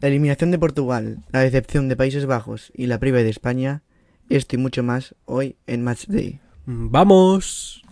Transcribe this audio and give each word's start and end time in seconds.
La 0.00 0.08
eliminación 0.08 0.50
de 0.50 0.58
Portugal, 0.58 1.18
la 1.30 1.40
decepción 1.40 1.90
de 1.90 1.96
Países 1.96 2.24
Bajos 2.24 2.72
y 2.74 2.86
la 2.86 2.98
priva 2.98 3.18
de 3.18 3.28
España, 3.28 3.82
esto 4.30 4.56
y 4.56 4.58
mucho 4.58 4.82
más 4.82 5.14
hoy 5.26 5.56
en 5.66 5.84
Match 5.84 6.06
Day. 6.06 6.40
¡Vamos! 6.64 7.84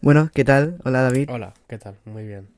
Bueno, 0.00 0.30
¿qué 0.32 0.44
tal? 0.44 0.78
Hola 0.86 1.02
David. 1.02 1.28
Hola, 1.30 1.52
¿qué 1.68 1.76
tal? 1.76 1.96
Muy 2.06 2.26
bien. 2.26 2.48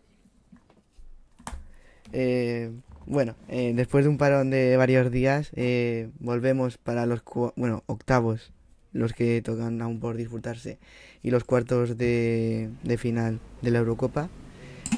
Eh, 2.12 2.70
bueno, 3.10 3.34
eh, 3.48 3.72
después 3.74 4.04
de 4.04 4.08
un 4.08 4.18
parón 4.18 4.50
de 4.50 4.76
varios 4.76 5.10
días, 5.10 5.50
eh, 5.56 6.10
volvemos 6.20 6.78
para 6.78 7.06
los 7.06 7.22
bueno, 7.56 7.82
octavos, 7.86 8.52
los 8.92 9.12
que 9.12 9.42
tocan 9.42 9.82
aún 9.82 9.98
por 9.98 10.16
disputarse, 10.16 10.78
y 11.22 11.30
los 11.30 11.42
cuartos 11.42 11.98
de, 11.98 12.70
de 12.84 12.98
final 12.98 13.40
de 13.62 13.72
la 13.72 13.80
Eurocopa, 13.80 14.28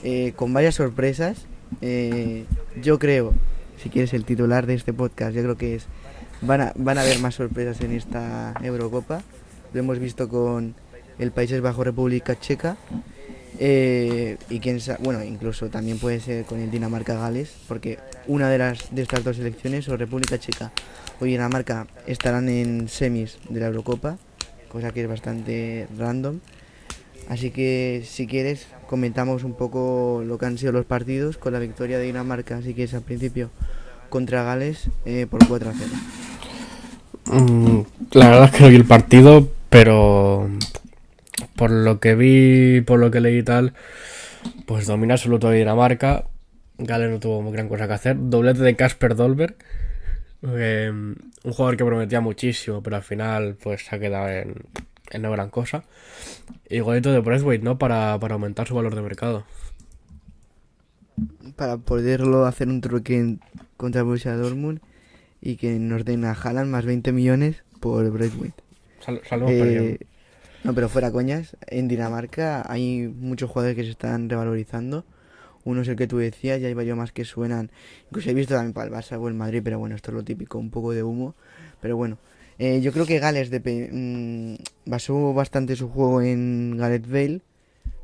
eh, 0.04 0.32
con 0.36 0.52
varias 0.52 0.74
sorpresas. 0.74 1.46
Eh, 1.80 2.44
yo 2.82 2.98
creo, 2.98 3.32
si 3.82 3.88
quieres 3.88 4.12
el 4.12 4.26
titular 4.26 4.66
de 4.66 4.74
este 4.74 4.92
podcast, 4.92 5.34
yo 5.34 5.42
creo 5.42 5.56
que 5.56 5.74
es, 5.76 5.86
van 6.42 6.60
a, 6.60 6.72
van 6.76 6.98
a 6.98 7.00
haber 7.00 7.18
más 7.18 7.36
sorpresas 7.36 7.80
en 7.80 7.92
esta 7.92 8.52
Eurocopa. 8.62 9.22
Lo 9.72 9.80
hemos 9.80 9.98
visto 9.98 10.28
con 10.28 10.74
el 11.18 11.32
Países 11.32 11.62
Bajo 11.62 11.82
República 11.82 12.38
Checa, 12.38 12.76
eh, 13.64 14.38
y 14.50 14.58
quién 14.58 14.80
sa- 14.80 14.98
bueno, 15.00 15.22
incluso 15.22 15.68
también 15.68 15.98
puede 15.98 16.18
ser 16.18 16.44
con 16.46 16.58
el 16.58 16.68
Dinamarca-Gales, 16.72 17.48
porque 17.68 17.98
una 18.26 18.48
de 18.50 18.58
las 18.58 18.92
de 18.92 19.02
estas 19.02 19.22
dos 19.22 19.36
selecciones, 19.36 19.88
o 19.88 19.96
República 19.96 20.36
Checa 20.36 20.72
o 21.20 21.24
Dinamarca, 21.24 21.86
estarán 22.08 22.48
en 22.48 22.88
semis 22.88 23.38
de 23.48 23.60
la 23.60 23.66
Eurocopa, 23.66 24.18
cosa 24.68 24.90
que 24.90 25.02
es 25.02 25.08
bastante 25.08 25.86
random. 25.96 26.40
Así 27.28 27.50
que 27.52 28.02
si 28.04 28.26
quieres 28.26 28.66
comentamos 28.88 29.44
un 29.44 29.54
poco 29.54 30.24
lo 30.26 30.38
que 30.38 30.46
han 30.46 30.58
sido 30.58 30.72
los 30.72 30.84
partidos 30.84 31.38
con 31.38 31.52
la 31.52 31.60
victoria 31.60 31.98
de 31.98 32.06
Dinamarca, 32.06 32.56
así 32.56 32.74
que 32.74 32.82
es 32.82 32.94
al 32.94 33.02
principio 33.02 33.50
contra 34.10 34.42
Gales 34.42 34.88
eh, 35.06 35.28
por 35.30 35.46
4 35.46 35.70
a 35.70 35.72
0. 35.78 35.90
Mm, 37.26 37.80
la 38.18 38.28
verdad 38.28 38.44
es 38.46 38.50
que 38.50 38.62
no 38.64 38.68
vi 38.70 38.74
el 38.76 38.84
partido, 38.84 39.48
pero 39.70 40.48
por 41.62 41.70
lo 41.70 42.00
que 42.00 42.16
vi, 42.16 42.80
por 42.80 42.98
lo 42.98 43.12
que 43.12 43.20
leí 43.20 43.38
y 43.38 43.42
tal, 43.44 43.72
pues 44.66 44.88
domina 44.88 45.14
absoluto 45.14 45.48
de 45.48 45.58
Dinamarca. 45.58 46.24
Gales 46.76 47.08
no 47.08 47.20
tuvo 47.20 47.48
gran 47.52 47.68
cosa 47.68 47.86
que 47.86 47.92
hacer. 47.92 48.16
Doblete 48.18 48.62
de 48.62 48.74
Casper 48.74 49.14
Dolberg. 49.14 49.54
eh, 50.42 50.90
un 50.92 51.52
jugador 51.52 51.76
que 51.76 51.84
prometía 51.84 52.20
muchísimo, 52.20 52.82
pero 52.82 52.96
al 52.96 53.04
final 53.04 53.56
pues 53.62 53.84
se 53.84 53.94
ha 53.94 54.00
quedado 54.00 54.28
en, 54.28 54.56
en 55.12 55.22
no 55.22 55.30
gran 55.30 55.50
cosa. 55.50 55.84
Y 56.68 56.80
golito 56.80 57.12
de 57.12 57.20
Braithwaite, 57.20 57.62
¿no? 57.64 57.78
Para, 57.78 58.18
para 58.18 58.34
aumentar 58.34 58.66
su 58.66 58.74
valor 58.74 58.96
de 58.96 59.02
mercado. 59.02 59.44
Para 61.54 61.76
poderlo 61.76 62.46
hacer 62.46 62.66
un 62.66 62.80
truque 62.80 63.36
contra 63.76 64.02
Borussia 64.02 64.34
Dortmund 64.34 64.80
y 65.40 65.54
que 65.56 65.78
nos 65.78 66.04
den 66.04 66.24
a 66.24 66.32
Haaland 66.32 66.70
más 66.72 66.84
20 66.84 67.12
millones 67.12 67.62
por 67.78 68.10
Braithwaite. 68.10 68.60
Sal- 68.98 69.20
Eh. 69.48 69.98
No, 70.64 70.74
pero 70.74 70.88
fuera 70.88 71.10
coñas, 71.10 71.56
en 71.66 71.88
Dinamarca 71.88 72.64
hay 72.70 73.08
muchos 73.08 73.50
jugadores 73.50 73.76
que 73.76 73.84
se 73.84 73.90
están 73.90 74.28
revalorizando. 74.28 75.04
Uno 75.64 75.82
es 75.82 75.88
el 75.88 75.96
que 75.96 76.06
tú 76.08 76.18
decías, 76.18 76.60
ya 76.60 76.68
hay 76.68 76.74
varios 76.74 76.96
más 76.96 77.12
que 77.12 77.24
suenan. 77.24 77.70
Incluso 78.06 78.30
he 78.30 78.34
visto 78.34 78.54
también 78.54 78.72
para 78.72 78.86
el 78.88 78.92
Barça 78.92 79.16
o 79.20 79.28
el 79.28 79.34
Madrid, 79.34 79.60
pero 79.62 79.78
bueno, 79.78 79.94
esto 79.94 80.10
es 80.10 80.14
lo 80.16 80.24
típico, 80.24 80.58
un 80.58 80.70
poco 80.70 80.92
de 80.92 81.02
humo. 81.04 81.34
Pero 81.80 81.96
bueno, 81.96 82.18
eh, 82.58 82.80
yo 82.80 82.92
creo 82.92 83.06
que 83.06 83.18
Gales 83.20 83.50
depe- 83.52 83.88
mm, 83.92 84.56
basó 84.86 85.32
bastante 85.34 85.76
su 85.76 85.88
juego 85.88 86.20
en 86.20 86.76
Gareth 86.76 87.06
Bale. 87.08 87.42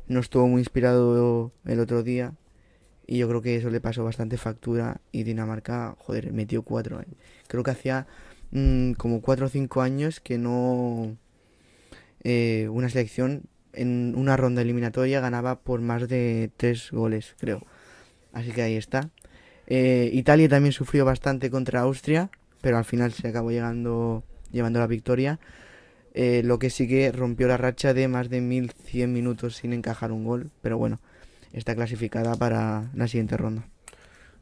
No 0.07 0.19
estuvo 0.21 0.47
muy 0.47 0.61
inspirado 0.61 1.51
el 1.65 1.79
otro 1.79 2.01
día. 2.03 2.33
Y 3.07 3.17
yo 3.17 3.27
creo 3.27 3.41
que 3.41 3.55
eso 3.57 3.69
le 3.69 3.81
pasó 3.81 4.03
bastante 4.05 4.37
factura. 4.37 5.01
Y 5.11 5.23
Dinamarca, 5.23 5.95
joder, 5.99 6.31
metió 6.31 6.61
cuatro. 6.63 7.01
eh. 7.01 7.05
Creo 7.47 7.63
que 7.63 7.71
hacía 7.71 8.07
mm, 8.51 8.93
como 8.93 9.21
cuatro 9.21 9.47
o 9.47 9.49
cinco 9.49 9.81
años 9.81 10.19
que 10.21 10.37
no 10.37 11.17
eh, 12.23 12.67
una 12.69 12.89
selección 12.89 13.43
en 13.73 14.13
una 14.17 14.35
ronda 14.37 14.61
eliminatoria 14.61 15.19
ganaba 15.19 15.59
por 15.59 15.81
más 15.81 16.07
de 16.07 16.49
tres 16.57 16.91
goles, 16.91 17.35
creo. 17.39 17.65
Así 18.33 18.51
que 18.51 18.61
ahí 18.61 18.75
está. 18.75 19.09
Eh, 19.67 20.09
Italia 20.13 20.49
también 20.49 20.73
sufrió 20.73 21.05
bastante 21.05 21.49
contra 21.49 21.81
Austria, 21.81 22.29
pero 22.61 22.77
al 22.77 22.85
final 22.85 23.13
se 23.13 23.27
acabó 23.27 23.51
llegando, 23.51 24.23
llevando 24.51 24.79
la 24.79 24.87
victoria. 24.87 25.39
Eh, 26.13 26.41
lo 26.43 26.59
que 26.59 26.69
sí 26.69 26.87
que 26.87 27.11
rompió 27.11 27.47
la 27.47 27.57
racha 27.57 27.93
de 27.93 28.07
más 28.07 28.29
de 28.29 28.41
1100 28.41 29.13
minutos 29.13 29.55
sin 29.55 29.73
encajar 29.73 30.11
un 30.11 30.25
gol, 30.25 30.49
pero 30.61 30.77
bueno, 30.77 30.99
está 31.53 31.75
clasificada 31.75 32.35
para 32.35 32.89
la 32.95 33.07
siguiente 33.07 33.37
ronda. 33.37 33.67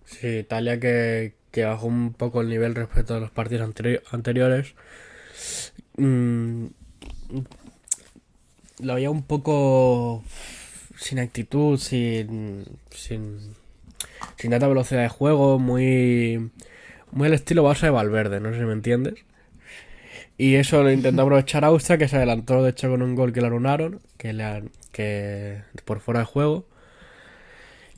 Sí, 0.06 0.28
Italia 0.40 0.80
que, 0.80 1.34
bajó 1.66 1.88
un 1.88 2.14
poco 2.14 2.42
el 2.42 2.50
nivel 2.50 2.76
respecto 2.76 3.16
a 3.16 3.20
los 3.20 3.32
partidos 3.32 3.68
anteri- 3.68 4.02
anteriores. 4.12 4.76
Mm, 5.98 6.68
lo 8.80 8.96
veía 8.96 9.10
un 9.10 9.24
poco 9.24 10.24
sin 10.98 11.20
actitud, 11.20 11.78
sin, 11.78 12.66
sin, 12.90 13.40
sin 14.38 14.52
tanta 14.52 14.68
velocidad 14.68 15.04
de 15.04 15.10
juego, 15.10 15.60
muy, 15.60 16.52
muy 17.12 17.28
al 17.28 17.34
estilo 17.34 17.64
Barça 17.64 17.82
de 17.82 17.90
Valverde, 17.92 18.40
no 18.40 18.52
sé 18.52 18.60
si 18.60 18.66
me 18.66 18.74
entiendes. 18.74 19.16
Y 20.38 20.56
eso 20.56 20.84
lo 20.84 20.92
intentó 20.92 21.24
aprovechar 21.24 21.66
Austria, 21.66 21.98
que 21.98 22.08
se 22.08 22.18
adelantó 22.18 22.64
de 22.64 22.70
hecho 22.70 22.90
con 22.90 23.02
un 23.02 23.16
gol 23.16 23.34
que 23.34 23.42
le 23.42 23.48
anunaron, 23.48 24.02
que, 24.18 24.34
le, 24.34 24.66
que 24.92 25.62
por 25.86 26.00
fuera 26.00 26.22
de 26.22 26.26
juego. 26.28 26.66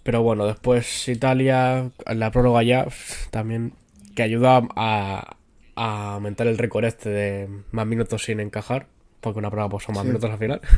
Pero 0.03 0.23
bueno, 0.23 0.45
después 0.47 1.07
Italia, 1.09 1.91
la 2.05 2.31
prórroga 2.31 2.63
ya, 2.63 2.87
también 3.31 3.73
que 4.15 4.23
ayuda 4.23 4.67
a, 4.75 5.35
a 5.75 6.13
aumentar 6.13 6.47
el 6.47 6.57
récord 6.57 6.85
este 6.85 7.09
de 7.09 7.49
más 7.71 7.85
minutos 7.85 8.23
sin 8.23 8.39
encajar, 8.39 8.87
porque 9.21 9.39
una 9.39 9.49
prórroga 9.49 9.69
pues, 9.69 9.83
son 9.83 9.95
más 9.95 10.03
Sí. 10.03 10.07
minutos 10.09 10.29
al 10.29 10.37
final. 10.37 10.61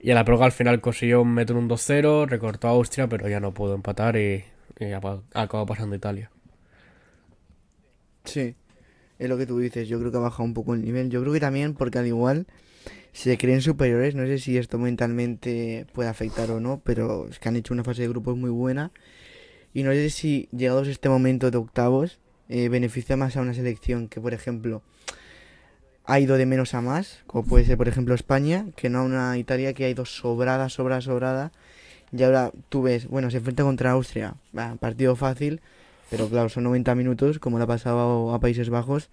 Y 0.00 0.10
en 0.10 0.14
la 0.14 0.24
prórroga 0.24 0.46
al 0.46 0.52
final 0.52 0.80
consiguió 0.80 1.24
meter 1.24 1.56
un 1.56 1.68
2-0, 1.68 2.28
recortó 2.28 2.68
a 2.68 2.70
Austria, 2.70 3.08
pero 3.08 3.28
ya 3.28 3.40
no 3.40 3.52
pudo 3.52 3.74
empatar 3.74 4.16
y, 4.16 4.44
y 4.78 4.84
acabó 4.92 5.66
pasando 5.66 5.96
Italia. 5.96 6.30
Sí, 8.24 8.54
es 9.18 9.28
lo 9.28 9.36
que 9.36 9.46
tú 9.46 9.58
dices. 9.58 9.88
Yo 9.88 9.98
creo 9.98 10.10
que 10.12 10.18
ha 10.18 10.20
bajado 10.20 10.44
un 10.44 10.54
poco 10.54 10.74
el 10.74 10.82
nivel. 10.82 11.10
Yo 11.10 11.20
creo 11.20 11.32
que 11.32 11.40
también 11.40 11.74
porque 11.74 11.98
al 11.98 12.06
igual 12.06 12.46
se 13.12 13.36
creen 13.38 13.60
superiores. 13.60 14.14
No 14.14 14.24
sé 14.26 14.38
si 14.38 14.56
esto 14.56 14.78
mentalmente 14.78 15.86
puede 15.92 16.08
afectar 16.08 16.50
o 16.50 16.60
no, 16.60 16.80
pero 16.84 17.26
es 17.28 17.38
que 17.38 17.48
han 17.48 17.56
hecho 17.56 17.74
una 17.74 17.84
fase 17.84 18.02
de 18.02 18.08
grupos 18.08 18.36
muy 18.36 18.50
buena. 18.50 18.92
Y 19.74 19.82
no 19.82 19.90
sé 19.92 20.10
si 20.10 20.48
llegados 20.52 20.88
a 20.88 20.90
este 20.90 21.08
momento 21.08 21.50
de 21.50 21.58
octavos 21.58 22.20
eh, 22.48 22.68
beneficia 22.68 23.16
más 23.16 23.36
a 23.36 23.40
una 23.40 23.54
selección 23.54 24.08
que, 24.08 24.20
por 24.20 24.32
ejemplo, 24.32 24.82
ha 26.08 26.20
ido 26.20 26.38
de 26.38 26.46
menos 26.46 26.72
a 26.72 26.80
más, 26.80 27.22
como 27.26 27.44
puede 27.44 27.66
ser, 27.66 27.76
por 27.76 27.86
ejemplo, 27.86 28.14
España, 28.14 28.64
que 28.76 28.88
no 28.88 29.00
a 29.00 29.02
una 29.02 29.36
Italia 29.36 29.74
que 29.74 29.84
ha 29.84 29.90
ido 29.90 30.06
sobrada, 30.06 30.70
sobrada, 30.70 31.02
sobrada. 31.02 31.52
Y 32.10 32.22
ahora 32.22 32.50
tú 32.70 32.80
ves, 32.80 33.06
bueno, 33.06 33.30
se 33.30 33.36
enfrenta 33.36 33.62
contra 33.62 33.90
Austria, 33.90 34.34
partido 34.80 35.16
fácil, 35.16 35.60
pero 36.08 36.26
claro, 36.30 36.48
son 36.48 36.64
90 36.64 36.94
minutos, 36.94 37.38
como 37.38 37.58
le 37.58 37.64
ha 37.64 37.66
pasado 37.66 38.32
a 38.32 38.40
Países 38.40 38.70
Bajos, 38.70 39.10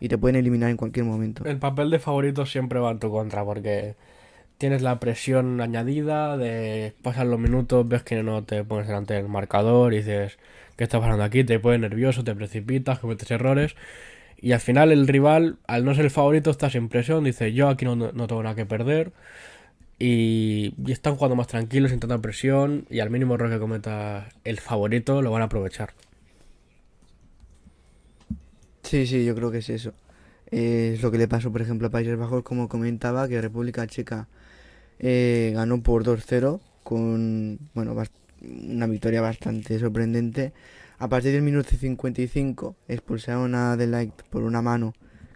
y 0.00 0.08
te 0.08 0.16
pueden 0.16 0.36
eliminar 0.36 0.70
en 0.70 0.78
cualquier 0.78 1.04
momento. 1.04 1.44
El 1.44 1.58
papel 1.58 1.90
de 1.90 1.98
favorito 1.98 2.46
siempre 2.46 2.80
va 2.80 2.90
en 2.90 3.00
tu 3.00 3.10
contra, 3.10 3.44
porque 3.44 3.96
tienes 4.56 4.80
la 4.80 4.98
presión 4.98 5.60
añadida 5.60 6.38
de 6.38 6.94
pasar 7.02 7.26
los 7.26 7.38
minutos, 7.38 7.86
ves 7.86 8.02
que 8.02 8.22
no 8.22 8.44
te 8.44 8.64
pones 8.64 8.86
delante 8.86 9.12
del 9.12 9.28
marcador 9.28 9.92
y 9.92 9.98
dices, 9.98 10.38
¿qué 10.76 10.84
está 10.84 11.00
pasando 11.00 11.22
aquí? 11.22 11.44
Te 11.44 11.60
pones 11.60 11.80
nervioso, 11.80 12.24
te 12.24 12.34
precipitas, 12.34 12.98
cometes 12.98 13.30
errores. 13.30 13.76
Y 14.40 14.52
al 14.52 14.60
final 14.60 14.90
el 14.90 15.06
rival, 15.06 15.58
al 15.66 15.84
no 15.84 15.94
ser 15.94 16.06
el 16.06 16.10
favorito, 16.10 16.50
está 16.50 16.70
sin 16.70 16.88
presión, 16.88 17.24
dice, 17.24 17.52
yo 17.52 17.68
aquí 17.68 17.84
no, 17.84 17.94
no 17.96 18.26
tengo 18.26 18.42
nada 18.42 18.54
que 18.54 18.66
perder. 18.66 19.12
Y, 19.98 20.72
están 20.90 21.14
jugando 21.16 21.36
más 21.36 21.46
tranquilos, 21.46 21.90
sin 21.90 22.00
tanta 22.00 22.18
presión, 22.18 22.86
y 22.88 23.00
al 23.00 23.10
mínimo 23.10 23.34
error 23.34 23.50
que 23.50 23.58
cometa 23.58 24.30
el 24.44 24.58
favorito 24.58 25.20
lo 25.20 25.30
van 25.30 25.42
a 25.42 25.44
aprovechar. 25.44 25.92
Sí, 28.82 29.06
sí, 29.06 29.24
yo 29.26 29.34
creo 29.34 29.50
que 29.50 29.58
es 29.58 29.68
eso. 29.68 29.92
Es 30.50 31.02
lo 31.02 31.10
que 31.10 31.18
le 31.18 31.28
pasó, 31.28 31.52
por 31.52 31.60
ejemplo, 31.60 31.88
a 31.88 31.90
Países 31.90 32.16
Bajos, 32.16 32.42
como 32.42 32.68
comentaba, 32.68 33.28
que 33.28 33.40
República 33.42 33.86
Checa 33.86 34.26
eh, 34.98 35.52
ganó 35.54 35.82
por 35.82 36.02
2-0 36.02 36.60
con, 36.82 37.58
bueno, 37.74 37.94
una 38.42 38.86
victoria 38.86 39.20
bastante 39.20 39.78
sorprendente. 39.78 40.52
A 41.00 41.08
partir 41.08 41.32
del 41.32 41.40
minuto 41.40 41.70
55 41.70 42.76
expulsaron 42.86 43.54
a 43.54 43.74
De 43.78 43.86
Ligt 43.86 44.20
por 44.28 44.42
una 44.42 44.60
mano 44.60 44.92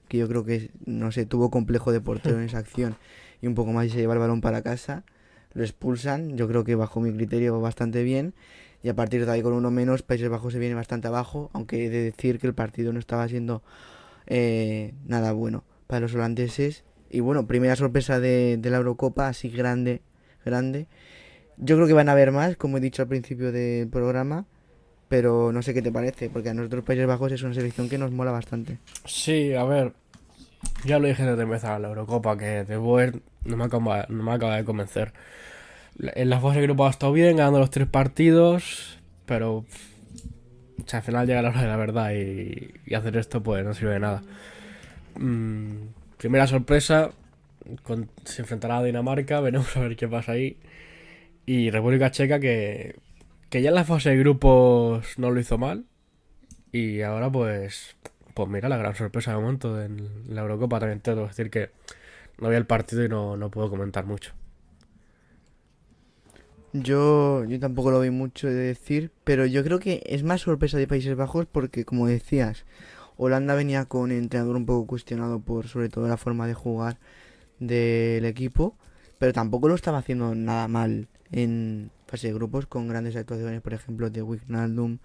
que 0.08 0.18
yo 0.18 0.28
creo 0.28 0.44
que, 0.44 0.70
no 0.84 1.10
sé, 1.10 1.24
tuvo 1.24 1.50
complejo 1.50 1.90
de 1.90 2.02
portero 2.02 2.36
en 2.36 2.44
esa 2.44 2.58
acción 2.58 2.98
y 3.40 3.46
un 3.46 3.54
poco 3.54 3.72
más 3.72 3.86
y 3.86 3.88
se 3.88 3.96
lleva 3.96 4.12
el 4.12 4.18
balón 4.18 4.42
para 4.42 4.60
casa. 4.60 5.04
Lo 5.54 5.64
expulsan, 5.64 6.36
yo 6.36 6.48
creo 6.48 6.64
que 6.64 6.74
bajo 6.74 7.00
mi 7.00 7.10
criterio 7.14 7.58
bastante 7.62 8.02
bien. 8.02 8.34
Y 8.82 8.90
a 8.90 8.94
partir 8.94 9.24
de 9.24 9.32
ahí, 9.32 9.40
con 9.40 9.54
uno 9.54 9.70
menos, 9.70 10.02
Países 10.02 10.28
Bajos 10.28 10.52
se 10.52 10.58
viene 10.58 10.74
bastante 10.74 11.08
abajo, 11.08 11.48
aunque 11.54 11.86
he 11.86 11.88
de 11.88 12.02
decir 12.02 12.38
que 12.38 12.46
el 12.46 12.54
partido 12.54 12.92
no 12.92 12.98
estaba 12.98 13.26
siendo 13.26 13.62
eh, 14.26 14.92
nada 15.06 15.32
bueno 15.32 15.64
para 15.86 16.00
los 16.00 16.14
holandeses. 16.14 16.84
Y 17.08 17.20
bueno, 17.20 17.46
primera 17.46 17.74
sorpresa 17.74 18.20
de, 18.20 18.58
de 18.58 18.68
la 18.68 18.76
Eurocopa, 18.76 19.28
así 19.28 19.48
grande, 19.48 20.02
grande. 20.44 20.88
Yo 21.56 21.76
creo 21.76 21.86
que 21.86 21.94
van 21.94 22.10
a 22.10 22.12
haber 22.12 22.32
más, 22.32 22.58
como 22.58 22.76
he 22.76 22.80
dicho 22.80 23.00
al 23.00 23.08
principio 23.08 23.50
del 23.50 23.88
programa, 23.88 24.46
pero 25.14 25.52
no 25.52 25.62
sé 25.62 25.72
qué 25.72 25.80
te 25.80 25.92
parece, 25.92 26.28
porque 26.28 26.48
a 26.48 26.54
nosotros 26.54 26.82
Países 26.82 27.06
Bajos 27.06 27.30
es 27.30 27.40
una 27.44 27.54
selección 27.54 27.88
que 27.88 27.98
nos 27.98 28.10
mola 28.10 28.32
bastante. 28.32 28.78
Sí, 29.04 29.54
a 29.54 29.62
ver, 29.62 29.92
ya 30.84 30.98
lo 30.98 31.06
dije 31.06 31.24
desde 31.24 31.44
empezar 31.44 31.80
la 31.80 31.86
Eurocopa, 31.86 32.36
que 32.36 32.64
De 32.64 32.76
Boer 32.76 33.20
no 33.44 33.56
me 33.56 33.62
acaba, 33.62 34.06
no 34.08 34.24
me 34.24 34.32
acaba 34.32 34.56
de 34.56 34.64
convencer. 34.64 35.12
En 36.00 36.30
la 36.30 36.40
fase 36.40 36.58
de 36.58 36.66
grupo 36.66 36.84
ha 36.84 36.90
estado 36.90 37.12
bien, 37.12 37.36
ganando 37.36 37.60
los 37.60 37.70
tres 37.70 37.86
partidos, 37.86 38.98
pero 39.24 39.58
o 39.58 39.66
sea, 40.84 40.98
al 40.98 41.04
final 41.04 41.28
llega 41.28 41.42
la 41.42 41.50
hora 41.50 41.62
de 41.62 41.68
la 41.68 41.76
verdad 41.76 42.10
y, 42.12 42.92
hacer 42.92 43.16
esto 43.16 43.40
pues 43.40 43.64
no 43.64 43.72
sirve 43.72 43.92
de 43.92 44.00
nada. 44.00 44.20
Mm, 45.14 45.90
primera 46.18 46.48
sorpresa, 46.48 47.12
se 48.24 48.42
enfrentará 48.42 48.78
a 48.78 48.82
Dinamarca, 48.82 49.38
veremos 49.40 49.76
a 49.76 49.80
ver 49.80 49.94
qué 49.94 50.08
pasa 50.08 50.32
ahí. 50.32 50.56
Y 51.46 51.70
República 51.70 52.10
Checa 52.10 52.40
que, 52.40 52.96
que 53.48 53.62
ya 53.62 53.70
en 53.70 53.74
la 53.74 53.84
fase 53.84 54.10
de 54.10 54.18
grupos 54.18 55.18
no 55.18 55.30
lo 55.30 55.40
hizo 55.40 55.58
mal. 55.58 55.84
Y 56.72 57.02
ahora 57.02 57.30
pues, 57.30 57.96
pues 58.34 58.48
mira 58.48 58.68
la 58.68 58.76
gran 58.76 58.94
sorpresa 58.94 59.32
de 59.32 59.38
momento 59.38 59.80
en 59.80 60.34
la 60.34 60.42
Eurocopa 60.42 60.80
también 60.80 61.00
tengo 61.00 61.22
que 61.22 61.28
decir 61.28 61.50
que 61.50 61.70
no 62.38 62.48
vi 62.48 62.56
el 62.56 62.66
partido 62.66 63.04
y 63.04 63.08
no, 63.08 63.36
no 63.36 63.50
puedo 63.50 63.70
comentar 63.70 64.06
mucho. 64.06 64.32
Yo, 66.72 67.44
yo 67.44 67.60
tampoco 67.60 67.92
lo 67.92 68.00
vi 68.00 68.10
mucho 68.10 68.48
de 68.48 68.54
decir, 68.54 69.12
pero 69.22 69.46
yo 69.46 69.62
creo 69.62 69.78
que 69.78 70.02
es 70.06 70.24
más 70.24 70.40
sorpresa 70.40 70.76
de 70.76 70.88
Países 70.88 71.14
Bajos 71.14 71.46
porque, 71.46 71.84
como 71.84 72.08
decías, 72.08 72.64
Holanda 73.16 73.54
venía 73.54 73.84
con 73.84 74.10
entrenador 74.10 74.56
un 74.56 74.66
poco 74.66 74.86
cuestionado 74.86 75.38
por 75.38 75.68
sobre 75.68 75.88
todo 75.88 76.08
la 76.08 76.16
forma 76.16 76.48
de 76.48 76.54
jugar 76.54 76.98
del 77.60 78.24
equipo, 78.24 78.76
pero 79.18 79.32
tampoco 79.32 79.68
lo 79.68 79.76
estaba 79.76 79.98
haciendo 79.98 80.34
nada 80.34 80.66
mal 80.66 81.06
en 81.30 81.92
fase 82.14 82.28
de 82.28 82.34
grupos 82.34 82.66
con 82.66 82.86
grandes 82.86 83.16
actuaciones, 83.16 83.60
por 83.60 83.74
ejemplo, 83.74 84.08
de 84.08 84.22
Wijnaldum, 84.22 84.98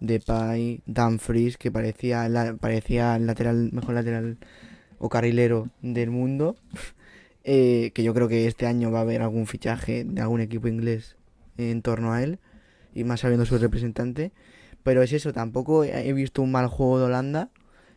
de 0.00 0.20
Pai, 0.20 0.80
Dumfries, 0.86 1.58
que 1.58 1.70
parecía 1.70 2.30
la, 2.30 2.54
parecía 2.54 3.16
el 3.16 3.26
lateral, 3.26 3.70
mejor 3.72 3.94
lateral 3.94 4.38
o 4.98 5.10
carrilero 5.10 5.68
del 5.82 6.10
mundo. 6.10 6.56
eh, 7.44 7.90
que 7.94 8.02
yo 8.02 8.14
creo 8.14 8.26
que 8.26 8.46
este 8.46 8.66
año 8.66 8.90
va 8.90 9.00
a 9.00 9.02
haber 9.02 9.20
algún 9.20 9.46
fichaje 9.46 10.04
de 10.04 10.22
algún 10.22 10.40
equipo 10.40 10.66
inglés 10.66 11.16
en 11.58 11.82
torno 11.82 12.14
a 12.14 12.22
él 12.22 12.38
y 12.94 13.04
más 13.04 13.20
sabiendo 13.20 13.44
su 13.44 13.58
representante. 13.58 14.32
Pero 14.82 15.02
es 15.02 15.12
eso, 15.12 15.34
tampoco 15.34 15.84
he 15.84 16.12
visto 16.14 16.40
un 16.40 16.52
mal 16.52 16.68
juego 16.68 16.98
de 16.98 17.04
Holanda 17.04 17.50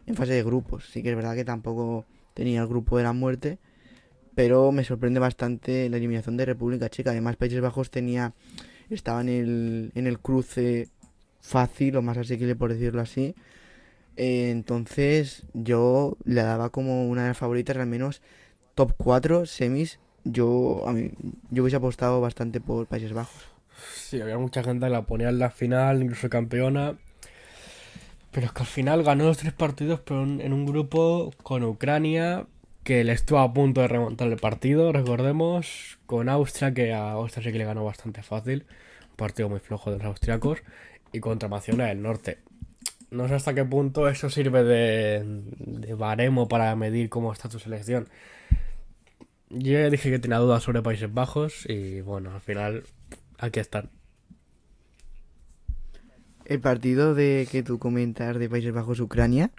en 0.05 0.15
fase 0.15 0.33
de 0.33 0.43
grupos. 0.43 0.89
Sí 0.91 1.01
que 1.01 1.11
es 1.11 1.15
verdad 1.15 1.35
que 1.35 1.45
tampoco 1.45 2.05
tenía 2.33 2.59
el 2.61 2.67
grupo 2.67 2.97
de 2.97 3.03
la 3.03 3.13
muerte, 3.13 3.57
pero 4.39 4.71
me 4.71 4.85
sorprende 4.85 5.19
bastante 5.19 5.89
la 5.89 5.97
eliminación 5.97 6.37
de 6.37 6.45
República 6.45 6.87
Checa. 6.87 7.09
Además, 7.09 7.35
Países 7.35 7.59
Bajos 7.59 7.91
tenía 7.91 8.31
estaba 8.89 9.19
en 9.19 9.27
el, 9.27 9.91
en 9.95 10.07
el 10.07 10.17
cruce 10.17 10.87
fácil 11.41 11.97
o 11.97 12.01
más 12.01 12.17
asequible 12.17 12.55
por 12.55 12.71
decirlo 12.71 13.01
así. 13.01 13.35
Eh, 14.15 14.49
entonces 14.49 15.43
yo 15.53 16.15
le 16.23 16.41
daba 16.41 16.69
como 16.69 17.09
una 17.09 17.23
de 17.23 17.27
las 17.27 17.37
favoritas, 17.37 17.75
al 17.75 17.87
menos 17.87 18.21
top 18.75 18.93
4 18.95 19.45
semis. 19.45 19.99
Yo, 20.23 20.87
a 20.87 20.93
mí, 20.93 21.11
yo 21.51 21.63
hubiese 21.63 21.75
apostado 21.75 22.21
bastante 22.21 22.61
por 22.61 22.87
Países 22.87 23.11
Bajos. 23.11 23.43
Sí, 23.93 24.21
había 24.21 24.37
mucha 24.37 24.63
gente 24.63 24.85
que 24.85 24.89
la 24.89 25.01
ponía 25.01 25.27
en 25.27 25.39
la 25.39 25.49
final, 25.49 26.01
incluso 26.01 26.29
campeona. 26.29 26.97
Pero 28.31 28.45
es 28.45 28.53
que 28.53 28.61
al 28.61 28.67
final 28.67 29.03
ganó 29.03 29.25
los 29.25 29.37
tres 29.37 29.51
partidos, 29.51 29.99
pero 29.99 30.23
en 30.23 30.53
un 30.53 30.65
grupo 30.65 31.33
con 31.43 31.65
Ucrania, 31.65 32.47
que 32.89 33.03
le 33.03 33.13
estuvo 33.13 33.37
a 33.37 33.53
punto 33.53 33.81
de 33.81 33.87
remontar 33.87 34.27
el 34.29 34.37
partido, 34.37 34.91
recordemos, 34.91 35.99
con 36.07 36.27
Austria, 36.27 36.73
que 36.73 36.91
a 36.91 37.11
Austria 37.11 37.43
sí 37.43 37.51
que 37.51 37.59
le 37.59 37.63
ganó 37.63 37.85
bastante 37.85 38.23
fácil, 38.23 38.65
un 39.11 39.15
partido 39.15 39.47
muy 39.47 39.59
flojo 39.59 39.91
de 39.91 39.97
los 39.97 40.07
austriacos, 40.07 40.63
y 41.11 41.19
contra 41.19 41.47
Macedonia 41.47 41.85
del 41.85 42.01
Norte. 42.01 42.39
No 43.11 43.27
sé 43.27 43.35
hasta 43.35 43.53
qué 43.53 43.63
punto 43.63 44.09
eso 44.09 44.31
sirve 44.31 44.63
de, 44.63 45.21
de 45.23 45.93
baremo 45.93 46.47
para 46.47 46.75
medir 46.75 47.09
cómo 47.09 47.31
está 47.31 47.47
tu 47.47 47.59
selección. 47.59 48.09
Yo 49.51 49.87
dije 49.91 50.09
que 50.09 50.17
tenía 50.17 50.39
dudas 50.39 50.63
sobre 50.63 50.81
Países 50.81 51.13
Bajos 51.13 51.69
y 51.69 52.01
bueno, 52.01 52.31
al 52.33 52.41
final 52.41 52.85
aquí 53.37 53.59
están. 53.59 53.91
El 56.43 56.59
partido 56.59 57.13
de 57.13 57.47
que 57.51 57.61
tú 57.61 57.77
comentas 57.77 58.39
de 58.39 58.49
Países 58.49 58.73
Bajos 58.73 58.99
Ucrania 58.99 59.51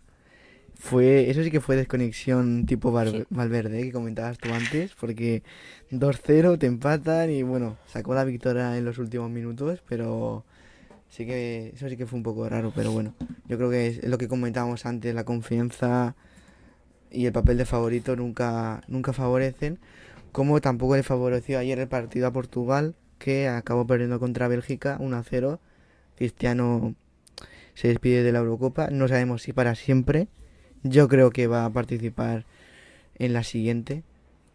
fue, 0.80 1.30
eso 1.30 1.42
sí 1.44 1.50
que 1.50 1.60
fue 1.60 1.76
desconexión 1.76 2.66
tipo 2.66 2.90
Val- 2.90 3.10
Sí. 3.10 3.24
Valverde, 3.30 3.82
que 3.82 3.92
comentabas 3.92 4.38
tú 4.38 4.52
antes, 4.52 4.92
porque 4.98 5.42
2-0 5.90 6.58
te 6.58 6.66
empatan 6.66 7.30
y 7.30 7.42
bueno, 7.42 7.76
sacó 7.86 8.14
la 8.14 8.24
victoria 8.24 8.76
en 8.76 8.84
los 8.84 8.98
últimos 8.98 9.30
minutos, 9.30 9.82
pero 9.88 10.44
sí 11.08 11.26
que 11.26 11.72
eso 11.74 11.88
sí 11.88 11.96
que 11.96 12.06
fue 12.06 12.16
un 12.16 12.22
poco 12.22 12.48
raro, 12.48 12.72
pero 12.74 12.90
bueno, 12.92 13.14
yo 13.46 13.56
creo 13.58 13.70
que 13.70 13.86
es 13.88 14.04
lo 14.04 14.18
que 14.18 14.26
comentábamos 14.28 14.86
antes, 14.86 15.14
la 15.14 15.24
confianza 15.24 16.16
y 17.10 17.26
el 17.26 17.32
papel 17.32 17.58
de 17.58 17.64
favorito 17.66 18.16
nunca, 18.16 18.80
nunca 18.88 19.12
favorecen, 19.12 19.78
como 20.32 20.60
tampoco 20.60 20.96
le 20.96 21.02
favoreció 21.02 21.58
ayer 21.58 21.78
el 21.78 21.88
partido 21.88 22.26
a 22.26 22.32
Portugal, 22.32 22.94
que 23.18 23.48
acabó 23.48 23.86
perdiendo 23.86 24.18
contra 24.18 24.48
Bélgica 24.48 24.96
1-0. 25.00 25.60
Cristiano 26.16 26.94
se 27.74 27.88
despide 27.88 28.22
de 28.22 28.32
la 28.32 28.38
Eurocopa, 28.38 28.88
no 28.90 29.08
sabemos 29.08 29.42
si 29.42 29.52
para 29.52 29.74
siempre. 29.74 30.28
Yo 30.82 31.08
creo 31.08 31.30
que 31.30 31.46
va 31.46 31.64
a 31.64 31.70
participar 31.72 32.44
en 33.18 33.32
la 33.32 33.44
siguiente. 33.44 34.02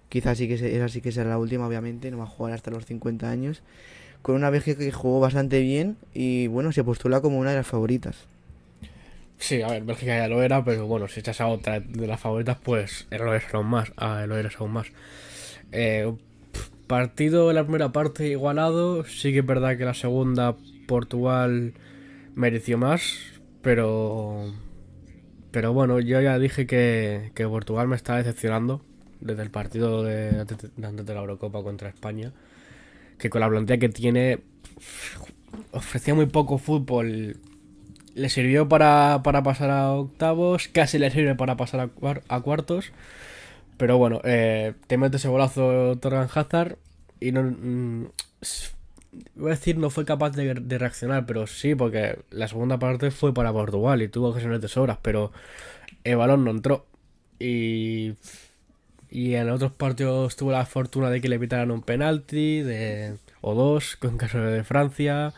Quizás 0.10 0.38
sí 0.38 0.48
que 0.48 0.58
se- 0.58 0.76
esa 0.76 0.90
sí 0.90 1.02
que 1.02 1.12
será 1.12 1.30
la 1.32 1.38
última, 1.40 1.68
obviamente, 1.68 2.12
no 2.12 2.20
va 2.20 2.26
a 2.26 2.28
jugar 2.28 2.54
hasta 2.54 2.72
los 2.72 2.86
50 2.86 3.30
años. 3.32 3.64
Con 4.22 4.36
una 4.36 4.50
Bélgica 4.52 4.80
que 4.80 4.92
jugó 4.92 5.20
bastante 5.22 5.62
bien 5.62 5.98
y 6.14 6.48
bueno, 6.48 6.72
se 6.72 6.84
postula 6.84 7.22
como 7.22 7.40
una 7.40 7.52
de 7.52 7.58
las 7.58 7.68
favoritas. 7.68 8.28
Sí, 9.38 9.62
a 9.62 9.68
ver, 9.68 9.84
Bélgica 9.84 10.18
ya 10.18 10.28
lo 10.28 10.42
era, 10.42 10.64
pero 10.64 10.88
bueno, 10.88 11.08
si 11.08 11.20
echas 11.20 11.42
a 11.42 11.48
otra 11.48 11.80
de 11.80 12.08
las 12.08 12.20
favoritas, 12.20 12.58
pues 12.64 13.08
lo 13.12 13.34
eres 13.34 13.54
aún 13.54 13.68
más. 13.68 13.92
ah, 13.98 14.24
eres 14.24 14.60
aún 14.60 14.72
más. 14.72 14.88
Eh, 15.72 16.14
partido 16.88 17.50
en 17.50 17.56
la 17.56 17.64
primera 17.64 17.92
parte 17.92 18.28
igualado. 18.28 19.06
Sí 19.06 19.34
que 19.34 19.40
es 19.40 19.46
verdad 19.46 19.78
que 19.78 19.86
la 19.86 19.94
segunda 19.94 20.56
Portugal 20.88 21.74
mereció 22.36 22.78
más, 22.78 23.04
pero. 23.62 24.54
Pero 25.56 25.72
bueno, 25.72 26.02
yo 26.02 26.20
ya 26.20 26.38
dije 26.38 26.68
que, 26.68 27.32
que 27.34 27.48
Portugal 27.48 27.88
me 27.88 27.96
está 27.96 28.18
decepcionando 28.18 28.82
desde 29.22 29.42
el 29.42 29.52
partido 29.52 30.04
de, 30.04 30.38
antes 30.42 30.58
de- 30.58 31.14
la 31.14 31.22
Eurocopa 31.22 31.64
contra 31.64 31.88
España. 31.88 32.34
Que 33.18 33.30
con 33.30 33.40
la 33.40 33.48
plantilla 33.48 33.78
que 33.80 33.88
tiene 33.88 34.40
ofrecía 35.72 36.14
muy 36.14 36.26
poco 36.26 36.58
fútbol 36.58 37.38
le 38.16 38.28
sirvió 38.30 38.68
para, 38.68 39.22
para 39.24 39.44
pasar 39.44 39.70
a 39.70 39.92
octavos, 39.94 40.68
casi 40.68 41.00
le 41.00 41.10
sirve 41.10 41.36
para 41.36 41.56
pasar 41.56 41.80
a, 41.80 41.88
cuar- 41.88 42.24
a 42.28 42.42
cuartos. 42.42 42.92
Pero 43.78 43.98
bueno, 43.98 44.20
eh, 44.26 44.74
te 44.88 44.98
mete 44.98 45.16
ese 45.16 45.30
golazo 45.30 45.98
Torgan 46.02 46.28
Hazard 46.36 46.76
y 47.22 47.32
no. 47.32 47.44
mm, 47.44 48.08
voy 49.36 49.48
a 49.48 49.56
decir, 49.56 49.78
no 49.78 49.90
fue 49.90 50.06
capaz 50.06 50.32
de, 50.32 50.54
reaccionar, 50.78 51.26
pero 51.26 51.48
sí, 51.48 51.76
porque 51.76 52.20
la 52.32 52.48
segunda 52.48 52.80
parte 52.80 53.12
fue 53.12 53.34
para 53.34 53.54
Portugal 53.54 54.02
y 54.02 54.08
tuvo 54.08 54.30
ocasiones 54.30 54.62
de 54.62 54.68
sobras, 54.68 54.98
pero 55.02 55.32
el 56.04 56.18
balón 56.18 56.44
no 56.46 56.52
entró. 56.52 56.86
Y. 57.40 58.16
Y 59.10 59.36
en 59.36 59.50
otros 59.50 59.72
partidos 59.72 60.36
tuvo 60.36 60.52
la 60.52 60.66
fortuna 60.66 61.10
de 61.10 61.22
que 61.22 61.30
le 61.30 61.40
pitaran 61.40 61.72
un 61.72 61.82
penalti 61.82 62.62
de, 62.62 63.16
o 63.40 63.54
dos, 63.54 63.96
con 63.96 64.18
caso 64.18 64.40
de 64.40 64.64
Francia. 64.66 65.34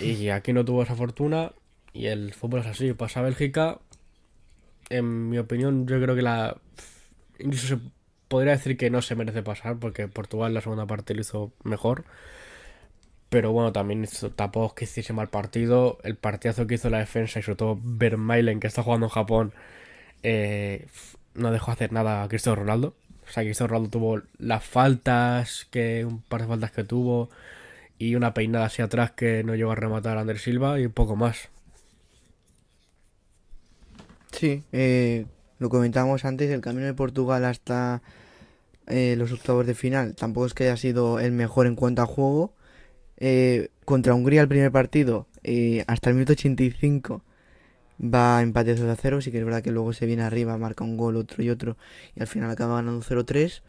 Y 0.00 0.28
aquí 0.28 0.52
no 0.52 0.64
tuvo 0.64 0.82
esa 0.82 0.96
fortuna. 0.96 1.52
Y 1.92 2.06
el 2.06 2.34
fútbol 2.34 2.60
es 2.60 2.66
así. 2.66 2.92
Pasa 2.92 3.20
a 3.20 3.22
Bélgica. 3.22 3.78
En 4.90 5.30
mi 5.30 5.38
opinión, 5.38 5.86
yo 5.86 6.00
creo 6.00 6.14
que 6.14 6.22
la. 6.22 6.58
Incluso 7.38 7.66
se 7.66 7.78
podría 8.28 8.52
decir 8.52 8.76
que 8.76 8.90
no 8.90 9.00
se 9.02 9.14
merece 9.14 9.42
pasar. 9.42 9.78
Porque 9.78 10.08
Portugal 10.08 10.52
la 10.52 10.60
segunda 10.60 10.86
parte 10.86 11.14
lo 11.14 11.20
hizo 11.22 11.52
mejor. 11.62 12.04
Pero 13.34 13.50
bueno, 13.50 13.72
también 13.72 14.04
hizo, 14.04 14.30
tampoco 14.30 14.76
que 14.76 14.84
hiciese 14.84 15.12
mal 15.12 15.28
partido. 15.28 15.98
El 16.04 16.14
partidazo 16.14 16.68
que 16.68 16.76
hizo 16.76 16.88
la 16.88 16.98
defensa 16.98 17.40
y 17.40 17.42
sobre 17.42 17.56
todo 17.56 17.80
Vermeilen, 17.82 18.60
que 18.60 18.68
está 18.68 18.84
jugando 18.84 19.06
en 19.06 19.10
Japón, 19.10 19.52
eh, 20.22 20.86
no 21.34 21.50
dejó 21.50 21.72
hacer 21.72 21.90
nada 21.90 22.22
a 22.22 22.28
Cristiano 22.28 22.54
Ronaldo. 22.54 22.94
O 23.26 23.32
sea, 23.32 23.42
Cristiano 23.42 23.70
Ronaldo 23.70 23.90
tuvo 23.90 24.22
las 24.38 24.62
faltas, 24.62 25.66
que 25.72 26.04
un 26.04 26.22
par 26.22 26.42
de 26.42 26.46
faltas 26.46 26.70
que 26.70 26.84
tuvo 26.84 27.28
y 27.98 28.14
una 28.14 28.34
peinada 28.34 28.66
hacia 28.66 28.84
atrás 28.84 29.10
que 29.10 29.42
no 29.42 29.56
llegó 29.56 29.72
a 29.72 29.74
rematar 29.74 30.16
a 30.16 30.20
Ander 30.20 30.38
Silva 30.38 30.78
y 30.78 30.86
un 30.86 30.92
poco 30.92 31.16
más. 31.16 31.48
Sí, 34.30 34.62
eh, 34.70 35.26
lo 35.58 35.70
comentábamos 35.70 36.24
antes, 36.24 36.52
el 36.52 36.60
camino 36.60 36.86
de 36.86 36.94
Portugal 36.94 37.44
hasta 37.46 38.00
eh, 38.86 39.16
los 39.18 39.32
octavos 39.32 39.66
de 39.66 39.74
final 39.74 40.14
tampoco 40.14 40.46
es 40.46 40.54
que 40.54 40.64
haya 40.68 40.76
sido 40.76 41.18
el 41.18 41.32
mejor 41.32 41.66
en 41.66 41.74
cuanto 41.74 42.02
a 42.02 42.06
juego. 42.06 42.54
Eh, 43.16 43.68
contra 43.84 44.14
Hungría 44.14 44.42
el 44.42 44.48
primer 44.48 44.72
partido, 44.72 45.26
eh, 45.42 45.84
hasta 45.86 46.10
el 46.10 46.16
minuto 46.16 46.32
85 46.32 47.22
va 48.02 48.42
empate 48.42 48.76
0 48.76 48.90
a 48.90 48.96
0. 48.96 49.20
Sí 49.20 49.30
que 49.30 49.38
es 49.38 49.44
verdad 49.44 49.62
que 49.62 49.70
luego 49.70 49.92
se 49.92 50.06
viene 50.06 50.22
arriba, 50.22 50.56
marca 50.58 50.84
un 50.84 50.96
gol, 50.96 51.16
otro 51.16 51.42
y 51.42 51.50
otro, 51.50 51.76
y 52.16 52.20
al 52.20 52.26
final 52.26 52.50
acaba 52.50 52.76
ganando 52.76 53.02
0-3. 53.02 53.62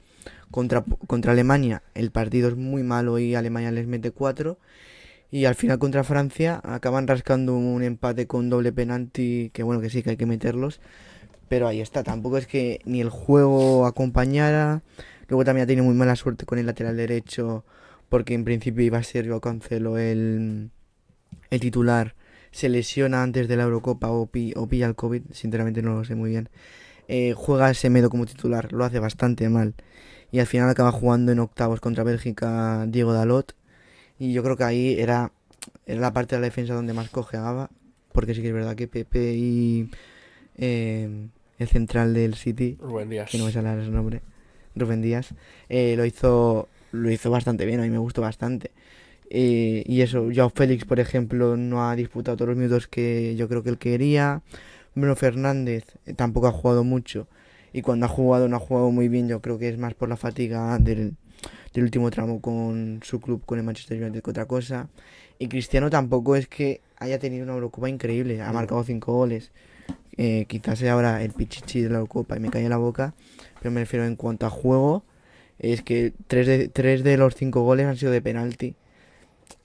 Contra, 0.52 0.84
contra 1.08 1.34
Alemania 1.34 1.84
el 1.94 2.12
partido 2.12 2.50
es 2.50 2.56
muy 2.56 2.82
malo 2.84 3.20
y 3.20 3.36
Alemania 3.36 3.72
les 3.72 3.88
mete 3.88 4.12
4. 4.12 4.58
Y 5.32 5.46
al 5.46 5.56
final 5.56 5.80
contra 5.80 6.04
Francia 6.04 6.62
acaban 6.64 7.08
rascando 7.08 7.56
un 7.58 7.84
empate 7.84 8.28
con 8.28 8.50
doble 8.50 8.72
penalti, 8.72 9.52
que 9.54 9.64
bueno, 9.64 9.82
que 9.82 9.90
sí 9.90 10.02
que 10.04 10.12
hay 10.12 10.18
que 10.18 10.26
meterlos. 10.26 10.80
Pero 11.50 11.68
ahí 11.68 11.82
está, 11.82 12.04
tampoco 12.04 12.38
es 12.38 12.48
que 12.48 12.80
ni 12.86 13.02
el 13.02 13.10
juego 13.10 13.86
acompañara. 13.86 14.82
Luego 15.28 15.44
también 15.46 15.64
ha 15.66 15.68
tenido 15.68 15.86
muy 15.86 15.96
mala 15.96 16.16
suerte 16.16 16.46
con 16.46 16.60
el 16.60 16.66
lateral 16.66 16.98
derecho, 16.98 17.66
porque 18.10 18.34
en 18.34 18.44
principio 18.46 18.84
iba 18.84 18.98
a 18.98 19.04
ser 19.04 19.26
yo 19.26 19.42
Cancelo 19.42 19.98
el, 19.98 20.72
el 21.50 21.60
titular. 21.60 22.16
Se 22.52 22.70
lesiona 22.70 23.24
antes 23.24 23.48
de 23.48 23.58
la 23.58 23.64
Eurocopa 23.64 24.10
o, 24.10 24.28
pilla 24.28 24.88
el 24.88 24.96
COVID, 24.96 25.24
sinceramente 25.32 25.82
no 25.82 25.96
lo 25.96 26.06
sé 26.06 26.16
muy 26.16 26.30
bien. 26.30 26.50
Eh, 27.08 27.34
juega 27.36 27.70
ese 27.70 27.90
medo 27.90 28.10
como 28.10 28.26
titular, 28.26 28.72
lo 28.72 28.86
hace 28.86 29.00
bastante 29.00 29.50
mal. 29.50 29.74
Y 30.32 30.40
al 30.40 30.48
final 30.48 30.70
acaba 30.70 30.92
jugando 30.92 31.32
en 31.32 31.40
octavos 31.40 31.82
contra 31.82 32.04
Bélgica 32.04 32.86
Diego 32.88 33.14
Dalot. 33.14 33.56
Y 34.18 34.34
yo 34.34 34.44
creo 34.44 34.56
que 34.56 34.64
ahí 34.64 35.00
era, 35.00 35.32
era 35.86 36.00
la 36.00 36.14
parte 36.14 36.36
de 36.36 36.42
la 36.42 36.46
defensa 36.46 36.74
donde 36.74 36.94
más 36.94 37.10
cojeaba. 37.10 37.70
Porque 38.14 38.34
sí 38.34 38.42
que 38.42 38.48
es 38.48 38.54
verdad 38.54 38.76
que 38.76 38.88
Pepe 38.88 39.34
y 39.34 39.90
eh, 40.58 41.28
el 41.60 41.68
central 41.68 42.14
del 42.14 42.36
City, 42.36 42.78
Rubén 42.80 43.10
Díaz. 43.10 43.30
que 43.30 43.38
no 43.38 43.46
me 43.46 43.52
sale 43.52 43.72
el 43.74 43.94
nombre, 43.94 44.22
Rubén 44.76 45.02
Díaz, 45.02 45.34
eh, 45.70 45.96
lo 45.98 46.06
hizo 46.06 46.70
lo 46.96 47.12
hizo 47.12 47.30
bastante 47.30 47.66
bien, 47.66 47.80
a 47.80 47.84
mí 47.84 47.90
me 47.90 47.98
gustó 47.98 48.22
bastante. 48.22 48.72
Eh, 49.30 49.84
y 49.86 50.02
eso, 50.02 50.30
Joao 50.34 50.50
Félix, 50.50 50.86
por 50.86 51.00
ejemplo, 51.00 51.58
no 51.58 51.90
ha 51.90 51.96
disputado 51.96 52.38
todos 52.38 52.50
los 52.50 52.58
minutos 52.58 52.88
que 52.88 53.36
yo 53.36 53.48
creo 53.48 53.64
que 53.64 53.70
él 53.70 53.78
quería. 53.78 54.42
Bruno 54.94 55.16
Fernández 55.16 55.86
tampoco 56.16 56.48
ha 56.48 56.52
jugado 56.52 56.84
mucho. 56.84 57.28
Y 57.74 57.82
cuando 57.82 58.06
ha 58.06 58.10
jugado, 58.10 58.48
no 58.48 58.56
ha 58.56 58.60
jugado 58.60 58.92
muy 58.92 59.10
bien. 59.10 59.28
Yo 59.28 59.42
creo 59.42 59.58
que 59.58 59.68
es 59.70 59.78
más 59.78 59.94
por 59.94 60.08
la 60.10 60.16
fatiga 60.16 60.78
del, 60.80 61.16
del 61.74 61.84
último 61.84 62.10
tramo 62.12 62.40
con 62.40 63.02
su 63.04 63.20
club, 63.20 63.44
con 63.46 63.60
el 63.60 63.66
Manchester 63.66 64.02
United, 64.02 64.24
que 64.24 64.30
otra 64.30 64.46
cosa. 64.46 64.88
Y 65.40 65.48
Cristiano 65.50 65.90
tampoco 65.90 66.36
es 66.38 66.48
que 66.48 66.82
haya 66.98 67.20
tenido 67.20 67.44
una 67.44 67.54
Eurocopa 67.54 67.90
increíble. 67.90 68.42
Ha 68.42 68.54
marcado 68.54 68.84
cinco 68.84 69.14
goles. 69.14 69.52
Eh, 70.18 70.46
quizás 70.48 70.80
sea 70.80 70.94
ahora 70.94 71.22
el 71.24 71.34
pichichi 71.34 71.82
de 71.82 71.90
la 71.90 71.96
Eurocopa 71.96 72.38
y 72.38 72.40
me 72.40 72.50
cae 72.50 72.64
en 72.64 72.70
la 72.70 72.78
boca. 72.78 73.14
Pero 73.60 73.72
me 73.72 73.82
refiero 73.82 74.06
en 74.06 74.16
cuanto 74.16 74.46
a 74.46 74.50
juego. 74.50 75.04
Es 75.60 75.82
que 75.82 76.14
tres 76.28 76.48
de, 76.48 76.68
tres 76.68 77.04
de 77.04 77.18
los 77.18 77.36
cinco 77.36 77.62
goles 77.64 77.86
han 77.86 77.98
sido 77.98 78.12
de 78.12 78.22
penalti. 78.22 78.76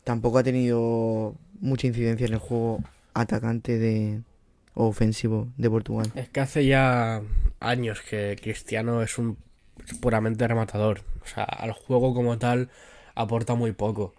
Tampoco 0.04 0.38
ha 0.38 0.42
tenido 0.42 1.34
mucha 1.60 1.86
incidencia 1.86 2.26
en 2.26 2.32
el 2.32 2.38
juego 2.38 2.82
atacante 3.14 3.78
de 3.78 4.20
o 4.74 4.86
ofensivo 4.86 5.48
de 5.56 5.68
Portugal. 5.68 6.10
Es 6.14 6.28
que 6.28 6.40
hace 6.40 6.64
ya 6.64 7.22
años 7.58 8.00
que 8.02 8.36
Cristiano 8.40 9.02
es 9.02 9.18
un 9.18 9.36
puramente 10.00 10.46
rematador. 10.46 11.02
O 11.22 11.26
sea, 11.26 11.44
al 11.44 11.72
juego 11.72 12.14
como 12.14 12.38
tal 12.38 12.70
aporta 13.14 13.54
muy 13.54 13.72
poco. 13.72 14.14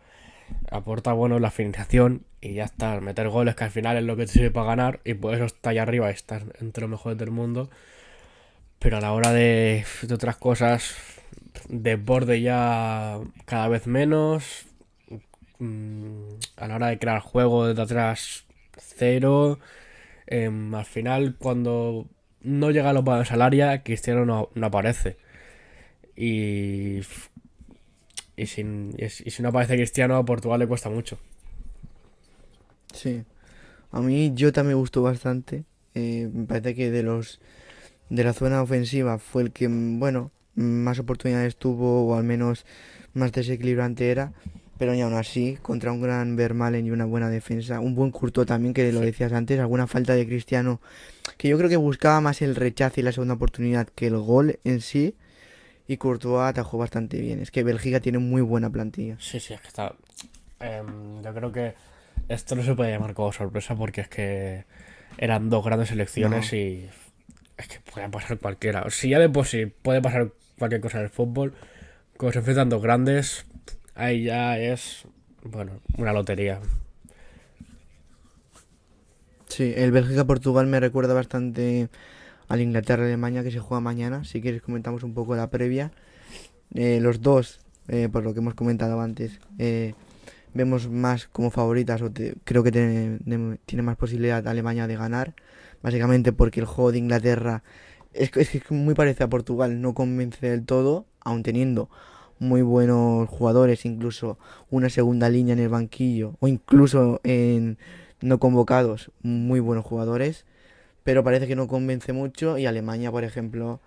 Aporta, 0.70 1.14
bueno, 1.14 1.40
la 1.40 1.52
finalización 1.52 2.26
y 2.42 2.54
ya 2.54 2.66
está. 2.66 3.00
Meter 3.00 3.30
goles 3.30 3.56
que 3.56 3.64
al 3.64 3.72
final 3.72 3.98
es 3.98 4.04
lo 4.04 4.18
que 4.18 4.26
te 4.26 4.34
sirve 4.34 4.52
para 4.52 4.68
ganar 4.68 5.00
y 5.06 5.14
por 5.14 5.34
eso 5.34 5.46
está 5.46 5.70
allá 5.70 5.84
arriba, 5.84 6.10
estar 6.10 6.44
entre 6.60 6.82
los 6.82 6.90
mejores 6.90 7.18
del 7.18 7.32
mundo. 7.32 7.70
Pero 8.80 8.98
a 8.98 9.02
la 9.02 9.14
hora 9.14 9.32
de, 9.32 9.86
de 10.02 10.14
otras 10.14 10.38
cosas, 10.38 10.96
de 11.72 11.96
borde 11.96 12.42
ya 12.42 13.20
cada 13.46 13.68
vez 13.70 13.88
menos. 13.88 14.68
Mm, 15.60 16.36
A 16.58 16.68
la 16.68 16.76
hora 16.76 16.88
de 16.88 17.00
crear 17.00 17.20
juego 17.22 17.68
desde 17.68 17.82
atrás, 17.82 18.46
cero. 18.78 19.60
Em, 20.28 20.74
al 20.76 20.86
final, 20.86 21.36
cuando 21.38 22.08
no 22.42 22.72
llega 22.72 22.90
a 22.92 22.94
los 22.94 23.04
balones 23.04 23.32
al 23.32 23.42
área, 23.42 23.84
Cristiano 23.84 24.26
no, 24.26 24.50
no 24.56 24.68
aparece. 24.68 25.18
Y, 26.16 27.02
y, 28.36 28.46
sin- 28.48 28.96
y 29.00 29.10
si 29.10 29.42
no 29.44 29.50
aparece 29.50 29.76
Cristiano, 29.76 30.16
a 30.18 30.26
Portugal 30.26 30.60
le 30.60 30.68
cuesta 30.68 30.90
mucho. 30.90 31.18
Sí. 32.94 33.24
A 33.92 34.02
mí 34.02 34.34
Jota 34.38 34.64
me 34.64 34.74
gustó 34.74 35.02
bastante. 35.04 35.66
Eh, 35.96 36.30
me 36.34 36.46
parece 36.46 36.76
que 36.76 36.92
de 36.92 37.04
los 37.04 37.40
de 38.10 38.24
la 38.24 38.34
zona 38.34 38.62
ofensiva 38.62 39.20
fue 39.20 39.44
el 39.44 39.52
que, 39.52 39.70
mm, 39.70 40.00
bueno, 40.00 40.32
más 40.56 41.00
oportunidades 41.00 41.56
tuvo 41.56 42.06
o 42.08 42.16
al 42.18 42.24
menos 42.24 42.66
más 43.14 43.32
desequilibrante 43.32 44.10
era. 44.12 44.34
Pero 44.78 44.94
ni 44.94 45.02
aún 45.02 45.14
así, 45.14 45.60
contra 45.62 45.92
un 45.92 46.02
gran 46.02 46.36
Vermaelen 46.36 46.88
y 46.88 46.92
una 46.92 47.06
buena 47.06 47.30
defensa, 47.30 47.80
un 47.80 47.94
buen 47.94 48.10
Courtois 48.10 48.48
también, 48.48 48.74
que 48.74 48.92
lo 48.92 49.02
decías 49.02 49.32
antes, 49.32 49.60
alguna 49.60 49.86
falta 49.86 50.16
de 50.16 50.26
Cristiano, 50.26 50.82
que 51.38 51.50
yo 51.50 51.58
creo 51.60 51.70
que 51.70 51.78
buscaba 51.78 52.20
más 52.20 52.42
el 52.42 52.56
rechazo 52.56 53.00
y 53.00 53.04
la 53.04 53.12
segunda 53.12 53.36
oportunidad 53.36 53.88
que 53.94 54.08
el 54.08 54.18
gol 54.18 54.60
en 54.64 54.82
sí. 54.82 55.14
Y 55.88 55.98
Courtois 55.98 56.50
atajó 56.50 56.80
bastante 56.80 57.20
bien. 57.22 57.40
Es 57.42 57.52
que 57.52 57.64
Bélgica 57.64 58.00
tiene 58.00 58.18
muy 58.18 58.42
buena 58.42 58.72
plantilla. 58.72 59.18
Sí, 59.20 59.40
sí, 59.40 59.54
es 59.54 59.62
que 59.62 59.68
está. 59.68 59.94
em, 60.60 61.22
yo 61.22 61.34
creo 61.34 61.52
que 61.52 61.74
esto 62.28 62.56
no 62.56 62.64
se 62.64 62.74
puede 62.74 62.92
llamar 62.92 63.14
como 63.14 63.32
sorpresa 63.32 63.76
porque 63.76 64.02
es 64.02 64.08
que 64.08 64.64
eran 65.20 65.50
dos 65.52 65.64
grandes 65.64 65.90
selecciones 65.90 66.52
No. 66.52 66.58
y 66.58 66.90
es 67.58 67.68
que 67.68 67.80
puede 67.82 68.10
pasar 68.10 68.40
cualquiera. 68.40 68.90
Si 68.90 69.10
ya 69.10 69.20
de 69.20 69.30
por 69.30 69.46
sí 69.46 69.66
puede 69.68 70.02
pasar 70.02 70.32
cualquier 70.62 70.80
cosa 70.82 71.00
en 71.00 71.06
el 71.06 71.10
fútbol, 71.10 71.54
como 72.18 72.32
se 72.32 72.38
enfrentan 72.38 72.70
dos 72.70 72.84
grandes, 72.84 73.46
ahí 73.96 74.26
ya 74.26 74.60
es, 74.60 75.06
bueno, 75.44 75.80
una 75.98 76.14
lotería. 76.14 76.60
Sí, 79.48 79.74
el 79.76 79.92
Bélgica-Portugal 79.92 80.68
me 80.68 80.80
recuerda 80.80 81.14
bastante 81.16 81.90
al 82.48 82.62
Inglaterra-Alemania 82.62 83.44
que 83.44 83.52
se 83.52 83.60
juega 83.60 83.82
mañana. 83.82 84.24
Si 84.24 84.40
quieres 84.40 84.62
comentamos 84.62 85.04
un 85.04 85.14
poco 85.14 85.36
la 85.36 85.50
previa. 85.50 85.92
Eh, 86.74 87.00
los 87.02 87.22
dos, 87.22 87.60
eh, 87.88 88.08
por 88.12 88.24
lo 88.24 88.34
que 88.34 88.40
hemos 88.40 88.54
comentado 88.54 89.02
antes, 89.02 89.40
eh, 89.58 89.94
vemos 90.54 90.90
más 90.90 91.28
como 91.28 91.50
favoritas 91.50 92.02
o 92.02 92.12
te- 92.12 92.36
creo 92.46 92.64
que 92.64 92.72
tiene, 92.72 93.18
tiene 93.66 93.82
más 93.82 93.98
posibilidad 93.98 94.48
Alemania 94.48 94.88
de 94.88 94.96
ganar. 94.96 95.34
Básicamente 95.82 96.32
porque 96.32 96.60
el 96.60 96.66
juego 96.68 96.92
de 96.92 97.00
Inglaterra 97.00 97.64
es, 98.14 98.32
que- 98.32 98.42
es 98.42 98.50
que 98.50 98.58
es 98.60 98.72
muy 98.72 98.94
parecido 98.96 99.26
a 99.26 99.30
Portugal, 99.30 99.82
no 99.82 99.94
convence 99.94 100.48
del 100.50 100.66
todo, 100.66 101.06
aun 101.22 101.44
teniendo 101.44 101.90
muy 102.40 102.62
buenos 102.62 103.30
jugadores, 103.30 103.86
incluso 103.86 104.38
una 104.70 104.90
segunda 104.90 105.30
línea 105.30 105.54
en 105.54 105.60
el 105.60 105.70
banquillo 105.70 106.36
o 106.40 106.48
incluso 106.48 107.22
en 107.24 107.78
no 108.22 108.40
convocados, 108.40 109.12
muy 109.24 109.60
buenos 109.60 109.86
jugadores, 109.86 110.46
pero 111.04 111.24
parece 111.24 111.48
que 111.48 111.56
no 111.56 111.68
convence 111.68 112.14
mucho. 112.14 112.58
Y 112.58 112.66
Alemania, 112.68 113.12
por 113.12 113.24
ejemplo, 113.24 113.80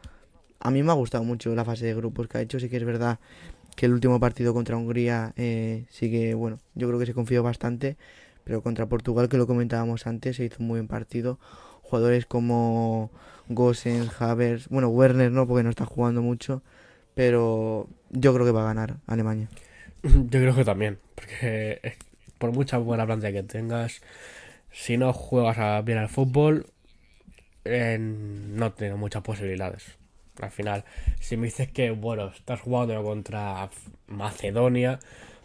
a 0.60 0.70
mí 0.70 0.82
me 0.82 0.90
ha 0.90 0.94
gustado 0.94 1.24
mucho 1.24 1.54
la 1.54 1.64
fase 1.64 1.86
de 1.86 1.94
grupos 1.94 2.28
que 2.28 2.38
ha 2.38 2.40
hecho, 2.40 2.60
sí 2.60 2.68
que 2.68 2.76
es 2.78 2.84
verdad 2.84 3.18
que 3.76 3.86
el 3.86 3.92
último 3.94 4.20
partido 4.20 4.54
contra 4.54 4.76
Hungría 4.76 5.32
eh, 5.36 5.86
sí 5.90 6.10
que, 6.10 6.34
bueno, 6.34 6.60
yo 6.74 6.88
creo 6.88 7.00
que 7.00 7.06
se 7.06 7.14
confió 7.14 7.42
bastante, 7.42 7.96
pero 8.44 8.62
contra 8.62 8.86
Portugal, 8.86 9.28
que 9.28 9.36
lo 9.38 9.46
comentábamos 9.46 10.06
antes, 10.06 10.36
se 10.36 10.44
hizo 10.44 10.56
un 10.60 10.68
muy 10.68 10.78
buen 10.80 10.88
partido, 10.88 11.38
jugadores 11.84 12.26
como 12.26 13.10
Gosen, 13.48 14.10
Havers, 14.18 14.68
bueno, 14.68 14.88
Werner 14.88 15.30
no, 15.30 15.46
porque 15.46 15.62
no 15.62 15.70
está 15.70 15.84
jugando 15.84 16.22
mucho, 16.22 16.62
pero 17.14 17.88
yo 18.10 18.34
creo 18.34 18.46
que 18.46 18.52
va 18.52 18.62
a 18.62 18.74
ganar 18.74 18.96
Alemania. 19.06 19.48
Yo 20.02 20.40
creo 20.40 20.54
que 20.54 20.64
también, 20.64 20.98
porque 21.14 21.96
por 22.38 22.52
mucha 22.52 22.76
buena 22.76 23.06
plantilla 23.06 23.32
que 23.32 23.42
tengas, 23.42 24.02
si 24.70 24.98
no 24.98 25.12
juegas 25.12 25.84
bien 25.84 25.98
al 25.98 26.08
fútbol, 26.08 26.66
eh, 27.64 27.96
no 27.98 28.72
tienes 28.72 28.98
muchas 28.98 29.22
posibilidades. 29.22 29.96
Al 30.40 30.50
final, 30.50 30.84
si 31.20 31.36
me 31.36 31.46
dices 31.46 31.70
que, 31.70 31.90
bueno, 31.90 32.28
estás 32.28 32.60
jugando 32.60 33.02
contra 33.02 33.70
Macedonia, 34.08 34.98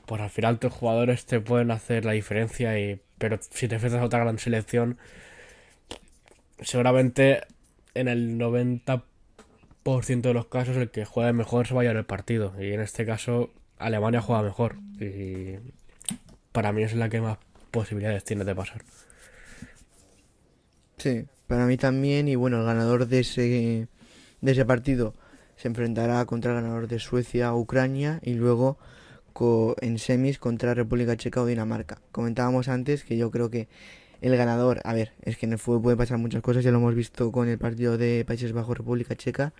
pues 0.05 0.21
al 0.21 0.29
final 0.29 0.59
tus 0.59 0.73
jugadores 0.73 1.25
te 1.25 1.39
pueden 1.39 1.71
hacer 1.71 2.03
la 2.03 2.13
diferencia, 2.13 2.77
y, 2.79 2.99
pero 3.17 3.37
si 3.39 3.67
te 3.67 3.75
enfrentas 3.75 4.01
a 4.01 4.05
otra 4.05 4.19
gran 4.19 4.39
selección, 4.39 4.97
seguramente 6.61 7.41
en 7.93 8.07
el 8.07 8.37
90% 8.37 9.01
de 10.21 10.33
los 10.33 10.47
casos 10.47 10.77
el 10.77 10.91
que 10.91 11.05
juegue 11.05 11.33
mejor 11.33 11.67
se 11.67 11.73
va 11.73 11.81
a 11.81 11.85
el 11.85 12.05
partido. 12.05 12.53
Y 12.59 12.73
en 12.73 12.81
este 12.81 13.05
caso, 13.05 13.51
Alemania 13.77 14.21
juega 14.21 14.43
mejor. 14.43 14.77
Y 14.99 15.55
para 16.51 16.71
mí 16.71 16.83
es 16.83 16.93
la 16.93 17.09
que 17.09 17.21
más 17.21 17.37
posibilidades 17.71 18.23
tiene 18.23 18.45
de 18.45 18.55
pasar. 18.55 18.81
Sí, 20.97 21.25
para 21.47 21.65
mí 21.65 21.77
también. 21.77 22.27
Y 22.27 22.35
bueno, 22.35 22.59
el 22.59 22.65
ganador 22.65 23.07
de 23.07 23.19
ese, 23.19 23.87
de 24.41 24.51
ese 24.51 24.65
partido 24.65 25.13
se 25.55 25.67
enfrentará 25.67 26.23
contra 26.25 26.51
el 26.51 26.61
ganador 26.61 26.87
de 26.87 26.99
Suecia 26.99 27.53
Ucrania 27.53 28.19
y 28.23 28.33
luego 28.33 28.77
en 29.81 29.99
semis 29.99 30.37
contra 30.37 30.73
República 30.73 31.15
Checa 31.15 31.41
o 31.41 31.45
Dinamarca. 31.45 32.01
Comentábamos 32.11 32.67
antes 32.67 33.03
que 33.03 33.17
yo 33.17 33.31
creo 33.31 33.49
que 33.49 33.67
el 34.21 34.35
ganador, 34.35 34.81
a 34.83 34.93
ver, 34.93 35.13
es 35.21 35.37
que 35.37 35.45
en 35.45 35.53
el 35.53 35.59
fútbol 35.59 35.81
puede 35.81 35.97
pasar 35.97 36.17
muchas 36.17 36.41
cosas, 36.41 36.63
ya 36.63 36.71
lo 36.71 36.77
hemos 36.77 36.95
visto 36.95 37.31
con 37.31 37.47
el 37.47 37.57
partido 37.57 37.97
de 37.97 38.25
Países 38.25 38.51
Bajos 38.51 38.77
República 38.77 39.15
Checa, 39.15 39.53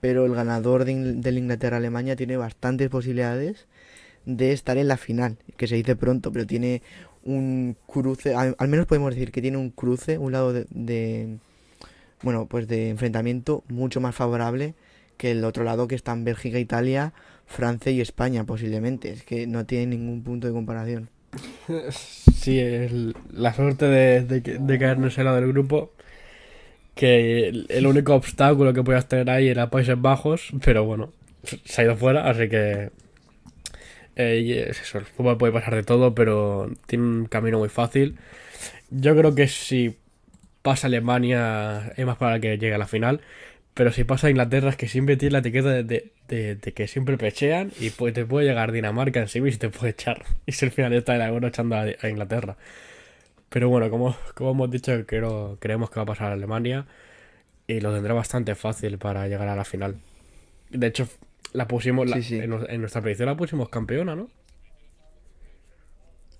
pero 0.00 0.24
el 0.24 0.34
ganador 0.34 0.84
de 0.84 0.92
In- 0.92 1.20
del 1.20 1.38
Inglaterra-Alemania 1.38 2.16
tiene 2.16 2.36
bastantes 2.36 2.88
posibilidades 2.88 3.66
de 4.24 4.52
estar 4.52 4.78
en 4.78 4.88
la 4.88 4.96
final, 4.96 5.36
que 5.56 5.66
se 5.66 5.74
dice 5.76 5.96
pronto, 5.96 6.32
pero 6.32 6.46
tiene 6.46 6.82
un 7.24 7.76
cruce, 7.86 8.34
al, 8.34 8.56
menos 8.68 8.86
podemos 8.86 9.14
decir 9.14 9.30
que 9.32 9.42
tiene 9.42 9.58
un 9.58 9.70
cruce, 9.70 10.16
un 10.18 10.32
lado 10.32 10.52
de, 10.52 11.38
bueno, 12.22 12.46
pues 12.46 12.66
de 12.68 12.88
enfrentamiento 12.90 13.64
mucho 13.68 14.00
más 14.00 14.14
favorable 14.14 14.74
que 15.18 15.32
el 15.32 15.44
otro 15.44 15.64
lado 15.64 15.86
que 15.86 15.94
están 15.94 16.24
Bélgica, 16.24 16.58
Italia, 16.58 17.12
Francia 17.44 17.92
y 17.92 18.00
España 18.00 18.44
posiblemente. 18.44 19.10
Es 19.10 19.22
que 19.22 19.46
no 19.46 19.66
tiene 19.66 19.88
ningún 19.88 20.22
punto 20.22 20.46
de 20.46 20.54
comparación. 20.54 21.10
Sí, 21.92 22.58
es 22.58 22.92
la 23.32 23.52
suerte 23.54 23.86
de, 23.86 24.22
de, 24.22 24.40
de 24.40 24.78
caer 24.78 24.96
en 24.96 25.24
lado 25.24 25.36
del 25.36 25.48
grupo. 25.48 25.92
Que 26.94 27.48
el, 27.48 27.86
único 27.86 28.14
obstáculo 28.14 28.72
que 28.72 28.82
podías 28.82 29.08
tener 29.08 29.30
ahí 29.30 29.48
era 29.48 29.70
Países 29.70 30.00
Bajos, 30.00 30.52
pero 30.64 30.84
bueno, 30.84 31.12
se 31.64 31.82
ha 31.82 31.84
ido 31.84 31.96
fuera, 31.96 32.28
así 32.28 32.48
que. 32.48 32.90
Eh, 34.16 34.72
el 34.94 35.04
fútbol 35.04 35.38
puede 35.38 35.52
pasar 35.52 35.74
de 35.74 35.82
todo, 35.82 36.14
pero 36.14 36.70
tiene 36.86 37.04
un 37.04 37.26
camino 37.26 37.58
muy 37.58 37.68
fácil. 37.68 38.18
Yo 38.90 39.16
creo 39.16 39.34
que 39.34 39.48
si 39.48 39.96
pasa 40.62 40.88
Alemania 40.88 41.92
es 41.96 42.06
más 42.06 42.16
para 42.18 42.40
que 42.40 42.58
llegue 42.58 42.74
a 42.74 42.78
la 42.78 42.86
final. 42.86 43.20
Pero 43.80 43.92
si 43.92 44.04
pasa 44.04 44.28
Inglaterra 44.28 44.68
es 44.68 44.76
que 44.76 44.88
siempre 44.88 45.16
tiene 45.16 45.32
la 45.32 45.38
etiqueta 45.38 45.70
de, 45.70 46.12
de, 46.28 46.72
que 46.74 46.86
siempre 46.86 47.16
pechean 47.16 47.72
y 47.80 47.88
pues 47.88 48.12
te 48.12 48.26
puede 48.26 48.46
llegar 48.46 48.72
Dinamarca 48.72 49.20
en 49.20 49.28
sí 49.28 49.38
y 49.38 49.56
te 49.56 49.70
puede 49.70 49.92
echar. 49.92 50.22
Y 50.46 50.52
si 50.52 50.66
el 50.66 50.70
final 50.70 50.92
está 50.92 51.16
el 51.16 51.22
Euro 51.22 51.48
echando 51.48 51.76
a, 51.76 52.06
Inglaterra. 52.06 52.58
Pero 53.48 53.70
bueno, 53.70 53.88
como, 53.88 54.14
como 54.34 54.50
hemos 54.50 54.70
dicho, 54.70 54.92
creo, 55.06 55.56
creemos 55.60 55.88
que 55.88 55.96
va 55.96 56.02
a 56.02 56.06
pasar 56.06 56.28
a 56.28 56.34
Alemania 56.34 56.84
y 57.66 57.80
lo 57.80 57.94
tendrá 57.94 58.12
bastante 58.12 58.54
fácil 58.54 58.98
para 58.98 59.26
llegar 59.28 59.48
a 59.48 59.56
la 59.56 59.64
final. 59.64 59.96
De 60.68 60.86
hecho, 60.86 61.08
la 61.54 61.66
pusimos 61.66 62.06
En, 62.32 62.50
nuestra 62.82 63.00
predicción 63.00 63.30
la 63.30 63.36
pusimos 63.38 63.70
campeona, 63.70 64.14
¿no? 64.14 64.28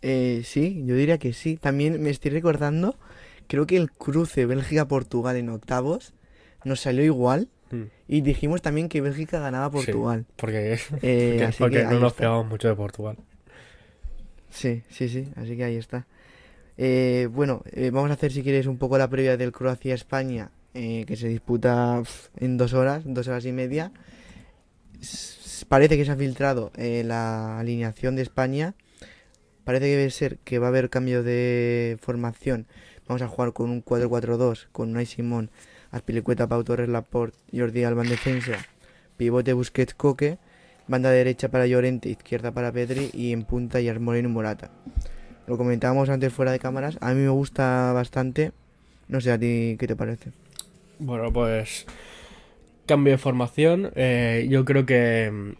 Eh, 0.03 0.43
sí, 0.45 0.85
yo 0.85 0.95
diría 0.95 1.17
que 1.17 1.33
sí. 1.33 1.57
También 1.57 2.03
me 2.03 2.11
estoy 2.11 2.33
recordando, 2.33 2.97
creo 3.47 3.67
que 3.67 3.79
el 3.79 3.91
cruce 3.91 4.45
Bélgica-Portugal 4.45 5.37
en 5.37 5.49
octavos 5.49 6.13
nos 6.65 6.81
salió 6.81 7.05
igual. 7.05 7.49
Hmm. 7.71 7.85
Y 8.09 8.23
dijimos 8.23 8.63
también 8.63 8.89
que 8.89 9.01
Bélgica 9.01 9.39
ganaba 9.39 9.71
Portugal. 9.71 10.27
porque, 10.37 10.79
eh, 11.03 11.51
porque, 11.59 11.85
no 11.85 12.01
nos 12.01 12.13
pegamos 12.15 12.47
mucho 12.47 12.69
de 12.69 12.75
Portugal. 12.75 13.17
Sí, 14.51 14.83
sí, 14.91 15.09
sí, 15.09 15.29
así 15.37 15.57
que 15.57 15.65
ahí 15.65 15.77
está. 15.77 16.07
Eh, 16.77 17.29
bueno, 17.31 17.63
eh, 17.73 17.91
vamos 17.91 18.11
a 18.11 18.15
hacer 18.15 18.33
si 18.33 18.43
quieres 18.43 18.67
un 18.67 18.79
poco 18.79 18.99
la 18.99 19.09
previa 19.09 19.37
del 19.37 19.53
Croacia-España, 19.53 20.51
que 20.73 21.17
se 21.17 21.29
disputa 21.29 22.03
en 22.37 22.57
dos 22.57 22.75
horas, 22.75 23.03
dos 23.05 23.29
horas 23.29 23.45
y 23.45 23.53
media. 23.53 23.93
parece 25.69 25.97
que 25.97 26.05
se 26.05 26.13
ha 26.13 26.17
filtrado 26.17 26.73
la 26.77 27.59
alineación 27.59 28.17
de 28.17 28.23
España. 28.23 28.75
Parece 29.65 29.87
que 29.87 29.97
debe 29.97 30.11
ser 30.11 30.39
que 30.39 30.59
va 30.59 30.67
a 30.67 30.71
haber 30.71 30.91
cambio 30.91 31.23
de 31.23 31.99
formación. 32.01 32.67
Vamos 33.07 33.23
a 33.23 33.29
jugar 33.29 33.53
con 33.53 33.71
un 33.71 33.85
4-4-2, 33.85 34.69
con 34.73 34.91
Unai 34.91 35.07
Simón 35.07 35.51
Aspilicueta, 35.91 36.47
Pau 36.47 36.63
Torres, 36.65 36.89
Laporte, 36.89 37.37
Jordi 37.53 37.85
Alba 37.85 38.03
en 38.03 38.11
defensa, 38.11 38.53
pivote 39.17 39.53
Busquets, 39.53 39.95
Coque, 39.95 40.39
banda 40.87 41.11
derecha 41.11 41.51
para 41.51 41.67
Llorente, 41.67 42.09
izquierda 42.09 42.53
para 42.53 42.73
Pedri 42.73 43.11
y 43.13 43.33
en 43.33 43.45
punta 43.45 43.81
y 43.81 43.99
Moreno 43.99 44.29
Morata. 44.29 44.71
Lo 45.47 45.57
comentábamos 45.57 46.09
antes 46.09 46.33
fuera 46.33 46.53
de 46.53 46.59
cámaras, 46.59 46.99
a 47.01 47.13
mí 47.13 47.23
me 47.23 47.29
gusta 47.29 47.93
bastante, 47.93 48.53
no 49.09 49.21
sé 49.21 49.33
a 49.33 49.39
ti 49.39 49.77
qué 49.79 49.87
te 49.87 49.97
parece. 49.97 50.31
Bueno, 50.99 51.33
pues 51.33 51.87
cambio 52.87 53.13
de 53.13 53.19
formación, 53.19 53.93
eh, 53.95 54.47
yo 54.49 54.65
creo 54.65 54.87
que 54.87 55.31
mm, 55.33 55.53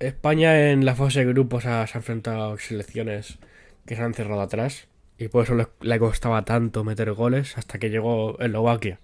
España 0.00 0.70
en 0.70 0.84
la 0.84 0.94
fase 0.94 1.20
de 1.20 1.32
grupos 1.32 1.64
se 1.64 1.68
ha 1.68 1.88
enfrentado 1.94 2.52
a 2.52 2.58
selecciones 2.58 3.38
que 3.86 3.96
se 3.96 4.02
han 4.02 4.14
cerrado 4.14 4.40
atrás 4.40 4.88
y 5.18 5.28
por 5.28 5.44
eso 5.44 5.54
le, 5.80 5.98
costaba 5.98 6.44
tanto 6.44 6.84
meter 6.84 7.12
goles 7.12 7.56
hasta 7.56 7.78
que 7.78 7.90
llegó 7.90 8.38
Eslovaquia. 8.40 8.98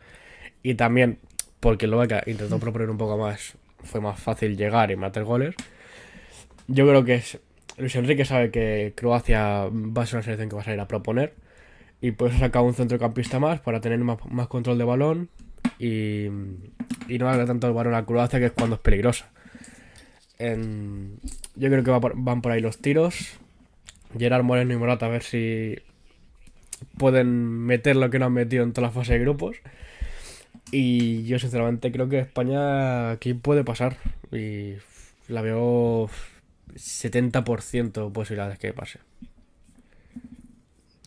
Y 0.63 0.75
también 0.75 1.19
porque 1.61 1.87
Eslovaquia 1.87 2.23
intentó 2.27 2.59
proponer 2.59 2.91
un 2.91 2.99
poco 2.99 3.17
más, 3.17 3.57
fue 3.85 4.01
más 4.01 4.19
fácil 4.19 4.57
llegar 4.57 4.91
y 4.91 4.97
meter 4.97 5.25
goles. 5.25 5.55
Yo 6.67 6.87
creo 6.87 7.05
que 7.05 7.17
es, 7.17 7.39
Luis 7.79 7.95
Enrique 7.95 8.25
sabe 8.25 8.51
que 8.51 8.93
Croacia 8.97 9.67
va 9.71 10.03
a 10.03 10.07
ser 10.07 10.17
una 10.17 10.23
selección 10.25 10.49
que 10.49 10.57
va 10.57 10.63
a 10.63 10.65
salir 10.65 10.81
a 10.81 10.89
proponer 10.89 11.35
y 12.01 12.13
por 12.13 12.31
eso 12.31 12.39
saca 12.39 12.61
un 12.61 12.75
centrocampista 12.75 13.39
más 13.39 13.61
para 13.61 13.81
tener 13.81 13.99
más, 13.99 14.49
control 14.49 14.79
de 14.79 14.85
balón 14.85 15.29
y, 15.79 16.27
y 17.09 17.19
no 17.19 17.27
darle 17.27 17.47
tanto 17.47 17.67
el 17.67 17.73
balón 17.73 17.95
a 17.95 18.05
Croacia 18.05 18.39
que 18.39 18.47
es 18.47 18.53
cuando 18.53 18.77
es 18.77 18.83
peligrosa. 18.83 19.31
yo 20.39 21.69
creo 21.69 21.85
que 21.85 22.11
van 22.15 22.43
por 22.43 22.53
ahí 22.53 22.61
los 22.61 22.79
tiros. 22.79 23.39
Gerard 24.19 24.43
Moreno 24.43 24.75
y 24.75 24.77
Morata 24.77 25.07
a 25.07 25.09
ver 25.09 25.23
si 25.23 25.77
pueden 26.97 27.67
meter 27.67 27.97
lo 27.97 28.11
que 28.11 28.19
no 28.19 28.27
han 28.27 28.33
metido 28.33 28.65
en 28.65 28.73
toda 28.73 28.89
la 28.89 28.93
fase 28.93 29.15
de 29.15 29.21
grupos. 29.21 29.57
Y 30.73 31.25
yo 31.25 31.39
sinceramente 31.39 31.91
creo 31.93 32.09
que 32.09 32.21
España 32.21 33.11
aquí 33.11 33.35
puede 33.35 33.65
pasar. 33.65 33.97
Y 34.33 34.75
la 35.29 35.43
veo 35.43 36.09
70% 36.75 38.13
posibilidades 38.13 38.59
que 38.59 38.73
pase. 38.73 39.01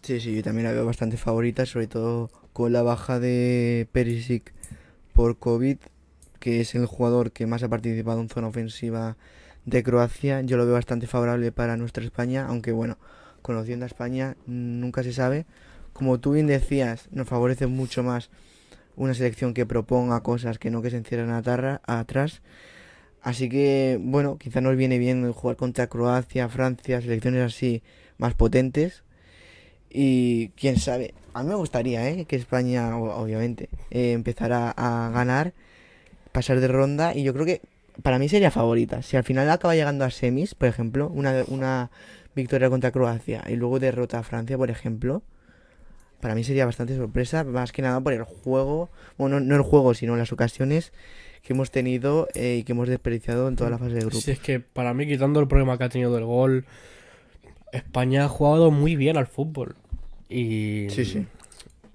Sí, 0.02 0.20
sí, 0.20 0.36
yo 0.36 0.44
también 0.44 0.66
la 0.66 0.74
veo 0.74 0.86
bastante 0.86 1.18
favorita, 1.18 1.66
sobre 1.66 1.88
todo 1.88 2.30
con 2.52 2.74
la 2.74 2.84
baja 2.84 3.20
de 3.20 3.88
Perisic 3.92 4.54
por 5.14 5.38
COVID, 5.38 5.78
que 6.40 6.60
es 6.60 6.76
el 6.76 6.86
jugador 6.86 7.32
que 7.32 7.48
más 7.48 7.64
ha 7.64 7.70
participado 7.70 8.20
en 8.20 8.28
zona 8.28 8.48
ofensiva 8.48 9.16
de 9.66 9.82
Croacia. 9.82 10.42
Yo 10.42 10.58
lo 10.58 10.66
veo 10.66 10.74
bastante 10.74 11.08
favorable 11.08 11.54
para 11.54 11.78
nuestra 11.78 12.04
España, 12.04 12.46
aunque 12.48 12.74
bueno, 12.74 12.98
conociendo 13.44 13.86
a 13.86 13.88
España 13.88 14.36
nunca 14.48 15.04
se 15.04 15.14
sabe 15.14 15.46
como 15.94 16.20
tú 16.20 16.32
bien 16.32 16.48
decías, 16.48 17.08
nos 17.12 17.28
favorece 17.28 17.68
mucho 17.68 18.04
más 18.04 18.30
una 18.96 19.14
selección 19.14 19.54
que 19.54 19.66
proponga 19.66 20.22
cosas 20.22 20.58
que 20.60 20.72
no 20.72 20.82
que 20.82 20.90
se 20.90 20.98
encierren 20.98 21.32
atrás. 21.32 22.42
Así 23.22 23.48
que, 23.48 24.00
bueno, 24.02 24.38
quizá 24.38 24.60
nos 24.60 24.76
viene 24.76 24.98
bien 24.98 25.32
jugar 25.32 25.56
contra 25.56 25.88
Croacia, 25.88 26.50
Francia, 26.50 27.00
selecciones 27.00 27.42
así 27.44 27.84
más 28.18 28.34
potentes. 28.34 29.04
Y 29.90 30.50
quién 30.50 30.78
sabe, 30.78 31.14
a 31.34 31.44
mí 31.44 31.50
me 31.50 31.56
gustaría 31.56 32.10
¿eh? 32.10 32.26
que 32.26 32.36
España, 32.36 32.98
obviamente, 32.98 33.70
eh, 33.92 34.12
empezara 34.12 34.74
a 34.76 35.12
ganar, 35.14 35.54
pasar 36.32 36.60
de 36.60 36.68
ronda. 36.68 37.16
Y 37.16 37.24
yo 37.24 37.34
creo 37.34 37.46
que 37.46 37.62
para 38.02 38.20
mí 38.20 38.28
sería 38.28 38.52
favorita. 38.52 39.04
Si 39.04 39.16
al 39.16 39.24
final 39.24 39.50
acaba 39.50 39.76
llegando 39.76 40.04
a 40.04 40.12
semis, 40.12 40.56
por 40.56 40.68
ejemplo, 40.68 41.10
una, 41.10 41.46
una 41.48 41.92
victoria 42.36 42.70
contra 42.70 42.92
Croacia 42.92 43.44
y 43.48 43.56
luego 43.56 43.80
derrota 43.80 44.20
a 44.20 44.24
Francia, 44.24 44.58
por 44.58 44.70
ejemplo, 44.70 45.24
para 46.20 46.36
mí 46.36 46.44
sería 46.44 46.66
bastante 46.66 46.96
sorpresa, 46.96 47.44
más 47.44 47.72
que 47.72 47.82
nada 47.82 48.00
por 48.00 48.14
el 48.14 48.24
juego, 48.24 48.90
bueno, 49.18 49.40
no 49.40 49.56
el 49.56 49.62
juego, 49.62 49.94
sino 49.94 50.16
las 50.16 50.32
ocasiones 50.32 50.94
que 51.42 51.52
hemos 51.52 51.70
tenido 51.70 52.30
eh, 52.34 52.58
y 52.60 52.64
que 52.64 52.72
hemos 52.72 52.88
desperdiciado 52.88 53.50
en 53.50 53.58
toda 53.58 53.70
la 53.70 53.78
fase 53.78 53.96
de 53.96 54.00
grupo. 54.00 54.22
Sí, 54.22 54.32
es 54.32 54.40
que 54.40 54.62
para 54.62 54.94
mí, 54.94 55.06
quitando 55.06 55.42
el 55.42 55.48
problema 55.50 55.78
que 55.78 55.84
ha 55.84 55.90
tenido 55.90 56.14
del 56.16 56.24
gol, 56.24 56.66
España 57.74 58.26
ha 58.26 58.30
jugado 58.30 58.72
muy 58.72 58.96
bien 58.96 59.18
al 59.18 59.28
fútbol. 59.28 59.76
Y, 60.30 60.88
sí, 60.90 61.04
sí. 61.04 61.28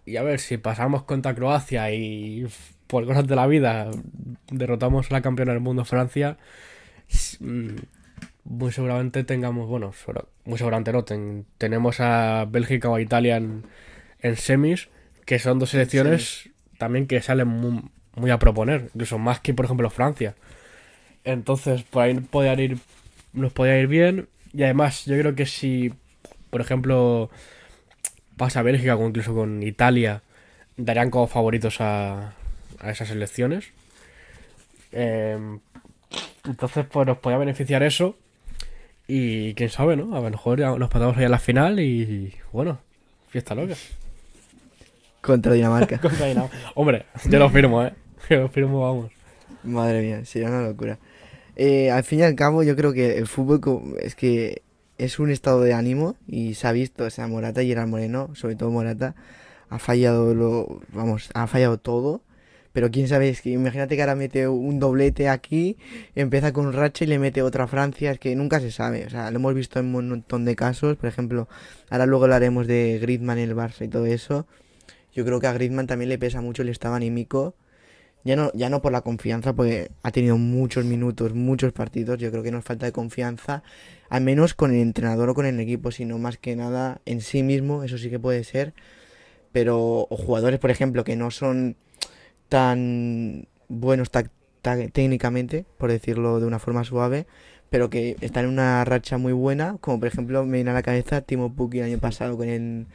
Y 0.05 0.17
a 0.17 0.23
ver, 0.23 0.41
si 0.41 0.59
pasamos 0.59 1.05
contra 1.05 1.35
Croacia 1.35 1.91
y 1.93 2.47
por 2.87 3.07
cosas 3.07 3.27
de 3.27 3.37
la 3.37 3.47
vida 3.47 3.91
derrotamos 4.51 5.11
a 5.11 5.15
la 5.15 5.23
campeona 5.23 5.53
del 5.53 5.63
mundo 5.63 5.87
Francia, 5.87 6.37
mm, 7.41 7.77
muy 8.49 8.73
seguramente 8.73 9.25
tengamos, 9.25 9.69
bueno, 9.69 9.93
muy 10.45 10.59
seguramente 10.59 10.93
no, 10.93 11.05
tenemos 11.59 12.01
a 12.01 12.47
Bélgica 12.49 12.89
o 12.89 12.97
a 12.97 13.01
Italia 13.01 13.37
en 13.37 13.65
en 14.21 14.37
semis, 14.37 14.89
que 15.25 15.39
son 15.39 15.59
dos 15.59 15.71
selecciones 15.71 16.51
también 16.79 17.07
que 17.07 17.21
salen 17.21 17.49
muy, 17.49 18.31
a 18.31 18.39
proponer, 18.39 18.91
incluso 18.95 19.19
más 19.19 19.41
que 19.41 19.55
por 19.55 19.65
ejemplo 19.65 19.91
Francia. 19.91 20.35
Entonces, 21.25 21.83
por 21.83 22.05
ahí 22.05 22.15
podía 22.15 22.55
ir, 22.55 22.79
nos 23.33 23.53
podía 23.53 23.79
ir 23.79 23.89
bien. 23.89 24.29
Y 24.53 24.63
además, 24.63 25.05
yo 25.05 25.19
creo 25.19 25.35
que 25.35 25.45
si, 25.45 25.93
por 26.51 26.61
ejemplo, 26.61 27.31
pasa 28.37 28.63
Bélgica 28.63 28.97
o 28.97 29.07
incluso 29.07 29.35
con 29.35 29.63
Italia, 29.63 30.23
darían 30.77 31.11
como 31.11 31.27
favoritos 31.27 31.81
a, 31.81 32.35
a 32.79 32.91
esas 32.91 33.11
elecciones. 33.11 33.67
Em, 34.93 35.61
entonces, 36.45 36.87
pues 36.91 37.07
nos 37.07 37.19
podía 37.19 37.37
beneficiar 37.37 37.83
eso. 37.83 38.17
Y 39.09 39.55
quién 39.55 39.71
sabe, 39.71 39.97
¿no? 39.97 40.15
A 40.15 40.21
lo 40.21 40.31
mejor 40.31 40.61
nos 40.61 40.91
pasamos 40.91 41.17
ahí 41.17 41.25
a 41.25 41.31
la 41.31 41.39
final 41.39 41.81
y 41.81 42.35
bueno, 42.53 42.79
fiesta 43.29 43.55
loca. 43.55 43.75
Contra 45.23 45.55
Dinamarca. 45.55 46.01
Hombre, 46.75 47.07
yo 47.29 47.39
lo 47.39 47.51
firmo, 47.51 47.83
¿eh? 47.83 47.93
Yo 48.29 48.41
lo 48.43 48.49
firmo, 48.49 48.83
vamos. 48.83 49.11
Madre 49.65 50.03
mía, 50.03 50.25
sería 50.25 50.49
una 50.49 50.63
locura. 50.63 50.99
Eh, 51.57 51.91
al 51.91 52.05
fin 52.05 52.21
y 52.21 52.23
al 52.23 52.35
cabo, 52.35 52.63
yo 52.63 52.77
creo 52.77 52.93
que 52.93 53.19
el 53.19 53.27
fútbol 53.27 53.97
es 54.01 54.15
que 54.15 54.63
es 54.99 55.19
un 55.19 55.31
estado 55.31 55.63
de 55.63 55.73
ánimo 55.73 56.17
y 56.27 56.55
se 56.55 56.67
ha 56.69 56.73
visto, 56.73 57.05
o 57.05 57.11
sea, 57.11 57.27
Morata 57.27 57.63
y 57.63 57.69
Gerard 57.69 57.89
Moreno, 57.89 58.31
sobre 58.35 58.57
todo 58.57 58.71
Morata, 58.71 59.15
ha 59.71 59.79
fallado 59.79 60.35
lo, 60.35 60.81
vamos, 60.93 61.31
ha 61.35 61.47
fallado 61.47 61.79
todo, 61.79 62.21
Pero 62.73 62.91
quién 62.91 63.09
sabe, 63.09 63.29
es 63.29 63.41
que 63.41 63.51
imagínate 63.51 63.97
que 63.97 64.03
ahora 64.03 64.15
mete 64.15 64.47
un 64.49 64.79
doblete 64.79 65.29
aquí, 65.29 65.77
empieza 66.15 66.53
con 66.53 66.67
un 66.67 66.73
racha 66.73 67.05
y 67.05 67.09
le 67.09 67.19
mete 67.19 67.43
otra 67.43 67.67
Francia, 67.67 68.11
es 68.13 68.19
que 68.19 68.35
nunca 68.37 68.61
se 68.61 68.71
sabe. 68.71 69.07
O 69.07 69.11
sea, 69.11 69.31
lo 69.31 69.39
hemos 69.39 69.55
visto 69.55 69.81
en 69.81 69.95
un 69.95 70.09
montón 70.09 70.45
de 70.45 70.55
casos. 70.55 70.97
Por 70.97 71.09
ejemplo, 71.09 71.49
ahora 71.91 72.07
luego 72.07 72.25
hablaremos 72.25 72.67
de 72.67 72.99
Griezmann 73.01 73.39
en 73.39 73.51
el 73.51 73.57
Barça 73.57 73.85
y 73.85 73.89
todo 73.89 74.07
eso. 74.07 74.47
Yo 75.13 75.25
creo 75.25 75.41
que 75.41 75.47
a 75.47 75.53
Griezmann 75.53 75.87
también 75.87 76.11
le 76.11 76.19
pesa 76.19 76.41
mucho 76.41 76.63
el 76.63 76.69
estado 76.69 76.95
anímico. 76.95 77.55
Ya 78.25 78.37
no, 78.37 78.53
ya 78.53 78.69
no 78.69 78.83
por 78.83 78.93
la 78.93 79.01
confianza, 79.01 79.55
porque 79.55 79.91
ha 80.03 80.11
tenido 80.11 80.37
muchos 80.37 80.85
minutos, 80.85 81.35
muchos 81.35 81.73
partidos. 81.73 82.19
Yo 82.19 82.31
creo 82.31 82.43
que 82.43 82.51
nos 82.51 82.65
falta 82.65 82.85
de 82.85 82.93
confianza, 82.93 83.63
al 84.11 84.23
menos 84.23 84.55
con 84.55 84.73
el 84.73 84.81
entrenador 84.81 85.31
o 85.31 85.35
con 85.35 85.47
el 85.47 85.59
equipo, 85.61 85.91
sino 85.93 86.19
más 86.19 86.37
que 86.37 86.55
nada 86.57 87.01
en 87.07 87.21
sí 87.21 87.43
mismo, 87.43 87.85
eso 87.85 87.97
sí 87.97 88.11
que 88.11 88.19
puede 88.19 88.45
ser. 88.45 88.75
Pero, 89.53 90.07
o 90.11 90.17
jugadores, 90.17 90.61
por 90.61 90.71
ejemplo, 90.71 91.05
que 91.05 91.17
no 91.17 91.31
son 91.31 91.77
tan 92.49 93.47
buenos 93.69 94.11
técnicamente, 94.93 95.65
por 95.79 95.91
decirlo 95.91 96.41
de 96.41 96.47
una 96.47 96.59
forma 96.59 96.85
suave, 96.85 97.27
pero 97.71 97.91
que 97.91 98.17
están 98.21 98.45
en 98.45 98.51
una 98.51 98.85
racha 98.85 99.19
muy 99.19 99.33
buena, 99.33 99.77
como 99.81 99.99
por 99.99 100.09
ejemplo 100.09 100.45
me 100.45 100.59
viene 100.59 100.71
a 100.71 100.75
la 100.75 100.83
cabeza 100.83 101.21
Timo 101.21 101.55
Pukki 101.55 101.79
el 101.79 101.85
año 101.85 101.99
pasado 101.99 102.37
con 102.37 102.49
el, 102.49 102.87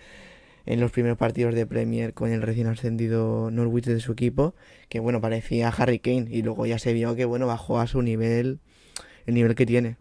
en 0.65 0.79
los 0.79 0.91
primeros 0.91 1.17
partidos 1.17 1.53
de 1.53 1.65
Premier 1.65 2.13
con 2.13 2.31
el 2.31 2.41
recién 2.41 2.67
ascendido 2.67 3.51
Norwich 3.51 3.85
de 3.85 3.99
su 3.99 4.13
equipo, 4.13 4.55
que 4.89 4.99
bueno, 4.99 5.21
parecía 5.21 5.69
Harry 5.69 5.99
Kane 5.99 6.27
y 6.29 6.41
luego 6.41 6.65
ya 6.65 6.79
se 6.79 6.93
vio 6.93 7.15
que 7.15 7.25
bueno, 7.25 7.47
bajó 7.47 7.79
a 7.79 7.87
su 7.87 8.01
nivel, 8.01 8.59
el 9.25 9.35
nivel 9.35 9.55
que 9.55 9.65
tiene. 9.65 9.97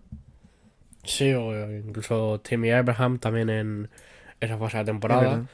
Sí, 1.04 1.32
o 1.32 1.70
incluso 1.70 2.40
Timmy 2.40 2.70
Abraham 2.70 3.18
también 3.18 3.50
en 3.50 3.88
esa 4.40 4.56
fase 4.56 4.78
de 4.78 4.84
temporada 4.84 5.46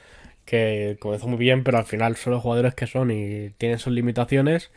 que 0.48 0.96
comenzó 0.98 1.28
muy 1.28 1.37
bien, 1.37 1.62
pero 1.62 1.76
al 1.76 1.84
final 1.84 2.16
son 2.16 2.32
los 2.32 2.42
jugadores 2.42 2.74
que 2.74 2.87
son 2.87 3.11
y 3.11 3.50
tienen 3.58 3.78
sus 3.78 3.92
limitaciones 3.92 4.70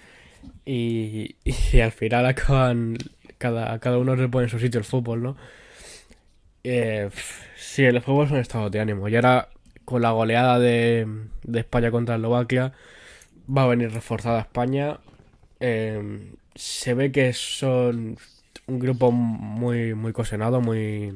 y, 0.66 1.36
al 1.82 1.94
final 1.94 2.26
acaban, 2.26 2.98
cada, 3.38 3.80
cada 3.80 3.98
uno 3.98 4.18
se 4.18 4.28
pone 4.28 4.46
en 4.46 4.50
su 4.50 4.60
sitio 4.60 4.80
el 4.80 4.84
fútbol, 4.84 5.24
¿no? 5.24 5.38
Eh, 6.66 7.10
sí, 7.56 7.84
el 7.84 8.02
fútbol 8.02 8.26
es 8.26 8.32
un 8.34 8.40
estado 8.40 8.70
de 8.70 8.82
ánimo 8.82 9.08
y 9.08 9.16
ahora 9.16 9.48
con 9.86 10.02
la 10.02 10.12
goleada 10.12 10.60
de, 10.60 11.08
España 11.54 11.90
contra 11.90 12.16
Eslovaquia 12.16 12.74
va 13.50 13.64
a 13.64 13.68
venir 13.68 13.94
reforzada 13.94 14.42
España. 14.42 15.00
Eh, 15.62 16.34
se 16.54 16.94
ve 16.94 17.14
que 17.14 17.32
son 17.32 18.18
un 18.68 18.80
grupo 18.80 19.12
muy, 19.12 19.94
muy 19.96 20.12
cosenado, 20.12 20.60
muy, 20.60 21.14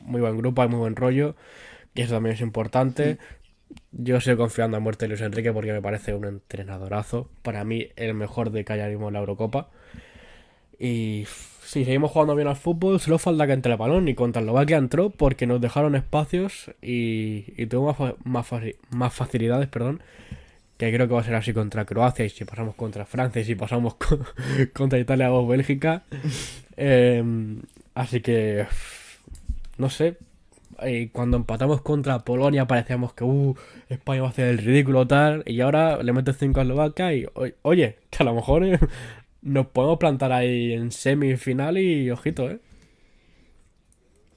muy 0.00 0.20
buen 0.20 0.36
grupo, 0.38 0.62
hay 0.62 0.68
muy 0.68 0.80
buen 0.80 0.96
rollo. 0.96 1.36
Y 1.94 2.02
eso 2.02 2.14
también 2.14 2.34
es 2.34 2.40
importante. 2.40 3.18
Yo 3.92 4.20
sigo 4.20 4.38
confiando 4.38 4.76
a 4.76 4.80
muerte 4.80 5.04
de 5.04 5.10
Luis 5.10 5.20
Enrique 5.20 5.52
porque 5.52 5.72
me 5.72 5.80
parece 5.80 6.14
un 6.14 6.24
entrenadorazo. 6.24 7.28
Para 7.42 7.64
mí, 7.64 7.88
el 7.96 8.14
mejor 8.14 8.50
de 8.50 8.64
que 8.64 8.72
haya 8.72 8.88
en 8.88 9.12
la 9.12 9.18
Eurocopa. 9.20 9.70
Y 10.78 11.26
si 11.64 11.84
seguimos 11.84 12.10
jugando 12.10 12.34
bien 12.34 12.48
al 12.48 12.56
fútbol, 12.56 13.00
solo 13.00 13.18
falta 13.18 13.46
que 13.46 13.52
entre 13.52 13.72
el 13.72 13.78
balón. 13.78 14.08
Y 14.08 14.14
contra 14.14 14.40
Eslovaquia 14.40 14.78
entró 14.78 15.10
porque 15.10 15.46
nos 15.46 15.60
dejaron 15.60 15.94
espacios 15.94 16.72
y, 16.82 17.44
y 17.56 17.66
tuvo 17.66 18.16
más, 18.24 18.46
más, 18.90 19.14
facilidades, 19.14 19.68
perdón. 19.68 20.02
Que 20.76 20.92
creo 20.92 21.06
que 21.06 21.14
va 21.14 21.20
a 21.20 21.24
ser 21.24 21.36
así 21.36 21.52
contra 21.52 21.84
Croacia 21.84 22.24
y 22.24 22.30
si 22.30 22.44
pasamos 22.44 22.74
contra 22.74 23.06
Francia 23.06 23.42
y 23.42 23.44
si 23.44 23.54
pasamos 23.54 23.96
contra 24.72 24.98
Italia 24.98 25.32
o 25.32 25.46
Bélgica. 25.46 26.04
Em, 26.76 27.62
así 27.94 28.20
que, 28.20 28.66
no 29.78 29.88
sé, 29.88 30.16
y 30.86 31.08
cuando 31.08 31.36
empatamos 31.36 31.82
contra 31.82 32.20
Polonia 32.20 32.66
parecíamos 32.66 33.14
que 33.14 33.24
uh, 33.24 33.54
España 33.88 34.22
va 34.22 34.28
a 34.28 34.30
hacer 34.30 34.48
el 34.48 34.58
ridículo 34.58 35.06
tal, 35.06 35.42
y 35.46 35.60
ahora 35.60 36.02
le 36.02 36.12
metes 36.12 36.36
5 36.38 36.60
a 36.60 36.62
Eslovaquia 36.62 37.14
y 37.14 37.26
oye, 37.62 37.98
que 38.10 38.22
a 38.22 38.24
lo 38.24 38.34
mejor 38.34 38.64
eh, 38.64 38.78
nos 39.42 39.66
podemos 39.68 39.98
plantar 39.98 40.32
ahí 40.32 40.72
en 40.72 40.90
semifinal 40.92 41.78
y 41.78 42.10
ojito, 42.10 42.50
¿eh? 42.50 42.60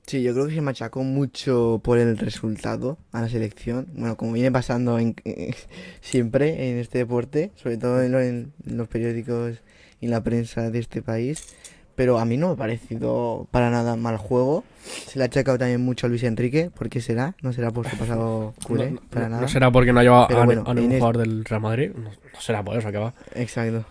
Sí, 0.05 0.23
yo 0.23 0.33
creo 0.33 0.47
que 0.47 0.53
se 0.53 0.61
machacó 0.61 1.03
mucho 1.03 1.81
por 1.83 1.97
el 1.97 2.17
resultado 2.17 2.97
a 3.11 3.19
la 3.19 3.27
selección. 3.27 3.87
Bueno, 3.93 4.15
como 4.15 4.31
viene 4.31 4.49
pasando 4.53 4.99
en, 4.99 5.15
siempre 6.01 6.69
en 6.69 6.77
este 6.77 6.99
deporte, 6.99 7.51
sobre 7.55 7.75
todo 7.77 8.01
en 8.01 8.53
los 8.63 8.87
periódicos 8.87 9.61
y 9.99 10.07
la 10.07 10.23
prensa 10.23 10.69
de 10.71 10.79
este 10.79 11.01
país 11.01 11.55
pero 11.97 12.19
a 12.19 12.25
mí 12.25 12.37
no 12.37 12.49
me 12.49 12.53
ha 12.53 12.55
parecido 12.55 13.47
para 13.49 13.71
nada 13.71 13.95
mal 13.95 14.17
juego. 14.17 14.63
Se 15.07 15.17
le 15.17 15.23
ha 15.23 15.25
achacado 15.25 15.57
también 15.57 15.81
mucho 15.81 16.05
a 16.05 16.09
Luis 16.11 16.21
Enrique. 16.21 16.69
¿Por 16.69 16.89
qué 16.89 17.01
será? 17.01 17.35
No 17.41 17.53
será 17.53 17.71
por 17.71 17.89
su 17.89 17.97
pasado 17.97 18.53
culé, 18.67 18.91
no, 18.91 19.01
para 19.09 19.29
nada. 19.29 19.41
No 19.41 19.47
será 19.47 19.71
porque 19.71 19.91
no 19.91 20.01
ha 20.01 20.03
llevado 20.03 20.27
a, 20.39 20.45
ningún 20.75 20.99
jugador 20.99 21.17
del 21.17 21.43
Real 21.43 21.59
Madrid. 21.59 21.91
No, 21.95 22.11
será 22.39 22.63
por 22.63 22.77
eso 22.77 22.91
que 22.91 22.99
va. 22.99 23.15
Exacto. 23.33 23.83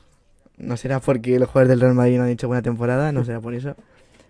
No 0.57 0.77
será 0.77 1.01
porque 1.01 1.37
los 1.41 1.49
jugadores 1.49 1.71
del 1.71 1.81
Real 1.81 1.95
Madrid 1.95 2.19
no 2.19 2.23
han 2.23 2.29
hecho 2.31 2.47
buena 2.47 2.63
temporada, 2.63 3.11
no 3.11 3.25
será 3.25 3.41
por 3.41 3.55
eso. 3.55 3.75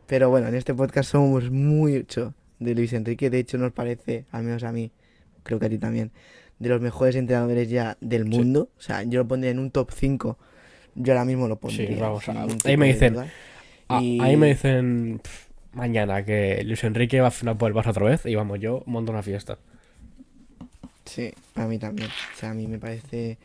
Pero 0.06 0.30
bueno, 0.30 0.48
en 0.48 0.54
este 0.54 0.72
podcast 0.72 1.10
somos 1.10 1.50
mucho 1.50 2.32
de 2.58 2.74
Luis 2.74 2.94
Enrique. 2.94 3.28
De 3.28 3.40
hecho, 3.40 3.58
nos 3.58 3.72
parece, 3.72 4.24
al 4.32 4.44
menos 4.44 4.62
a 4.62 4.72
mí, 4.72 4.90
creo 5.42 5.58
que 5.58 5.66
a 5.66 5.68
ti 5.68 5.76
también, 5.76 6.12
de 6.58 6.70
los 6.70 6.80
mejores 6.80 7.14
entrenadores 7.14 7.68
ya 7.68 7.98
del 8.00 8.24
mundo. 8.24 8.70
O 8.78 8.80
sea, 8.80 9.02
yo 9.02 9.18
lo 9.18 9.28
pondría 9.28 9.50
en 9.50 9.58
un 9.58 9.70
top 9.70 9.90
5. 9.92 10.38
Yo 10.94 11.12
ahora 11.12 11.26
mismo 11.26 11.46
lo 11.46 11.56
pondría. 11.56 11.88
Sí, 11.88 11.94
vamos, 12.00 12.24
ahí 12.64 12.78
me 12.78 12.86
dicen, 12.86 13.18
Ah, 13.88 13.98
ahí 13.98 14.36
me 14.36 14.48
dicen 14.48 15.20
mañana 15.72 16.24
que 16.24 16.62
Luis 16.64 16.82
Enrique 16.84 17.20
va 17.20 17.28
a 17.28 17.30
final 17.30 17.56
por 17.56 17.70
el 17.70 17.76
Barça 17.76 17.90
otra 17.90 18.06
vez 18.06 18.26
y 18.26 18.34
vamos, 18.34 18.58
yo 18.58 18.82
monto 18.86 19.12
una 19.12 19.22
fiesta. 19.22 19.58
Sí, 21.04 21.32
a 21.54 21.66
mí 21.66 21.78
también. 21.78 22.08
O 22.08 22.38
sea, 22.38 22.50
a 22.50 22.54
mí 22.54 22.66
me 22.66 22.78
parece 22.78 23.38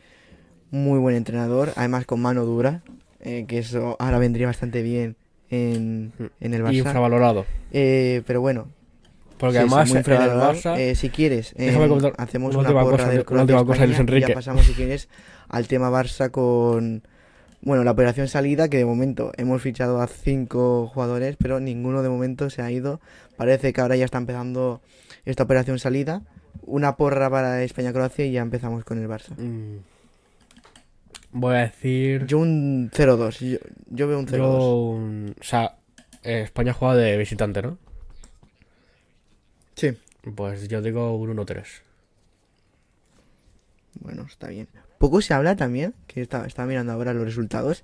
muy 0.70 0.98
buen 0.98 1.14
entrenador, 1.14 1.72
además 1.76 2.06
con 2.06 2.20
mano 2.20 2.44
dura, 2.44 2.82
eh, 3.20 3.44
que 3.46 3.58
eso 3.58 3.96
ahora 4.00 4.18
vendría 4.18 4.46
bastante 4.46 4.82
bien 4.82 5.16
en, 5.50 6.12
mm. 6.18 6.24
en 6.40 6.54
el 6.54 6.62
Barça. 6.64 6.74
Y 6.74 6.78
infravalorado. 6.78 7.46
Eh, 7.72 8.22
pero 8.26 8.40
bueno. 8.40 8.68
Porque 9.38 9.58
además 9.58 9.90
en 9.90 9.96
el 9.98 10.04
Barça... 10.04 10.78
Eh, 10.78 10.94
si 10.94 11.10
quieres, 11.10 11.54
hacemos 12.16 12.54
una, 12.54 12.70
porra 12.70 12.84
cosa, 12.84 13.24
una 13.30 13.42
última 13.42 13.64
cosa 13.64 13.82
de 13.82 13.86
Luis 13.88 13.98
Enrique. 13.98 14.28
ya 14.28 14.34
pasamos, 14.34 14.64
si 14.64 14.72
quieres, 14.72 15.08
al 15.48 15.66
tema 15.66 15.90
Barça 15.90 16.30
con 16.30 17.02
bueno, 17.62 17.84
la 17.84 17.92
operación 17.92 18.26
salida, 18.26 18.68
que 18.68 18.78
de 18.78 18.84
momento 18.84 19.32
hemos 19.36 19.62
fichado 19.62 20.00
a 20.02 20.08
cinco 20.08 20.88
jugadores, 20.88 21.36
pero 21.36 21.60
ninguno 21.60 22.02
de 22.02 22.08
momento 22.08 22.50
se 22.50 22.60
ha 22.60 22.70
ido. 22.70 23.00
Parece 23.36 23.72
que 23.72 23.80
ahora 23.80 23.94
ya 23.94 24.04
está 24.04 24.18
empezando 24.18 24.82
esta 25.24 25.44
operación 25.44 25.78
salida. 25.78 26.22
Una 26.62 26.96
porra 26.96 27.30
para 27.30 27.62
España-Croacia 27.62 28.26
y 28.26 28.32
ya 28.32 28.42
empezamos 28.42 28.84
con 28.84 28.98
el 28.98 29.08
Barça. 29.08 29.36
Mm. 29.36 29.78
Voy 31.30 31.54
a 31.54 31.60
decir. 31.60 32.26
Yo 32.26 32.38
un 32.38 32.90
0-2. 32.90 33.60
Yo, 33.90 34.08
veo 34.08 34.18
un 34.18 34.26
0-2. 34.26 35.34
O 35.40 35.42
sea, 35.42 35.76
eh, 36.24 36.42
España 36.42 36.72
juega 36.72 36.96
de 36.96 37.16
visitante, 37.16 37.62
¿no? 37.62 37.78
Sí. 39.76 39.96
Pues 40.34 40.68
yo 40.68 40.82
digo 40.82 41.16
un 41.16 41.36
1-3. 41.36 41.64
Bueno, 44.00 44.26
está 44.28 44.48
bien. 44.48 44.68
Poco 45.02 45.20
se 45.20 45.34
habla 45.34 45.56
también, 45.56 45.94
que 46.06 46.22
está, 46.22 46.64
mirando 46.64 46.92
ahora 46.92 47.12
los 47.12 47.24
resultados, 47.24 47.82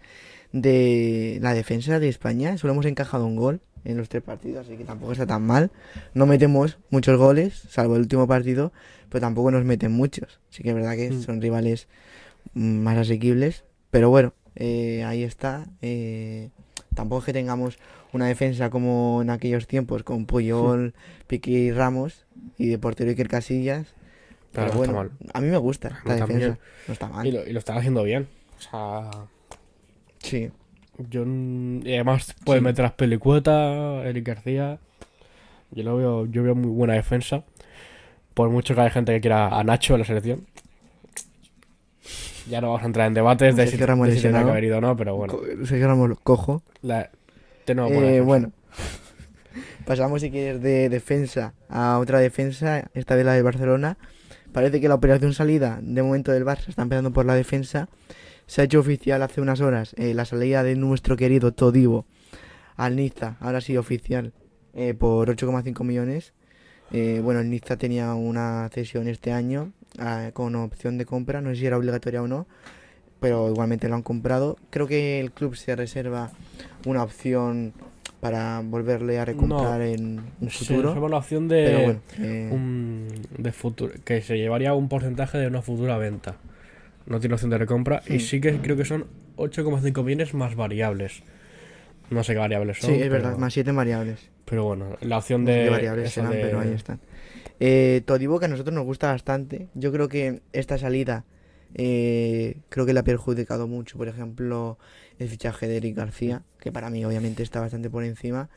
de 0.53 1.41
la 1.43 1.53
defensa 1.53 1.99
de 1.99 2.09
España. 2.09 2.57
Solo 2.59 2.75
hemos 2.75 2.87
encajado 2.87 3.27
un 3.27 3.35
gol 3.35 3.61
en 3.85 3.97
los 3.97 4.09
tres 4.09 4.23
partidos, 4.23 4.65
así 4.65 4.77
que 4.77 4.85
tampoco 4.85 5.11
está 5.11 5.27
tan 5.27 5.43
mal. 5.43 5.73
No 6.15 6.27
metemos 6.27 6.79
muchos 6.91 7.19
goles, 7.19 7.61
salvo 7.71 7.97
el 7.97 8.03
último 8.03 8.29
partido, 8.29 8.73
pero 9.09 9.21
tampoco 9.21 9.51
nos 9.51 9.65
meten 9.65 9.91
muchos. 9.91 10.39
Así 10.49 10.63
que 10.63 10.69
es 10.69 10.77
verdad 10.77 10.95
que 10.95 11.11
mm. 11.11 11.23
son 11.23 11.43
rivales 11.43 11.89
más 12.55 12.97
asequibles. 12.97 13.65
Pero 13.91 14.11
bueno, 14.11 14.33
eh, 14.55 15.03
ahí 15.03 15.25
está. 15.25 15.67
Eh, 15.83 16.51
tampoco 16.95 17.23
es 17.23 17.25
que 17.27 17.33
tengamos 17.33 17.81
una 18.13 18.27
defensa 18.27 18.71
como 18.71 19.23
en 19.23 19.31
aquellos 19.31 19.67
tiempos, 19.67 20.05
con 20.05 20.25
Puyol, 20.27 20.95
Piqué 21.27 21.51
y 21.51 21.73
Ramos, 21.73 22.27
y 22.59 22.69
de 22.69 22.79
portero 22.79 23.11
Iker 23.11 23.27
Casillas 23.27 23.98
pero 24.53 24.73
bueno, 24.73 25.11
a 25.33 25.41
mí 25.41 25.49
me 25.49 25.57
gusta 25.59 26.01
la 26.05 26.17
defensa. 26.17 26.59
No 26.87 26.93
está 26.93 27.09
mal. 27.09 27.27
Y 27.27 27.33
lo, 27.33 27.47
y 27.47 27.53
lo, 27.53 27.59
están 27.59 27.79
haciendo 27.79 28.03
bien. 28.03 28.29
O 28.59 28.61
sea. 28.61 29.11
Sí. 30.19 30.51
Yo, 30.99 31.25
y 31.25 31.95
además 31.95 32.35
puede 32.45 32.61
meter 32.61 32.83
las 32.83 32.93
pelicuetas, 32.93 34.05
Eric 34.07 34.27
García. 34.27 34.79
Yo 35.71 35.85
lo 35.85 35.97
veo, 35.97 36.27
yo 36.27 36.43
veo 36.43 36.55
muy 36.55 36.71
buena 36.71 36.95
defensa. 36.95 37.45
Por 38.35 38.51
mucho 38.51 38.75
que 38.75 38.81
haya 38.81 38.91
gente 38.91 39.13
que 39.13 39.21
quiera 39.21 39.59
a 39.59 39.63
Nacho 39.65 39.95
en 39.95 40.01
la 40.01 40.07
selección. 40.07 40.47
Ya 42.49 42.61
no 42.61 42.69
vamos 42.69 42.83
a 42.83 42.87
entrar 42.87 43.07
en 43.07 43.15
debates 43.15 43.55
de 43.55 43.67
si, 43.67 43.73
si 43.73 43.77
tiene 43.77 44.45
que 44.45 44.51
haber 44.51 44.65
ido 44.65 44.79
o 44.79 44.81
no, 44.81 44.97
pero 44.97 45.15
bueno. 45.15 45.39
Si 45.67 45.81
Ramos 45.83 46.19
cojo. 46.21 46.63
La, 46.83 47.11
eh, 47.67 48.23
bueno. 48.25 48.53
Pasamos 49.85 50.21
si 50.21 50.31
quieres 50.31 50.63
de 50.63 50.89
defensa 50.89 51.55
a 51.69 51.99
otra 51.99 52.19
defensa, 52.19 52.91
esta 52.95 53.15
vez 53.15 53.25
la 53.25 53.35
de 53.35 53.43
Barcelona. 53.43 53.99
Parece 54.53 54.81
que 54.81 54.89
la 54.89 54.95
operación 54.95 55.35
salida 55.35 55.79
de 55.83 56.03
momento 56.03 56.33
del 56.33 56.45
Barça 56.45 56.69
está 56.69 56.83
empezando 56.83 57.13
por 57.13 57.27
la 57.27 57.35
defensa. 57.35 57.89
Se 58.47 58.61
ha 58.61 58.65
hecho 58.65 58.81
oficial 58.81 59.23
hace 59.23 59.41
unas 59.41 59.61
horas 59.61 59.95
eh, 59.99 60.15
la 60.15 60.25
salida 60.25 60.63
de 60.63 60.75
nuestro 60.75 61.17
querido 61.17 61.53
Todivo 61.53 62.07
al 62.77 62.97
Niza. 62.97 63.37
Ahora 63.41 63.61
sí 63.61 63.77
oficial 63.77 64.33
eh, 64.75 64.95
por 64.95 65.29
8,5 65.29 65.85
millones. 65.85 66.33
Eh, 66.91 67.21
bueno, 67.23 67.41
el 67.41 67.51
Niza 67.51 67.77
tenía 67.77 68.15
una 68.15 68.69
cesión 68.73 69.07
este 69.09 69.33
año 69.33 69.73
con 70.33 70.55
opción 70.55 70.97
de 70.97 71.05
compra. 71.05 71.41
No 71.41 71.51
sé 71.51 71.57
si 71.57 71.67
era 71.67 71.77
obligatoria 71.77 72.23
o 72.23 72.29
no. 72.29 72.47
pero 73.21 73.51
igualmente 73.51 73.89
lo 73.89 73.97
han 73.97 74.03
comprado. 74.03 74.57
Creo 74.71 74.87
que 74.87 75.21
el 75.21 75.33
club 75.33 75.57
se 75.57 75.77
reserva 75.77 76.31
una 76.87 77.03
opción 77.03 77.75
para 78.21 78.61
volverle 78.65 79.19
a 79.19 79.25
recomprar 79.25 79.81
en 79.83 80.21
un 80.41 80.51
futuro. 80.51 80.89
reserva 80.89 81.07
una 81.07 81.17
opción 81.19 81.47
de, 81.49 81.83
bueno, 81.85 82.01
eh, 82.19 82.49
un, 82.53 83.09
de 83.37 83.53
futuro, 83.53 83.93
que 84.05 84.21
se 84.23 84.37
llevaría 84.37 84.75
un 84.75 84.89
porcentaje 84.89 85.39
de 85.39 85.47
una 85.47 85.63
futura 85.63 85.97
venta. 85.99 86.37
No 87.07 87.21
tiene 87.21 87.35
opción 87.35 87.51
de 87.51 87.59
recompra. 87.59 88.03
Y 88.09 88.17
Hmm. 88.17 88.21
sí 88.21 88.41
que 88.41 88.59
creo 88.59 88.77
que 88.77 88.85
son 88.85 89.07
8,5 89.37 90.03
millones 90.03 90.35
más 90.35 90.57
variables. 90.57 91.23
No 92.11 92.25
sé 92.25 92.33
qué 92.33 92.39
variables 92.39 92.79
son. 92.79 92.95
sí, 92.95 93.01
es 93.03 93.11
verdad, 93.11 93.37
más 93.39 93.53
siete 93.53 93.71
variables. 93.73 94.31
Pero 94.47 94.65
bueno, 94.65 94.97
la 95.03 95.19
opción 95.19 95.45
No 95.45 95.51
sé 95.51 95.59
de. 95.59 95.65
qué 95.65 95.71
variables 95.71 96.13
serán, 96.13 96.33
de- 96.33 96.41
pero 96.41 96.61
ahí 96.61 96.73
están. 96.73 97.01
Eh, 97.61 98.03
Todibo, 98.05 98.39
que 98.39 98.47
a 98.47 98.49
nosotros 98.49 98.75
nos 98.75 98.85
gusta 98.85 99.09
bastante. 99.13 99.69
Yo 99.75 99.93
creo 99.93 100.09
que 100.09 100.41
esta 100.53 100.79
salida 100.79 101.25
eh, 101.75 102.61
creo 102.69 102.87
que 102.87 102.93
le 102.93 103.01
ha 103.01 103.05
perjudicado 103.05 103.67
mucho. 103.67 103.99
Por 103.99 104.09
ejemplo, 104.09 104.79
el 105.19 105.29
fichaje 105.29 105.69
de 105.69 105.79
Eric 105.79 105.97
García, 105.97 106.43
que 106.61 106.73
para 106.73 106.91
mí 106.91 107.05
obviamente 107.05 107.43
está 107.43 107.61
bastante 107.61 107.91
por 107.91 108.05
encima. 108.05 108.49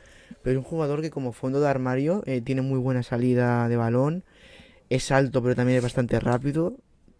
Pero 0.43 0.59
es 0.59 0.65
un 0.65 0.69
jugador 0.69 1.01
que 1.01 1.11
como 1.11 1.33
fondo 1.33 1.59
de 1.59 1.67
armario 1.67 2.23
eh, 2.25 2.41
tiene 2.41 2.61
muy 2.61 2.79
buena 2.79 3.03
salida 3.03 3.67
de 3.67 3.77
balón. 3.77 4.23
Es 4.89 5.11
alto, 5.11 5.41
pero 5.41 5.55
también 5.55 5.77
es 5.77 5.83
bastante 5.83 6.19
rápido. 6.19 6.77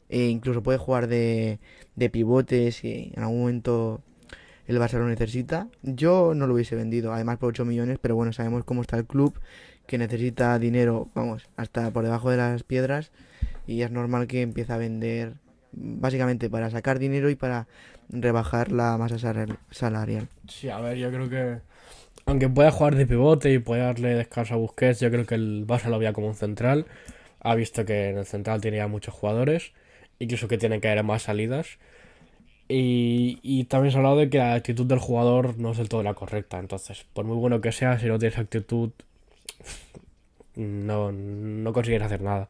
E 0.10 0.28
incluso 0.28 0.62
puede 0.64 0.78
jugar 0.78 1.08
de, 1.08 1.60
de 1.96 2.10
pivote 2.10 2.72
si 2.72 3.12
en 3.16 3.24
algún 3.24 3.40
momento 3.40 4.02
el 4.68 4.80
Barça 4.80 4.98
lo 4.98 5.08
necesita. 5.08 5.68
Yo 5.84 6.34
no 6.36 6.48
lo 6.48 6.54
hubiese 6.54 6.76
vendido, 6.76 7.14
además 7.14 7.38
por 7.38 7.50
8 7.50 7.66
millones, 7.66 7.98
pero 8.02 8.16
bueno, 8.16 8.34
sabemos 8.34 8.64
cómo 8.64 8.82
está 8.82 8.98
el 8.98 9.06
club, 9.06 9.40
que 9.88 9.98
necesita 9.98 10.58
dinero, 10.60 11.10
vamos, 11.14 11.50
hasta 11.58 11.92
por 11.92 12.04
debajo 12.04 12.30
de 12.30 12.38
las 12.38 12.64
piedras, 12.64 13.12
y 13.68 13.82
es 13.82 13.92
normal 13.92 14.28
que 14.28 14.42
empiece 14.42 14.72
a 14.74 14.78
vender 14.78 15.36
básicamente 15.74 16.50
para 16.50 16.70
sacar 16.70 17.00
dinero 17.00 17.30
y 17.30 17.36
para 17.36 17.68
rebajar 18.10 18.72
la 18.72 18.98
masa 18.98 19.18
salari- 19.18 19.58
salarial. 19.72 20.28
Sí, 20.48 20.70
a 20.70 20.80
ver, 20.80 20.98
yo 20.98 21.10
creo 21.12 21.30
que. 21.30 21.62
Aunque 22.26 22.50
pueda 22.50 22.72
jugar 22.72 22.96
de 22.96 23.08
pivote 23.08 23.52
y 23.54 23.60
pueda 23.60 23.86
darle 23.86 24.16
descanso 24.16 24.54
a 24.56 24.58
Busquets, 24.58 25.00
yo 25.00 25.12
creo 25.12 25.26
que 25.26 25.36
el 25.36 25.66
Barça 25.68 25.90
lo 25.90 26.00
veía 26.00 26.14
como 26.14 26.28
un 26.28 26.36
central. 26.36 26.88
Ha 27.42 27.56
visto 27.56 27.86
que 27.86 28.10
en 28.10 28.18
el 28.20 28.26
central 28.26 28.62
tiene 28.62 28.78
ya 28.78 28.88
muchos 28.88 29.14
jugadores, 29.14 29.74
incluso 30.20 30.48
que 30.48 30.58
tienen 30.58 30.82
que 30.82 30.90
haber 30.90 31.04
más 31.04 31.24
salidas. 31.24 31.80
Y, 32.70 33.40
y 33.44 33.66
también 33.66 33.92
se 33.92 33.98
ha 33.98 34.02
hablado 34.02 34.18
de 34.18 34.30
que 34.30 34.40
la 34.40 34.54
actitud 34.56 34.86
del 34.86 35.00
jugador 35.00 35.58
no 35.60 35.72
es 35.72 35.78
del 35.78 35.90
todo 35.90 36.04
la 36.04 36.14
correcta. 36.16 36.60
Entonces, 36.60 37.06
por 37.14 37.26
muy 37.26 37.38
bueno 37.38 37.62
que 37.62 37.72
sea, 37.72 38.00
si 38.00 38.08
no 38.08 38.20
tienes 38.20 38.40
actitud, 38.40 38.92
no, 40.56 41.12
no 41.12 41.74
consigues 41.74 42.02
hacer 42.02 42.22
nada. 42.22 42.50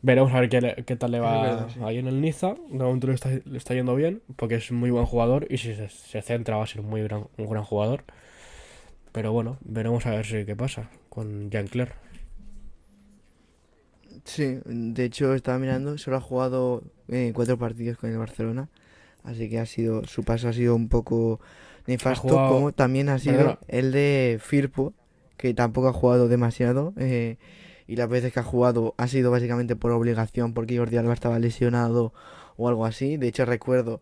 Veremos 0.00 0.32
a 0.32 0.40
ver 0.40 0.48
qué, 0.48 0.60
le- 0.60 0.84
qué 0.84 0.96
tal 0.96 1.10
le 1.10 1.20
va 1.20 1.38
verdad, 1.40 1.68
sí. 1.74 1.80
ahí 1.82 1.98
en 1.98 2.06
el 2.06 2.20
Niza. 2.20 2.54
De 2.70 2.78
momento 2.84 3.08
le 3.08 3.14
está, 3.14 3.30
le 3.30 3.58
está 3.58 3.74
yendo 3.74 3.94
bien, 3.96 4.22
porque 4.36 4.56
es 4.56 4.70
muy 4.70 4.90
buen 4.90 5.06
jugador 5.06 5.46
y 5.50 5.58
si 5.58 5.74
se, 5.74 5.88
se 5.88 6.22
centra 6.22 6.56
va 6.56 6.64
a 6.64 6.66
ser 6.66 6.82
muy 6.82 7.02
gran, 7.02 7.26
un 7.36 7.48
gran 7.50 7.64
jugador. 7.64 8.04
Pero 9.12 9.32
bueno, 9.32 9.58
veremos 9.62 10.06
a 10.06 10.10
ver 10.10 10.24
si 10.26 10.44
qué 10.44 10.54
pasa 10.54 10.88
con 11.08 11.50
Jean 11.50 11.66
Claire. 11.66 11.92
Sí, 14.24 14.58
de 14.64 15.04
hecho 15.04 15.34
estaba 15.34 15.58
mirando, 15.58 15.96
solo 15.98 16.16
ha 16.16 16.20
jugado 16.20 16.82
eh, 17.08 17.32
cuatro 17.34 17.58
partidos 17.58 17.96
con 17.98 18.10
el 18.10 18.18
Barcelona, 18.18 18.68
así 19.24 19.48
que 19.48 19.58
ha 19.58 19.66
sido 19.66 20.04
su 20.06 20.22
paso 20.24 20.48
ha 20.48 20.52
sido 20.52 20.74
un 20.74 20.88
poco 20.88 21.40
nefasto, 21.86 22.28
jugado- 22.28 22.48
como 22.48 22.72
también 22.72 23.08
ha 23.08 23.18
sido 23.18 23.36
Perdona. 23.38 23.58
el 23.68 23.92
de 23.92 24.38
Firpo, 24.42 24.92
que 25.36 25.54
tampoco 25.54 25.88
ha 25.88 25.92
jugado 25.92 26.28
demasiado, 26.28 26.92
eh, 26.98 27.36
y 27.88 27.96
las 27.96 28.08
veces 28.08 28.32
que 28.32 28.38
ha 28.40 28.44
jugado 28.44 28.94
ha 28.98 29.08
sido 29.08 29.30
básicamente 29.32 29.74
por 29.74 29.90
obligación, 29.90 30.54
porque 30.54 30.78
Jordi 30.78 30.96
Alba 30.98 31.14
estaba 31.14 31.38
lesionado 31.40 32.12
o 32.56 32.68
algo 32.68 32.86
así. 32.86 33.16
De 33.16 33.26
hecho 33.28 33.44
recuerdo, 33.44 34.00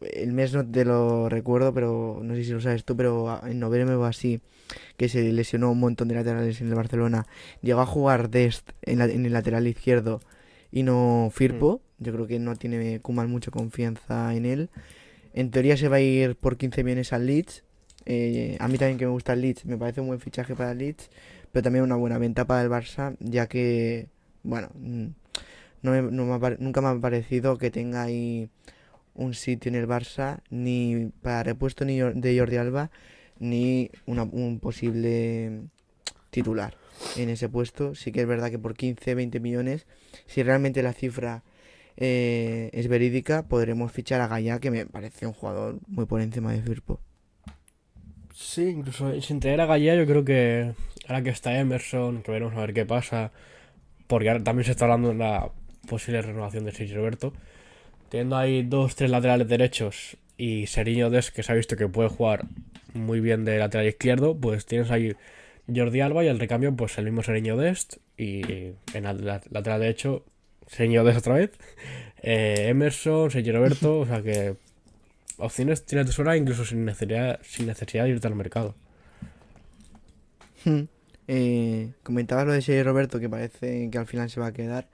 el 0.00 0.32
mes 0.32 0.52
no 0.54 0.64
te 0.66 0.84
lo 0.84 1.28
recuerdo, 1.28 1.74
pero 1.74 2.20
no 2.22 2.34
sé 2.34 2.44
si 2.44 2.52
lo 2.52 2.60
sabes 2.60 2.84
tú, 2.84 2.96
pero 2.96 3.40
en 3.46 3.58
noviembre 3.60 3.96
o 3.96 4.04
así, 4.04 4.40
que 4.96 5.08
se 5.08 5.30
lesionó 5.32 5.70
un 5.72 5.80
montón 5.80 6.08
de 6.08 6.14
laterales 6.14 6.60
en 6.60 6.68
el 6.68 6.74
Barcelona 6.74 7.26
llegó 7.62 7.80
a 7.80 7.86
jugar 7.86 8.30
Dest 8.30 8.70
en, 8.82 8.98
la- 8.98 9.04
en 9.06 9.26
el 9.26 9.32
lateral 9.32 9.66
izquierdo 9.66 10.20
y 10.72 10.82
no 10.82 11.28
Firpo. 11.32 11.80
Yo 11.98 12.12
creo 12.12 12.26
que 12.26 12.38
no 12.38 12.56
tiene 12.56 13.00
Koeman 13.00 13.30
mucha 13.30 13.50
confianza 13.50 14.34
en 14.34 14.44
él. 14.44 14.70
En 15.34 15.50
teoría 15.50 15.76
se 15.76 15.88
va 15.88 15.96
a 15.96 16.00
ir 16.00 16.36
por 16.36 16.56
15 16.56 16.84
millones 16.84 17.12
al 17.12 17.26
Leeds. 17.26 17.62
Eh, 18.04 18.56
a 18.60 18.68
mí 18.68 18.78
también 18.78 18.98
que 18.98 19.06
me 19.06 19.10
gusta 19.12 19.32
el 19.32 19.40
Leeds, 19.40 19.64
me 19.64 19.76
parece 19.78 20.00
un 20.00 20.06
buen 20.08 20.20
fichaje 20.20 20.54
para 20.54 20.72
el 20.72 20.78
Leeds, 20.78 21.10
pero 21.56 21.64
también 21.64 21.84
una 21.84 21.96
buena 21.96 22.18
venta 22.18 22.46
para 22.46 22.60
el 22.60 22.68
Barça, 22.68 23.16
ya 23.18 23.46
que, 23.46 24.08
bueno, 24.42 24.68
mm, 24.74 25.06
nunca 25.80 26.82
me 26.82 26.88
ha 26.88 27.00
parecido 27.00 27.56
que 27.56 27.70
tenga 27.70 28.02
ahí 28.02 28.50
un 29.14 29.32
sitio 29.32 29.70
en 29.70 29.76
el 29.76 29.88
Barça, 29.88 30.40
ni 30.50 31.10
para 31.22 31.44
repuesto 31.44 31.86
ni 31.86 31.98
de 31.98 32.38
Jordi 32.38 32.58
Alba, 32.58 32.90
ni 33.38 33.90
un 34.04 34.60
posible 34.60 35.62
titular 36.28 36.76
en 37.16 37.30
ese 37.30 37.48
puesto. 37.48 37.94
Sí 37.94 38.12
que 38.12 38.20
es 38.20 38.26
verdad 38.26 38.50
que 38.50 38.58
por 38.58 38.74
15, 38.74 39.14
20 39.14 39.40
millones, 39.40 39.86
si 40.26 40.42
realmente 40.42 40.82
la 40.82 40.92
cifra 40.92 41.42
eh, 41.96 42.68
es 42.74 42.86
verídica, 42.86 43.44
podremos 43.48 43.92
fichar 43.92 44.20
a 44.20 44.28
Gaya, 44.28 44.60
que 44.60 44.70
me 44.70 44.84
parece 44.84 45.26
un 45.26 45.32
jugador 45.32 45.78
muy 45.86 46.04
por 46.04 46.20
encima 46.20 46.52
de 46.52 46.60
Firpo. 46.60 47.00
Sí, 48.34 48.64
incluso 48.64 49.18
sin 49.22 49.40
tener 49.40 49.62
a 49.62 49.64
Gallá, 49.64 49.94
yo 49.94 50.04
creo 50.04 50.22
que 50.22 50.74
ahora 51.08 51.22
que 51.22 51.30
está 51.30 51.58
Emerson, 51.58 52.22
que 52.22 52.30
veremos 52.32 52.54
a 52.56 52.60
ver 52.60 52.74
qué 52.74 52.86
pasa, 52.86 53.32
porque 54.06 54.28
ahora 54.30 54.44
también 54.44 54.64
se 54.64 54.72
está 54.72 54.84
hablando 54.84 55.08
de 55.08 55.14
la 55.16 55.50
posible 55.88 56.22
renovación 56.22 56.64
de 56.64 56.72
Sergio 56.72 56.96
Roberto. 56.96 57.32
Teniendo 58.08 58.36
ahí 58.36 58.62
dos, 58.62 58.94
tres 58.96 59.10
laterales 59.10 59.48
derechos 59.48 60.16
y 60.38 60.66
Seriño 60.66 61.10
Des, 61.10 61.30
que 61.30 61.42
se 61.42 61.52
ha 61.52 61.54
visto 61.54 61.76
que 61.76 61.88
puede 61.88 62.08
jugar 62.08 62.44
muy 62.94 63.20
bien 63.20 63.44
de 63.44 63.58
lateral 63.58 63.86
izquierdo, 63.86 64.36
pues 64.36 64.66
tienes 64.66 64.90
ahí 64.90 65.14
Jordi 65.74 66.00
Alba 66.00 66.24
y 66.24 66.28
el 66.28 66.38
recambio, 66.38 66.74
pues 66.74 66.96
el 66.98 67.04
mismo 67.04 67.22
Seriño 67.22 67.56
Dest 67.56 67.96
y 68.16 68.42
en 68.94 69.06
el 69.06 69.24
la- 69.24 69.42
lateral 69.50 69.80
derecho 69.80 70.24
Seriño 70.68 71.04
Dest 71.04 71.18
otra 71.18 71.34
vez, 71.34 71.50
eh, 72.22 72.66
Emerson, 72.68 73.30
Sergio 73.30 73.54
Roberto, 73.54 74.00
o 74.00 74.06
sea 74.06 74.22
que 74.22 74.54
opciones 75.38 75.84
tiene 75.84 76.04
tesora 76.04 76.36
incluso 76.36 76.64
sin 76.64 76.84
necesidad, 76.84 77.40
sin 77.42 77.66
necesidad 77.66 78.04
de 78.04 78.10
irte 78.10 78.26
al 78.28 78.34
mercado. 78.36 78.74
Hmm. 80.64 80.84
Eh, 81.28 81.92
comentabas 82.02 82.46
lo 82.46 82.52
de 82.52 82.62
Sergio 82.62 82.84
Roberto, 82.84 83.18
que 83.20 83.28
parece 83.28 83.88
que 83.90 83.98
al 83.98 84.06
final 84.06 84.30
se 84.30 84.40
va 84.40 84.46
a 84.46 84.52
quedar. 84.52 84.88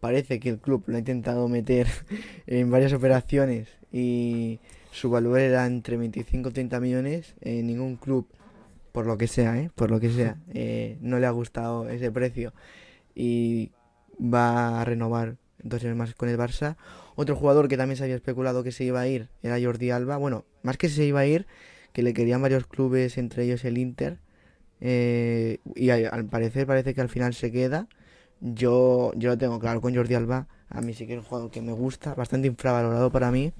Parece 0.00 0.40
que 0.40 0.50
el 0.50 0.58
club 0.58 0.84
lo 0.86 0.96
ha 0.96 0.98
intentado 0.98 1.48
meter 1.48 1.86
en 2.46 2.70
varias 2.70 2.92
operaciones 2.92 3.68
y 3.92 4.60
su 4.90 5.10
valor 5.10 5.38
era 5.38 5.66
entre 5.66 5.96
25 5.96 6.48
y 6.48 6.52
30 6.52 6.80
millones. 6.80 7.34
Eh, 7.40 7.62
ningún 7.62 7.96
club, 7.96 8.26
por 8.92 9.06
lo 9.06 9.16
que 9.18 9.26
sea, 9.26 9.58
¿eh? 9.58 9.70
por 9.74 9.90
lo 9.90 10.00
que 10.00 10.10
sea, 10.10 10.36
eh, 10.52 10.98
no 11.00 11.18
le 11.18 11.26
ha 11.26 11.30
gustado 11.30 11.88
ese 11.88 12.10
precio 12.12 12.52
y 13.14 13.72
va 14.20 14.80
a 14.80 14.84
renovar 14.84 15.36
entonces 15.62 15.94
más 15.96 16.14
con 16.14 16.28
el 16.28 16.38
Barça. 16.38 16.76
Otro 17.16 17.36
jugador 17.36 17.68
que 17.68 17.76
también 17.76 17.96
se 17.96 18.04
había 18.04 18.16
especulado 18.16 18.62
que 18.62 18.72
se 18.72 18.84
iba 18.84 19.00
a 19.00 19.08
ir 19.08 19.28
era 19.42 19.60
Jordi 19.60 19.90
Alba. 19.90 20.16
Bueno, 20.16 20.44
más 20.62 20.76
que 20.76 20.88
se 20.88 21.04
iba 21.04 21.20
a 21.20 21.26
ir, 21.26 21.46
que 21.92 22.02
le 22.02 22.14
querían 22.14 22.42
varios 22.42 22.66
clubes, 22.66 23.18
entre 23.18 23.44
ellos 23.44 23.64
el 23.64 23.78
Inter. 23.78 24.18
Eh, 24.80 25.58
y 25.74 25.90
al 25.90 26.26
parecer 26.26 26.66
parece 26.66 26.94
que 26.94 27.00
al 27.00 27.08
final 27.08 27.34
se 27.34 27.50
queda. 27.52 27.86
Yo, 28.40 29.12
yo 29.16 29.30
lo 29.30 29.38
tengo 29.38 29.58
claro 29.58 29.80
con 29.80 29.94
Jordi 29.94 30.14
Alba. 30.14 30.46
A 30.68 30.80
mí 30.80 30.92
sí 30.92 31.06
que 31.06 31.14
es 31.14 31.18
un 31.20 31.24
jugador 31.24 31.50
que 31.50 31.62
me 31.62 31.72
gusta, 31.72 32.14
bastante 32.14 32.48
infravalorado 32.48 33.10
para 33.10 33.30
mí. 33.30 33.52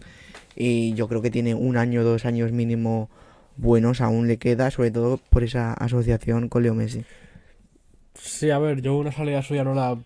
Y 0.57 0.95
yo 0.95 1.09
creo 1.09 1.23
que 1.23 1.31
tiene 1.31 1.55
un 1.55 1.77
año, 1.77 2.05
dos 2.05 2.25
años 2.25 2.53
mínimo 2.53 3.09
buenos, 3.57 4.01
aún 4.01 4.27
le 4.27 4.37
queda, 4.39 4.71
sobre 4.71 4.91
todo 4.91 5.19
por 5.31 5.45
esa 5.45 5.73
asociación 5.75 6.49
con 6.49 6.63
Leo 6.63 6.75
Messi. 6.75 7.05
Sí, 8.15 8.51
a 8.51 8.59
ver, 8.59 8.81
yo 8.83 8.97
una 8.97 9.13
salida 9.13 9.43
suya 9.43 9.65
no 9.65 9.75
la 9.75 9.99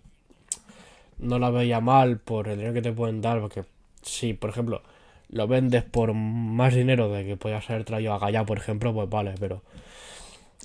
no 1.19 1.39
la 1.39 1.51
veía 1.51 1.81
mal 1.81 2.19
por 2.19 2.49
el 2.49 2.57
dinero 2.59 2.75
que 2.75 2.83
te 2.83 2.93
pueden 2.93 3.21
dar, 3.21 3.41
porque 3.41 3.65
si, 4.03 4.35
por 4.35 4.51
ejemplo, 4.51 4.83
lo 5.31 5.47
vendes 5.49 5.83
por 5.83 6.15
más 6.15 6.75
dinero 6.75 7.11
de 7.11 7.25
que 7.25 7.37
podías 7.37 7.69
haber 7.71 7.85
traído 7.85 8.13
a 8.15 8.19
Gallá, 8.19 8.45
por 8.45 8.59
ejemplo, 8.59 8.95
pues 8.95 9.09
vale, 9.09 9.35
pero 9.39 9.63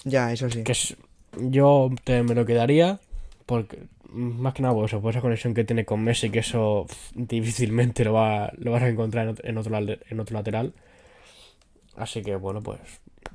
Ya, 0.06 0.32
eso 0.34 0.50
sí. 0.50 0.64
que 0.64 0.72
es- 0.74 0.98
yo 1.40 1.90
te, 2.04 2.24
me 2.24 2.36
lo 2.36 2.46
quedaría 2.46 3.00
porque 3.46 3.80
más 4.12 4.54
que 4.54 4.62
nada 4.62 4.74
por 4.76 4.86
eso, 4.86 5.02
por 5.02 5.12
esa 5.12 5.22
conexión 5.22 5.54
que 5.56 5.64
tiene 5.64 5.86
con 5.86 6.04
Messi, 6.04 6.30
que 6.30 6.40
eso 6.40 6.86
difícilmente 7.16 8.04
lo 8.06 8.14
va 8.14 8.52
lo 8.58 8.72
vas 8.72 8.84
a 8.84 8.90
encontrar 8.90 9.28
en 9.28 9.36
ot- 9.36 9.42
en 9.44 9.58
otro, 9.58 9.78
en 10.10 10.20
otro 10.20 10.34
lateral. 10.38 10.74
Así 11.96 12.22
que 12.24 12.36
bueno, 12.36 12.62
pues 12.62 12.80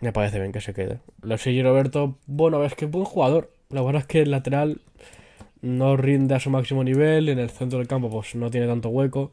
me 0.00 0.12
parece 0.12 0.38
bien 0.40 0.52
que 0.52 0.60
se 0.60 0.74
quede. 0.74 1.00
Lo 1.22 1.38
sigue 1.38 1.62
Roberto, 1.62 2.16
bueno, 2.26 2.64
es 2.64 2.74
que 2.74 2.86
es 2.86 2.90
buen 2.90 3.04
jugador. 3.04 3.50
La 3.70 3.82
verdad 3.82 4.02
es 4.02 4.06
que 4.06 4.22
el 4.22 4.30
lateral 4.30 4.80
no 5.62 5.96
rinde 5.96 6.34
a 6.36 6.40
su 6.40 6.50
máximo 6.50 6.84
nivel, 6.84 7.28
en 7.30 7.38
el 7.40 7.50
centro 7.50 7.78
del 7.80 7.88
campo 7.88 8.10
pues 8.10 8.34
no 8.34 8.50
tiene 8.50 8.66
tanto 8.68 8.90
hueco. 8.90 9.32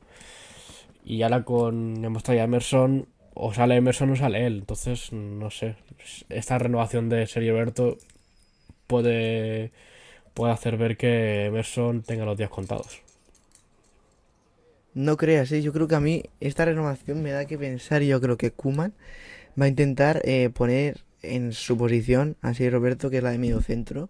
Y 1.03 1.21
ahora 1.21 1.43
con 1.43 2.03
hemos 2.03 2.23
traído 2.23 2.43
a 2.43 2.45
Emerson, 2.45 3.07
o 3.35 3.53
sale 3.53 3.75
Emerson 3.75 4.09
o 4.11 4.15
sale 4.15 4.47
él. 4.47 4.59
Entonces, 4.59 5.11
no 5.11 5.51
sé. 5.51 5.75
Esta 6.29 6.57
renovación 6.57 7.09
de 7.09 7.27
Sergio 7.27 7.53
Roberto 7.53 7.97
puede, 8.87 9.71
puede 10.33 10.53
hacer 10.53 10.77
ver 10.77 10.97
que 10.97 11.45
Emerson 11.45 12.01
tenga 12.01 12.25
los 12.25 12.37
días 12.37 12.49
contados. 12.49 13.01
No 14.93 15.17
creas, 15.17 15.51
¿eh? 15.51 15.61
yo 15.61 15.73
creo 15.73 15.89
que 15.89 15.95
a 15.95 15.99
mí 15.99 16.23
esta 16.39 16.63
renovación 16.63 17.21
me 17.21 17.31
da 17.31 17.45
que 17.45 17.57
pensar 17.57 18.01
yo 18.01 18.21
creo 18.21 18.37
que 18.37 18.51
Kuman 18.51 18.93
va 19.59 19.65
a 19.65 19.67
intentar 19.67 20.21
eh, 20.23 20.49
poner 20.49 21.01
en 21.21 21.51
su 21.51 21.77
posición 21.77 22.37
así 22.41 22.69
Roberto, 22.69 23.09
que 23.09 23.17
es 23.17 23.23
la 23.23 23.31
de 23.31 23.37
medio 23.37 23.61
centro, 23.61 24.09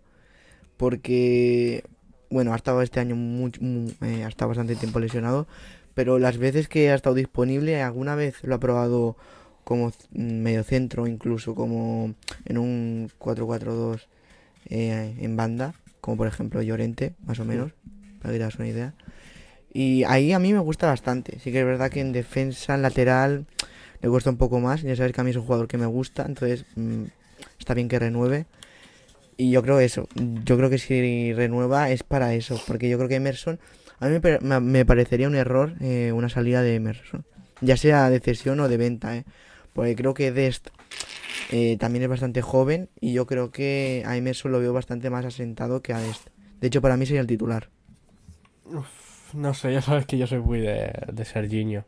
porque, 0.78 1.84
bueno, 2.30 2.54
ha 2.54 2.56
estado 2.56 2.84
este 2.84 3.00
año 3.00 3.16
muy- 3.16 3.52
eh, 4.02 4.24
ha 4.24 4.28
estado 4.28 4.50
bastante 4.50 4.76
tiempo 4.76 5.00
lesionado, 5.00 5.48
pero 5.96 6.20
las 6.20 6.38
veces 6.38 6.68
que 6.68 6.92
ha 6.92 6.96
estado 6.96 7.16
disponible, 7.16 7.82
alguna 7.82 8.14
vez 8.16 8.44
lo 8.44 8.54
ha 8.56 8.60
probado 8.60 9.18
como 9.64 9.90
c- 9.92 9.98
medio 10.14 10.64
centro, 10.64 11.08
incluso 11.08 11.56
como 11.56 12.14
en 12.46 12.58
un 12.60 13.10
4-4-2 13.18 14.08
eh, 14.70 15.16
en 15.20 15.36
banda, 15.36 15.74
como 16.02 16.18
por 16.18 16.28
ejemplo 16.28 16.62
Llorente, 16.62 17.14
más 17.26 17.40
o 17.40 17.46
menos, 17.46 17.72
para 18.22 18.32
que 18.34 18.38
te 18.38 18.44
hagas 18.44 18.56
una 18.60 18.68
idea. 18.68 18.94
Y 19.74 20.04
ahí 20.04 20.32
a 20.32 20.40
mí 20.40 20.54
me 20.54 20.60
gusta 20.60 20.88
bastante. 20.88 21.40
Sí 21.40 21.52
que 21.52 21.60
es 21.62 21.66
verdad 21.66 21.90
que 21.90 22.00
en 22.00 22.12
defensa, 22.14 22.76
en 22.76 22.82
lateral, 22.82 23.46
le 24.02 24.10
cuesta 24.10 24.30
un 24.30 24.38
poco 24.38 24.60
más. 24.60 24.82
Ya 24.84 24.96
sabes 24.96 25.12
que 25.12 25.20
a 25.22 25.24
mí 25.24 25.32
es 25.32 25.36
un 25.36 25.44
jugador 25.44 25.68
que 25.68 25.78
me 25.78 25.86
gusta, 25.86 26.26
entonces 26.28 26.66
mm, 26.76 27.04
está 27.60 27.74
bien 27.74 27.88
que 27.90 28.00
renueve. 28.00 28.46
Y 29.38 29.52
yo 29.52 29.62
creo 29.64 29.80
eso. 29.82 30.08
Yo 30.46 30.56
creo 30.58 30.70
que 30.70 30.78
si 30.78 31.34
renueva 31.34 31.90
es 31.90 32.04
para 32.04 32.34
eso. 32.36 32.58
Porque 32.68 32.88
yo 32.88 32.98
creo 32.98 33.10
que 33.10 33.16
Emerson. 33.16 33.60
A 34.00 34.06
mí 34.08 34.14
me, 34.14 34.22
pa- 34.22 34.40
me- 34.42 34.60
me 34.60 34.86
parecería 34.86 35.28
un 35.28 35.36
error 35.36 35.76
eh, 35.82 36.12
una 36.14 36.30
salida 36.30 36.62
de 36.62 36.76
Emerson. 36.76 37.26
Ya 37.62 37.78
sea 37.78 38.10
de 38.10 38.20
cesión 38.20 38.60
o 38.60 38.68
de 38.68 38.78
venta, 38.78 39.16
¿eh? 39.18 39.26
Porque 39.74 39.96
creo 39.96 40.14
que 40.14 40.32
Dest 40.32 40.70
eh, 41.52 41.78
también 41.80 42.04
es 42.04 42.10
bastante 42.10 42.42
joven. 42.42 42.90
Y 43.02 43.14
yo 43.14 43.26
creo 43.28 43.52
que 43.52 44.04
a 44.06 44.18
Emerson 44.18 44.52
lo 44.52 44.60
veo 44.60 44.74
bastante 44.74 45.10
más 45.10 45.26
asentado 45.26 45.82
que 45.82 45.94
a 45.94 46.00
Dest. 46.00 46.30
De 46.62 46.68
hecho, 46.68 46.82
para 46.82 46.98
mí 46.98 47.06
sería 47.06 47.22
el 47.22 47.28
titular. 47.28 47.70
No 49.34 49.54
sé, 49.54 49.74
ya 49.74 49.82
sabes 49.82 50.06
que 50.06 50.18
yo 50.18 50.28
soy 50.28 50.40
muy 50.40 50.60
de, 50.60 50.92
de 51.12 51.26
Serginho. 51.26 51.84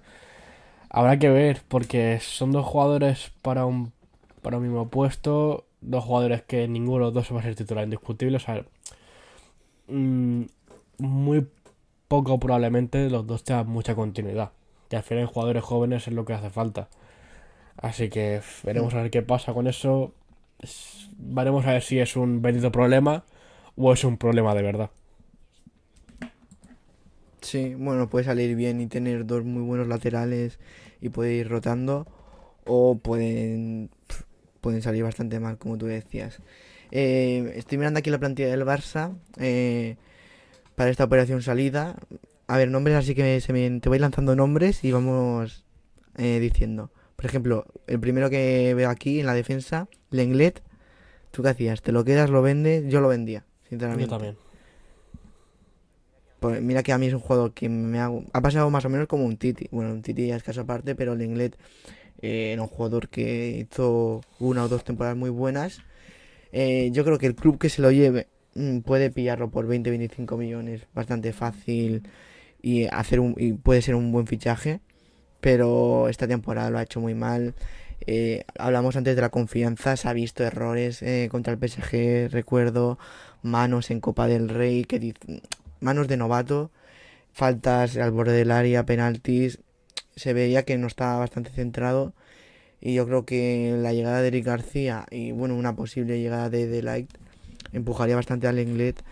Habrá 0.89 1.19
que 1.19 1.29
ver, 1.29 1.63
porque 1.67 2.19
son 2.21 2.51
dos 2.53 2.65
jugadores 2.65 3.31
para 3.41 3.65
un, 3.65 3.93
para 4.41 4.57
un 4.57 4.63
mismo 4.63 4.89
puesto, 4.89 5.65
dos 5.81 6.03
jugadores 6.05 6.43
que 6.43 6.67
ninguno 6.67 6.97
de 6.99 7.05
los 7.05 7.15
dos 7.15 7.35
va 7.35 7.41
a 7.41 7.43
ser 7.43 7.55
titular 7.55 7.85
indiscutible, 7.85 8.37
o 8.37 8.41
sea, 8.41 8.65
mm, 9.87 10.43
muy 10.99 11.47
poco 12.07 12.39
probablemente 12.39 13.09
los 13.09 13.27
dos 13.27 13.43
tengan 13.43 13.67
mucha 13.67 13.95
continuidad. 13.95 14.51
Y 14.89 14.95
al 14.95 15.03
final 15.03 15.25
jugadores 15.25 15.63
jóvenes 15.63 16.07
es 16.07 16.13
lo 16.13 16.25
que 16.25 16.33
hace 16.33 16.49
falta. 16.49 16.87
Así 17.77 18.09
que 18.09 18.41
veremos 18.63 18.93
a 18.93 19.01
ver 19.01 19.11
qué 19.11 19.21
pasa 19.21 19.53
con 19.53 19.67
eso. 19.67 20.13
Veremos 21.17 21.65
a 21.65 21.73
ver 21.73 21.83
si 21.83 21.99
es 21.99 22.15
un 22.15 22.41
bendito 22.41 22.71
problema 22.71 23.23
o 23.75 23.93
es 23.93 24.03
un 24.03 24.17
problema 24.17 24.55
de 24.55 24.61
verdad. 24.63 24.89
Sí, 27.41 27.75
bueno, 27.75 28.09
puede 28.09 28.25
salir 28.25 28.55
bien 28.55 28.81
y 28.81 28.87
tener 28.87 29.25
dos 29.25 29.43
muy 29.45 29.61
buenos 29.61 29.87
laterales 29.87 30.59
y 31.01 31.09
puede 31.09 31.33
ir 31.33 31.49
rotando. 31.49 32.07
O 32.65 32.97
pueden, 32.97 33.89
pueden 34.59 34.81
salir 34.81 35.03
bastante 35.03 35.39
mal, 35.39 35.57
como 35.57 35.77
tú 35.77 35.85
decías. 35.85 36.39
Eh, 36.91 37.53
estoy 37.55 37.77
mirando 37.77 37.99
aquí 37.99 38.09
la 38.09 38.17
plantilla 38.17 38.49
del 38.49 38.65
Barça 38.65 39.15
eh, 39.37 39.97
para 40.77 40.91
esta 40.91 41.05
operación 41.05 41.41
salida. 41.41 41.95
A 42.45 42.55
ver, 42.55 42.69
nombres, 42.69 42.95
así 42.95 43.15
que 43.15 43.41
se 43.41 43.51
me- 43.51 43.79
te 43.79 43.89
voy 43.89 43.97
lanzando 43.97 44.35
nombres 44.35 44.83
y 44.83 44.91
vamos 44.91 45.65
eh, 46.17 46.39
diciendo. 46.39 46.91
Por 47.15 47.25
ejemplo, 47.25 47.65
el 47.87 47.99
primero 47.99 48.29
que 48.29 48.75
veo 48.75 48.87
aquí 48.91 49.19
en 49.19 49.25
la 49.25 49.33
defensa, 49.33 49.87
Lenglet. 50.11 50.61
¿Tú 51.31 51.41
qué 51.41 51.49
hacías? 51.49 51.81
¿Te 51.81 51.91
lo 51.91 52.03
quedas, 52.05 52.29
lo 52.29 52.43
vendes? 52.43 52.85
Yo 52.91 53.01
lo 53.01 53.07
vendía, 53.07 53.39
Yo 53.63 53.69
sinceramente. 53.69 54.07
también. 54.09 54.37
Pues 56.39 56.61
mira 56.61 56.83
que 56.83 56.93
a 56.93 56.99
mí 56.99 57.07
es 57.07 57.13
un 57.15 57.19
jugador 57.21 57.53
que 57.53 57.69
me 57.69 57.99
ha, 57.99 58.11
ha 58.33 58.41
pasado 58.41 58.69
más 58.69 58.85
o 58.85 58.89
menos 58.89 59.07
como 59.07 59.25
un 59.25 59.37
Titi. 59.37 59.67
Bueno, 59.71 59.91
un 59.91 60.03
Titi 60.03 60.27
ya 60.27 60.35
es 60.35 60.43
caso 60.43 60.61
aparte, 60.61 60.93
pero 60.93 61.15
Lenglet 61.15 61.57
eh, 62.21 62.51
era 62.53 62.61
un 62.61 62.67
jugador 62.67 63.09
que 63.09 63.67
hizo 63.71 64.21
una 64.39 64.63
o 64.63 64.67
dos 64.67 64.83
temporadas 64.83 65.17
muy 65.17 65.31
buenas. 65.31 65.81
Eh, 66.51 66.89
yo 66.93 67.03
creo 67.03 67.17
que 67.17 67.25
el 67.25 67.33
club 67.35 67.57
que 67.57 67.69
se 67.69 67.81
lo 67.81 67.89
lleve 67.91 68.27
puede 68.83 69.11
pillarlo 69.11 69.49
por 69.49 69.67
20-25 69.67 70.37
millones 70.37 70.87
bastante 70.93 71.33
fácil 71.33 72.07
y 72.61 72.85
hacer 72.85 73.19
un, 73.19 73.35
y 73.37 73.53
puede 73.53 73.81
ser 73.81 73.95
un 73.95 74.11
buen 74.11 74.27
fichaje. 74.27 74.81
Pero 75.41 76.09
esta 76.09 76.27
temporada 76.27 76.69
lo 76.69 76.79
ha 76.79 76.83
hecho 76.83 76.99
muy 76.99 77.13
mal. 77.13 77.55
Eh, 78.05 78.43
hablamos 78.57 78.95
antes 78.95 79.15
de 79.15 79.21
la 79.21 79.29
confianza, 79.29 79.95
se 79.97 80.07
ha 80.07 80.13
visto 80.13 80.43
errores 80.43 81.01
eh, 81.01 81.27
contra 81.31 81.53
el 81.53 81.59
PSG, 81.59 82.29
recuerdo, 82.31 82.99
manos 83.41 83.91
en 83.91 83.99
Copa 83.99 84.27
del 84.27 84.49
Rey, 84.49 84.83
que 84.85 85.13
manos 85.79 86.07
de 86.07 86.17
novato, 86.17 86.71
faltas 87.33 87.97
al 87.97 88.11
borde 88.11 88.33
del 88.33 88.51
área, 88.51 88.85
penaltis, 88.85 89.59
se 90.15 90.33
veía 90.33 90.63
que 90.63 90.77
no 90.77 90.87
estaba 90.87 91.17
bastante 91.19 91.51
centrado 91.51 92.13
y 92.81 92.93
yo 92.93 93.05
creo 93.07 93.25
que 93.25 93.75
la 93.77 93.93
llegada 93.93 94.21
de 94.21 94.27
Eric 94.29 94.45
García 94.45 95.05
y 95.11 95.31
bueno, 95.31 95.55
una 95.55 95.75
posible 95.75 96.19
llegada 96.19 96.49
de 96.49 96.67
Delight 96.67 97.09
empujaría 97.71 98.15
bastante 98.15 98.47
al 98.47 98.59
Englet 98.59 99.03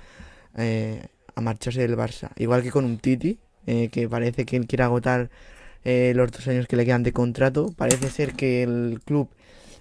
eh, 0.58 1.08
a 1.36 1.42
marcharse 1.42 1.82
del 1.82 1.98
Barça, 1.98 2.32
igual 2.38 2.64
que 2.64 2.72
con 2.72 2.86
un 2.86 2.98
Titi, 2.98 3.38
eh, 3.68 3.90
que 3.90 4.08
parece 4.08 4.46
que 4.46 4.56
él 4.56 4.68
quiere 4.68 4.84
agotar 4.84 5.30
eh, 5.84 6.14
los 6.16 6.32
dos 6.32 6.48
años 6.48 6.68
que 6.68 6.76
le 6.76 6.86
quedan 6.86 7.04
de 7.04 7.12
contrato, 7.12 7.74
parece 7.76 8.10
ser 8.10 8.34
que 8.34 8.64
el 8.64 9.02
club 9.04 9.30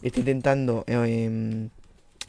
está 0.02 0.20
intentando 0.20 0.84
em, 0.86 1.70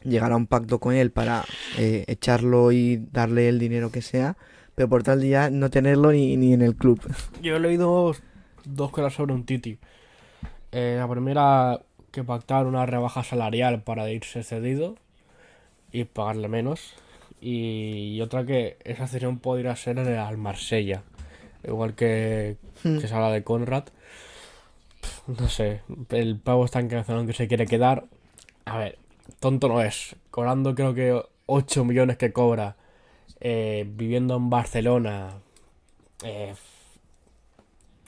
llegar 0.03 0.31
a 0.31 0.35
un 0.35 0.47
pacto 0.47 0.79
con 0.79 0.93
él 0.93 1.11
para 1.11 1.43
eh, 1.77 2.05
echarlo 2.07 2.71
y 2.71 2.97
darle 3.11 3.49
el 3.49 3.59
dinero 3.59 3.91
que 3.91 4.01
sea, 4.01 4.37
pero 4.75 4.87
por 4.89 5.03
tal 5.03 5.21
día 5.21 5.49
no 5.49 5.69
tenerlo 5.69 6.11
ni, 6.11 6.53
en 6.53 6.61
el 6.61 6.75
club. 6.75 7.01
Yo 7.41 7.55
he 7.55 7.59
leído 7.59 8.13
dos 8.65 8.91
cosas 8.91 9.13
sobre 9.13 9.33
un 9.33 9.45
Titi. 9.45 9.77
La 10.71 11.07
primera, 11.07 11.79
que 12.11 12.25
pactar 12.25 12.65
una 12.65 12.85
rebaja 12.85 13.23
salarial 13.23 13.81
para 13.81 14.09
irse 14.11 14.43
cedido 14.43 14.97
y 15.99 16.05
pagarle 16.05 16.47
menos. 16.47 16.93
Y, 17.41 18.19
otra 18.21 18.45
que 18.45 18.77
esa 18.83 19.07
cesión 19.07 19.39
podría 19.39 19.75
ser 19.75 19.97
en 19.99 20.07
el- 20.07 20.17
al 20.19 20.37
Marsella. 20.37 21.03
Igual 21.63 21.95
que, 21.95 22.57
que 22.83 23.07
se 23.07 23.13
habla 23.13 23.31
de 23.31 23.43
Conrad. 23.43 23.85
No 25.27 25.49
sé, 25.49 25.81
el 26.09 26.37
pavo 26.39 26.65
está 26.65 26.79
encabezado 26.79 27.19
en 27.19 27.27
que 27.27 27.33
se 27.33 27.47
quiere 27.47 27.65
quedar. 27.65 28.05
A 28.65 28.77
ver, 28.77 28.97
tonto 29.39 29.67
no 29.67 29.81
es. 29.81 30.15
Cobrando 30.31 30.75
creo 30.75 30.93
que 30.93 31.21
8 31.47 31.83
millones 31.85 32.17
que 32.17 32.31
cobra. 32.31 32.75
eh, 33.41 33.85
viviendo 33.87 34.35
en 34.37 34.49
Barcelona. 34.49 35.31
eh, 36.23 36.53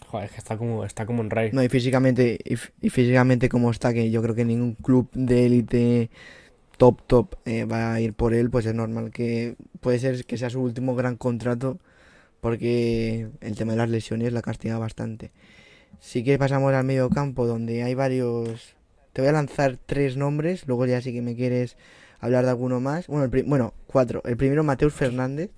Joder, 0.08 0.26
es 0.26 0.32
que 0.32 0.38
está 0.38 0.58
como, 0.58 0.86
está 0.86 1.06
como 1.06 1.22
un 1.22 1.30
rey. 1.30 1.50
No, 1.52 1.62
y 1.64 1.70
físicamente, 1.70 2.40
y 2.46 2.90
físicamente 2.90 3.50
como 3.50 3.72
está, 3.72 3.94
que 3.94 4.10
yo 4.10 4.22
creo 4.22 4.36
que 4.36 4.46
ningún 4.46 4.76
club 4.76 5.10
de 5.14 5.46
élite 5.46 6.10
top 6.78 7.02
top 7.08 7.36
eh, 7.46 7.66
va 7.66 7.94
a 7.94 8.00
ir 8.00 8.14
por 8.14 8.34
él, 8.34 8.50
pues 8.50 8.66
es 8.66 8.74
normal 8.74 9.12
que 9.12 9.56
puede 9.82 10.00
ser 10.00 10.26
que 10.26 10.38
sea 10.38 10.50
su 10.50 10.62
último 10.62 10.96
gran 10.96 11.18
contrato, 11.18 11.80
porque 12.40 13.28
el 13.42 13.56
tema 13.56 13.74
de 13.74 13.78
las 13.80 13.90
lesiones 13.90 14.32
la 14.32 14.42
castiga 14.42 14.78
bastante. 14.78 15.32
Sí 16.00 16.24
que 16.24 16.38
pasamos 16.38 16.74
al 16.74 16.86
medio 16.86 17.10
campo, 17.10 17.48
donde 17.48 17.84
hay 17.84 17.96
varios... 17.96 18.76
Te 19.14 19.22
voy 19.22 19.30
a 19.30 19.34
lanzar 19.34 19.78
tres 19.84 20.16
nombres, 20.16 20.68
luego 20.68 20.86
ya 20.86 21.02
sí 21.02 21.12
que 21.12 21.24
me 21.24 21.36
quieres 21.36 21.76
hablar 22.20 22.46
de 22.46 22.52
alguno 22.52 22.80
más. 22.80 23.08
Bueno, 23.08 23.24
el 23.24 23.32
pri- 23.32 23.42
bueno 23.42 23.74
cuatro. 23.88 24.22
El 24.26 24.38
primero, 24.38 24.64
Mateus 24.64 24.94
Fernández, 24.94 25.50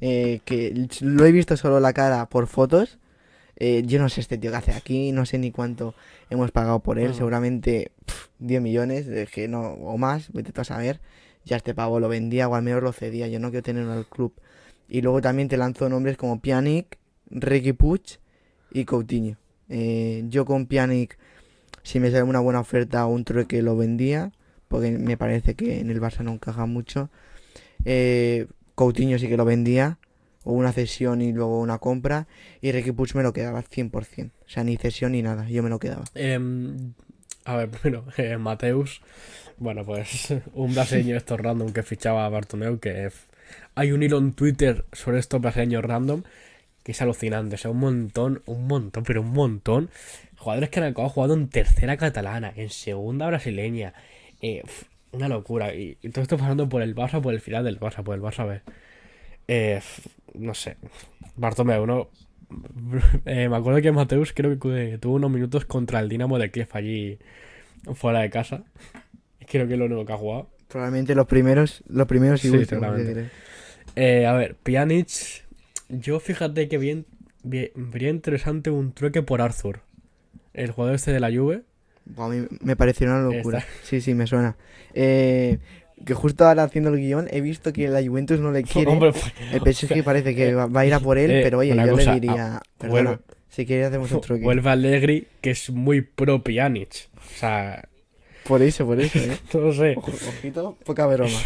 eh, 0.00 0.40
que 0.44 0.88
lo 1.00 1.26
he 1.26 1.32
visto 1.32 1.56
solo 1.56 1.80
la 1.80 1.92
cara 1.92 2.26
por 2.26 2.46
fotos. 2.46 2.98
Eh, 3.56 3.82
yo 3.86 3.98
no 4.00 4.08
sé 4.08 4.20
este 4.20 4.36
tío 4.38 4.50
que 4.50 4.56
hace 4.56 4.72
aquí, 4.72 5.12
no 5.12 5.26
sé 5.26 5.38
ni 5.38 5.50
cuánto 5.52 5.94
hemos 6.30 6.50
pagado 6.50 6.80
por 6.80 6.98
él, 6.98 7.10
Mm. 7.10 7.14
seguramente 7.14 7.92
pf, 8.04 8.28
10 8.40 8.60
millones, 8.62 9.06
de 9.06 9.26
que 9.26 9.46
no, 9.48 9.60
o 9.74 9.96
más, 9.98 10.32
vete 10.32 10.52
tú 10.52 10.60
a 10.60 10.64
saber. 10.64 11.00
Ya 11.44 11.56
este 11.56 11.74
pavo 11.74 12.00
lo 12.00 12.08
vendía 12.08 12.48
o 12.48 12.54
al 12.54 12.62
menos 12.62 12.82
lo 12.82 12.92
cedía, 12.92 13.28
yo 13.28 13.38
no 13.38 13.50
quiero 13.50 13.62
tenerlo 13.62 13.92
al 13.92 14.06
club. 14.06 14.32
Y 14.88 15.02
luego 15.02 15.20
también 15.20 15.48
te 15.48 15.56
lanzo 15.56 15.88
nombres 15.88 16.16
como 16.16 16.40
Pjanic, 16.40 16.98
Ricky 17.30 17.72
Puig 17.74 18.18
y 18.72 18.84
Coutinho. 18.84 19.36
Eh, 19.68 20.24
yo 20.28 20.44
con 20.46 20.66
Pjanic, 20.66 21.18
si 21.82 22.00
me 22.00 22.10
sale 22.10 22.22
una 22.22 22.40
buena 22.40 22.60
oferta 22.60 23.06
o 23.06 23.10
un 23.12 23.24
trueque, 23.24 23.60
lo 23.62 23.76
vendía, 23.76 24.32
porque 24.68 24.90
me 24.92 25.16
parece 25.16 25.54
que 25.54 25.80
en 25.80 25.90
el 25.90 26.00
Barça 26.00 26.20
no 26.22 26.32
encaja 26.32 26.66
mucho. 26.66 27.10
Eh, 27.84 28.46
Coutinho 28.74 29.18
sí 29.18 29.28
que 29.28 29.36
lo 29.36 29.44
vendía, 29.44 29.98
o 30.44 30.52
una 30.52 30.72
cesión 30.72 31.22
y 31.22 31.32
luego 31.32 31.60
una 31.60 31.78
compra. 31.78 32.26
Y 32.60 32.72
Ricky 32.72 32.92
Puig 32.92 33.14
me 33.16 33.22
lo 33.22 33.32
quedaba 33.32 33.62
100%. 33.62 34.30
O 34.30 34.48
sea, 34.48 34.64
ni 34.64 34.76
cesión 34.76 35.12
ni 35.12 35.22
nada, 35.22 35.48
yo 35.48 35.62
me 35.62 35.70
lo 35.70 35.78
quedaba. 35.78 36.04
Em, 36.14 36.92
a 37.44 37.56
ver, 37.56 37.70
primero, 37.82 38.04
eh, 38.16 38.36
Mateus. 38.36 39.02
Bueno, 39.58 39.84
pues 39.84 40.32
un 40.54 40.74
brasileño 40.74 41.16
estos 41.16 41.40
random 41.40 41.72
que 41.72 41.82
fichaba 41.82 42.26
a 42.26 42.28
Bartomeu. 42.28 42.78
Que 42.78 43.10
hay 43.74 43.92
un 43.92 44.02
hilo 44.02 44.18
en 44.18 44.32
Twitter 44.32 44.84
sobre 44.92 45.18
estos 45.18 45.40
brasileños 45.40 45.84
random 45.84 46.22
que 46.82 46.92
es 46.92 47.02
alucinante. 47.02 47.54
O 47.54 47.58
sea, 47.58 47.70
un 47.70 47.80
montón, 47.80 48.42
un 48.46 48.66
montón, 48.66 49.04
pero 49.04 49.22
un 49.22 49.32
montón. 49.32 49.90
Jugadores 50.36 50.68
que 50.70 50.80
han 50.80 50.86
acabado 50.86 51.08
jugando 51.08 51.34
en 51.34 51.48
tercera 51.48 51.96
catalana, 51.96 52.52
en 52.54 52.68
segunda 52.68 53.26
brasileña. 53.26 53.94
Eh, 54.42 54.62
una 55.12 55.28
locura. 55.28 55.74
Y, 55.74 55.96
y 56.02 56.10
todo 56.10 56.22
esto 56.22 56.36
pasando 56.36 56.68
por 56.68 56.82
el 56.82 56.94
Barça, 56.94 57.22
por 57.22 57.32
el 57.32 57.40
final 57.40 57.64
del 57.64 57.80
Barça, 57.80 58.02
por 58.02 58.14
el 58.14 58.20
Barça 58.20 58.46
B. 58.46 58.60
Eh, 59.48 59.80
no 60.34 60.54
sé. 60.54 60.76
Bartomeu, 61.36 61.86
¿no? 61.86 62.08
eh, 63.24 63.48
me 63.48 63.56
acuerdo 63.56 63.80
que 63.80 63.92
Mateus 63.92 64.32
creo 64.32 64.58
que 64.58 64.98
tuvo 65.00 65.14
unos 65.14 65.30
minutos 65.30 65.64
contra 65.64 66.00
el 66.00 66.08
Dinamo 66.08 66.38
de 66.38 66.50
Kiev 66.50 66.68
allí 66.72 67.18
fuera 67.94 68.20
de 68.20 68.30
casa. 68.30 68.64
Creo 69.46 69.66
que 69.66 69.74
es 69.74 69.78
lo 69.78 69.86
único 69.86 70.04
que 70.04 70.12
ha 70.12 70.16
jugado. 70.16 70.50
Probablemente 70.68 71.14
los 71.14 71.26
primeros, 71.26 71.82
los 71.88 72.06
primeros 72.06 72.40
sí. 72.40 72.50
¿qué 72.50 73.26
Eh, 73.96 74.26
a 74.26 74.32
ver, 74.32 74.56
Pjanic. 74.56 75.44
Yo 75.88 76.18
fíjate 76.18 76.68
que 76.68 76.78
bien, 76.78 77.06
bien, 77.42 77.70
vería 77.74 78.10
interesante 78.10 78.70
un 78.70 78.92
trueque 78.92 79.22
por 79.22 79.42
Arthur. 79.42 79.80
El 80.54 80.70
jugador 80.70 80.96
este 80.96 81.12
de 81.12 81.20
la 81.20 81.30
Juve. 81.30 81.62
A 82.16 82.28
mí 82.28 82.46
me 82.60 82.76
pareció 82.76 83.06
una 83.06 83.20
locura. 83.20 83.64
Sí, 83.82 84.00
sí, 84.00 84.14
me 84.14 84.26
suena. 84.26 84.56
Eh, 84.94 85.58
que 86.04 86.14
justo 86.14 86.46
ahora 86.46 86.64
haciendo 86.64 86.90
el 86.90 86.96
guion 87.00 87.28
he 87.30 87.40
visto 87.40 87.72
que 87.72 87.88
la 87.88 88.02
Juventus 88.02 88.40
no 88.40 88.50
le 88.52 88.62
quiere. 88.64 88.90
Hombre, 88.90 89.12
pues, 89.12 89.24
el 89.52 89.60
PSG 89.74 90.02
parece 90.04 90.34
que 90.34 90.54
va 90.54 90.66
va 90.66 90.80
a 90.80 90.86
ir 90.86 90.94
a 90.94 91.00
por 91.00 91.18
él, 91.18 91.30
eh, 91.30 91.40
pero 91.42 91.58
oye, 91.58 91.74
yo 91.76 91.92
cosa, 91.92 92.14
le 92.14 92.20
diría, 92.20 92.56
ah, 92.56 92.62
perdona, 92.78 93.10
vuelve- 93.10 93.18
si 93.48 93.66
quieres 93.66 93.86
hacemos 93.88 94.10
un 94.12 94.20
truque. 94.20 94.42
vuelve 94.44 94.68
Allegri, 94.70 95.26
que 95.40 95.50
es 95.50 95.70
muy 95.70 96.00
pro 96.02 96.42
Pjanic. 96.42 97.08
O 97.16 97.38
sea, 97.38 97.88
Por 98.46 98.62
eso, 98.62 98.84
por 98.86 99.00
eso, 99.00 99.18
¿eh? 99.18 99.38
no 99.54 99.72
sé. 99.72 99.94
Ojo- 99.96 100.10
Ojito, 100.28 100.76
poca 100.84 101.06
broma. 101.06 101.38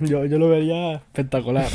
Yo, 0.00 0.24
yo 0.24 0.38
lo 0.38 0.48
vería 0.48 0.94
espectacular. 0.96 1.68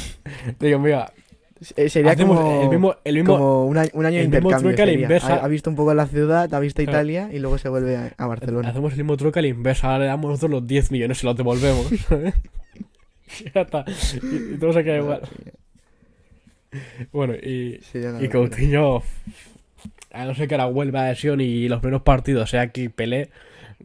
Digo, 0.59 0.79
mira, 0.79 1.11
Eh, 1.15 1.20
Sería 1.61 2.13
hacemos 2.13 2.39
como, 2.39 2.61
el 2.63 2.69
mismo. 2.69 2.95
El 3.03 3.15
mismo 3.15 3.33
como 3.37 3.65
un 3.67 3.77
año, 3.77 3.89
un 3.93 4.05
año 4.05 4.17
de 4.17 4.23
intercambio. 4.23 4.75
sería. 4.75 4.93
inversa. 4.93 5.35
Ha, 5.35 5.45
ha 5.45 5.47
visto 5.47 5.69
un 5.69 5.75
poco 5.75 5.93
la 5.93 6.07
ciudad, 6.07 6.51
ha 6.51 6.59
visto. 6.59 6.81
Italia 6.81 7.29
y 7.31 7.37
luego 7.37 7.59
se 7.59 7.69
vuelve 7.69 7.97
a, 7.97 8.13
a 8.17 8.25
Barcelona. 8.25 8.69
Hacemos 8.69 8.93
el 8.93 8.97
mismo 8.97 9.15
truque 9.15 9.39
a 9.39 9.41
la 9.43 9.49
inversa. 9.49 9.87
Ahora 9.87 9.99
le 9.99 10.05
damos 10.07 10.31
nosotros 10.31 10.51
los 10.51 10.67
10 10.67 10.91
millones 10.91 11.21
y 11.21 11.25
los 11.27 11.37
devolvemos. 11.37 11.87
ya 13.53 13.61
está. 13.61 13.85
Y, 14.23 14.55
y 14.55 14.57
todo 14.57 14.73
se 14.73 14.83
queda 14.83 14.97
igual. 14.97 15.21
Bueno, 17.11 17.35
y, 17.35 17.79
y. 18.21 18.27
Coutinho, 18.29 19.03
a 20.11 20.25
no 20.25 20.33
ser 20.33 20.47
que 20.47 20.55
ahora 20.55 20.65
vuelva 20.65 21.05
a 21.05 21.09
lesión 21.09 21.41
y 21.41 21.67
los 21.67 21.79
primeros 21.79 22.01
partidos 22.01 22.49
sea 22.49 22.61
aquí 22.61 22.89
Pelé, 22.89 23.29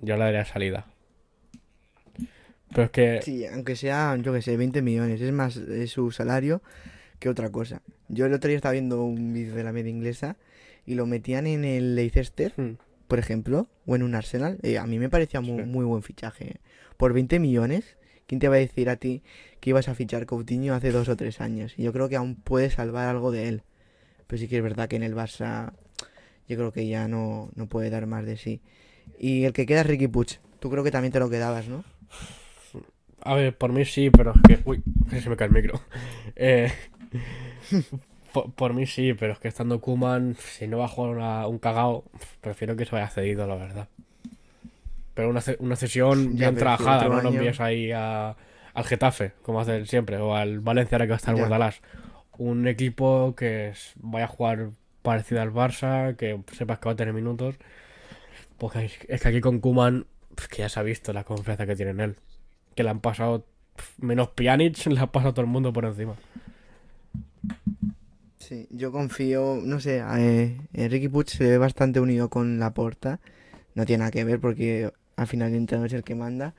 yo 0.00 0.16
le 0.16 0.24
daría 0.24 0.44
salida. 0.44 0.86
Pero 2.70 2.84
es 2.84 2.90
que. 2.90 3.20
Sí, 3.22 3.44
aunque 3.46 3.76
sea, 3.76 4.16
yo 4.16 4.32
que 4.32 4.40
sé, 4.40 4.56
20 4.56 4.80
millones. 4.82 5.20
Es 5.20 5.32
más 5.32 5.56
eh, 5.56 5.86
su 5.88 6.10
salario 6.10 6.62
que 7.18 7.28
otra 7.28 7.50
cosa. 7.50 7.82
Yo 8.08 8.26
el 8.26 8.32
otro 8.32 8.48
día 8.48 8.56
estaba 8.56 8.72
viendo 8.72 9.02
un 9.04 9.32
vídeo 9.32 9.54
de 9.54 9.64
la 9.64 9.72
media 9.72 9.90
inglesa 9.90 10.36
y 10.84 10.94
lo 10.94 11.06
metían 11.06 11.46
en 11.46 11.64
el 11.64 11.94
Leicester, 11.96 12.52
hmm, 12.56 12.76
por 13.08 13.18
ejemplo, 13.18 13.68
o 13.86 13.96
en 13.96 14.02
un 14.02 14.14
Arsenal. 14.14 14.58
Eh, 14.62 14.78
a 14.78 14.86
mí 14.86 14.98
me 14.98 15.08
parecía 15.08 15.40
muy, 15.40 15.62
Sí. 15.64 15.68
muy 15.68 15.84
buen 15.84 16.02
fichaje. 16.02 16.44
eh. 16.48 16.56
Por 16.96 17.12
20 17.12 17.38
millones, 17.38 17.96
¿quién 18.26 18.38
te 18.40 18.48
va 18.48 18.56
a 18.56 18.58
decir 18.58 18.88
a 18.88 18.96
ti 18.96 19.22
que 19.60 19.70
ibas 19.70 19.88
a 19.88 19.94
fichar 19.94 20.26
Coutinho 20.26 20.74
hace 20.74 20.90
dos 20.92 21.08
o 21.08 21.16
tres 21.16 21.40
años? 21.40 21.74
Y 21.76 21.82
yo 21.84 21.92
creo 21.92 22.08
que 22.08 22.16
aún 22.16 22.36
puede 22.36 22.70
salvar 22.70 23.08
algo 23.08 23.30
de 23.32 23.48
él. 23.48 23.62
Pero 24.26 24.40
sí 24.40 24.48
que 24.48 24.56
es 24.58 24.62
verdad 24.62 24.88
que 24.88 24.96
en 24.96 25.02
el 25.02 25.14
Barça 25.14 25.72
yo 26.48 26.56
creo 26.56 26.72
que 26.72 26.86
ya 26.86 27.06
no, 27.08 27.50
no 27.54 27.66
puede 27.68 27.90
dar 27.90 28.06
más 28.06 28.24
de 28.26 28.36
sí. 28.36 28.60
Y 29.18 29.44
el 29.44 29.52
que 29.52 29.66
queda 29.66 29.80
es 29.82 29.86
Ricky 29.86 30.08
Puig. 30.08 30.40
Tú 30.58 30.70
creo 30.70 30.82
que 30.84 30.90
también 30.90 31.12
te 31.12 31.18
lo 31.20 31.28
quedabas, 31.30 31.68
¿no? 31.68 31.84
A 33.22 33.34
ver, 33.34 33.56
por 33.56 33.72
mí 33.72 33.84
sí, 33.84 34.10
pero 34.10 34.32
es 34.34 34.40
que. 34.46 34.62
Uy, 34.68 34.82
se 35.20 35.28
me 35.28 35.36
cae 35.36 35.48
el 35.48 35.54
micro. 35.54 35.80
Eh, 36.38 36.70
por, 38.32 38.52
por 38.52 38.74
mí 38.74 38.86
sí, 38.86 39.14
pero 39.14 39.32
es 39.32 39.38
que 39.38 39.48
estando 39.48 39.80
Kuman, 39.80 40.36
si 40.38 40.66
no 40.66 40.78
va 40.78 40.86
a 40.86 40.88
jugar 40.88 41.10
una- 41.16 41.46
un 41.46 41.58
cagao, 41.58 42.04
prefiero 42.40 42.76
que 42.76 42.84
se 42.84 42.92
vaya 42.92 43.08
cedido, 43.08 43.46
la 43.46 43.56
verdad. 43.56 43.88
Pero 45.14 45.30
una, 45.30 45.40
una 45.60 45.76
cesión 45.76 46.36
Ya, 46.36 46.50
bien 46.50 46.56
trabajada, 46.56 47.04
no 47.08 47.22
lo 47.22 47.30
envíes 47.38 47.60
ahí 47.60 47.90
a- 47.92 48.36
al 48.74 48.84
Getafe, 48.84 49.32
como 49.42 49.60
hacen 49.60 49.86
siempre, 49.86 50.18
o 50.18 50.34
al 50.36 50.60
Valencia 50.60 50.96
ahora 50.96 51.06
que 51.06 51.10
va 51.10 51.14
a 51.16 51.18
estar. 51.18 51.34
Bordalás. 51.44 51.80
Un 52.36 52.68
equipo 52.68 53.34
que 53.34 53.72
vaya 53.96 54.26
a 54.26 54.28
jugar 54.28 54.70
parecido 55.00 55.40
al 55.40 55.52
Barça, 55.52 56.14
que 56.16 56.38
sepas 56.52 56.78
que 56.78 56.86
va 56.86 56.92
a 56.92 56.96
tener 56.96 57.14
minutos. 57.14 57.54
Porque 58.58 58.90
es, 59.08 59.20
que 59.22 59.28
aquí 59.28 59.40
con 59.40 59.60
Kuman, 59.60 60.04
que 60.50 60.58
ya 60.58 60.68
se 60.68 60.78
ha 60.80 60.82
visto 60.82 61.14
la 61.14 61.24
confianza 61.24 61.64
que 61.66 61.76
tiene 61.76 61.92
en 61.92 62.00
él. 62.00 62.16
Que 62.74 62.82
le 62.82 62.90
han 62.90 63.00
pasado, 63.00 63.46
menos 63.98 64.28
Pjanic, 64.28 64.84
le 64.86 65.00
ha 65.00 65.06
pasado 65.06 65.30
a 65.30 65.34
todo 65.34 65.42
el 65.46 65.50
mundo 65.50 65.72
por 65.72 65.86
encima. 65.86 66.14
Sí, 68.38 68.68
yo 68.70 68.92
confío, 68.92 69.60
no 69.64 69.80
sé, 69.80 70.04
eh, 70.18 70.56
eh, 70.72 70.88
Ricky 70.88 71.08
Puig 71.08 71.28
se 71.28 71.44
ve 71.44 71.58
bastante 71.58 71.98
unido 71.98 72.28
con 72.28 72.58
Laporta. 72.58 73.18
No 73.74 73.84
tiene 73.86 74.00
nada 74.00 74.10
que 74.12 74.24
ver 74.24 74.40
porque 74.40 74.92
al 75.16 75.26
final 75.26 75.50
el 75.50 75.56
entrenador 75.56 75.88
es 75.88 75.92
el 75.94 76.04
que 76.04 76.14
manda. 76.14 76.54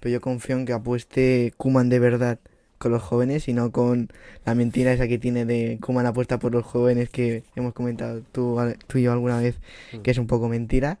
Pero 0.00 0.12
yo 0.12 0.20
confío 0.20 0.56
en 0.56 0.66
que 0.66 0.72
apueste 0.72 1.52
Kuman 1.56 1.88
de 1.88 1.98
verdad 1.98 2.38
con 2.78 2.92
los 2.92 3.02
jóvenes 3.02 3.48
y 3.48 3.52
no 3.52 3.70
con 3.70 4.08
la 4.44 4.54
mentira 4.54 4.92
esa 4.92 5.08
que 5.08 5.18
tiene 5.18 5.44
de 5.44 5.78
Kuman 5.80 6.06
apuesta 6.06 6.38
por 6.38 6.52
los 6.52 6.64
jóvenes 6.64 7.10
que 7.10 7.44
hemos 7.56 7.72
comentado 7.74 8.22
tú, 8.32 8.58
tú 8.86 8.98
y 8.98 9.02
yo 9.02 9.12
alguna 9.12 9.38
vez, 9.40 9.56
que 10.02 10.10
es 10.10 10.18
un 10.18 10.26
poco 10.26 10.48
mentira. 10.48 10.98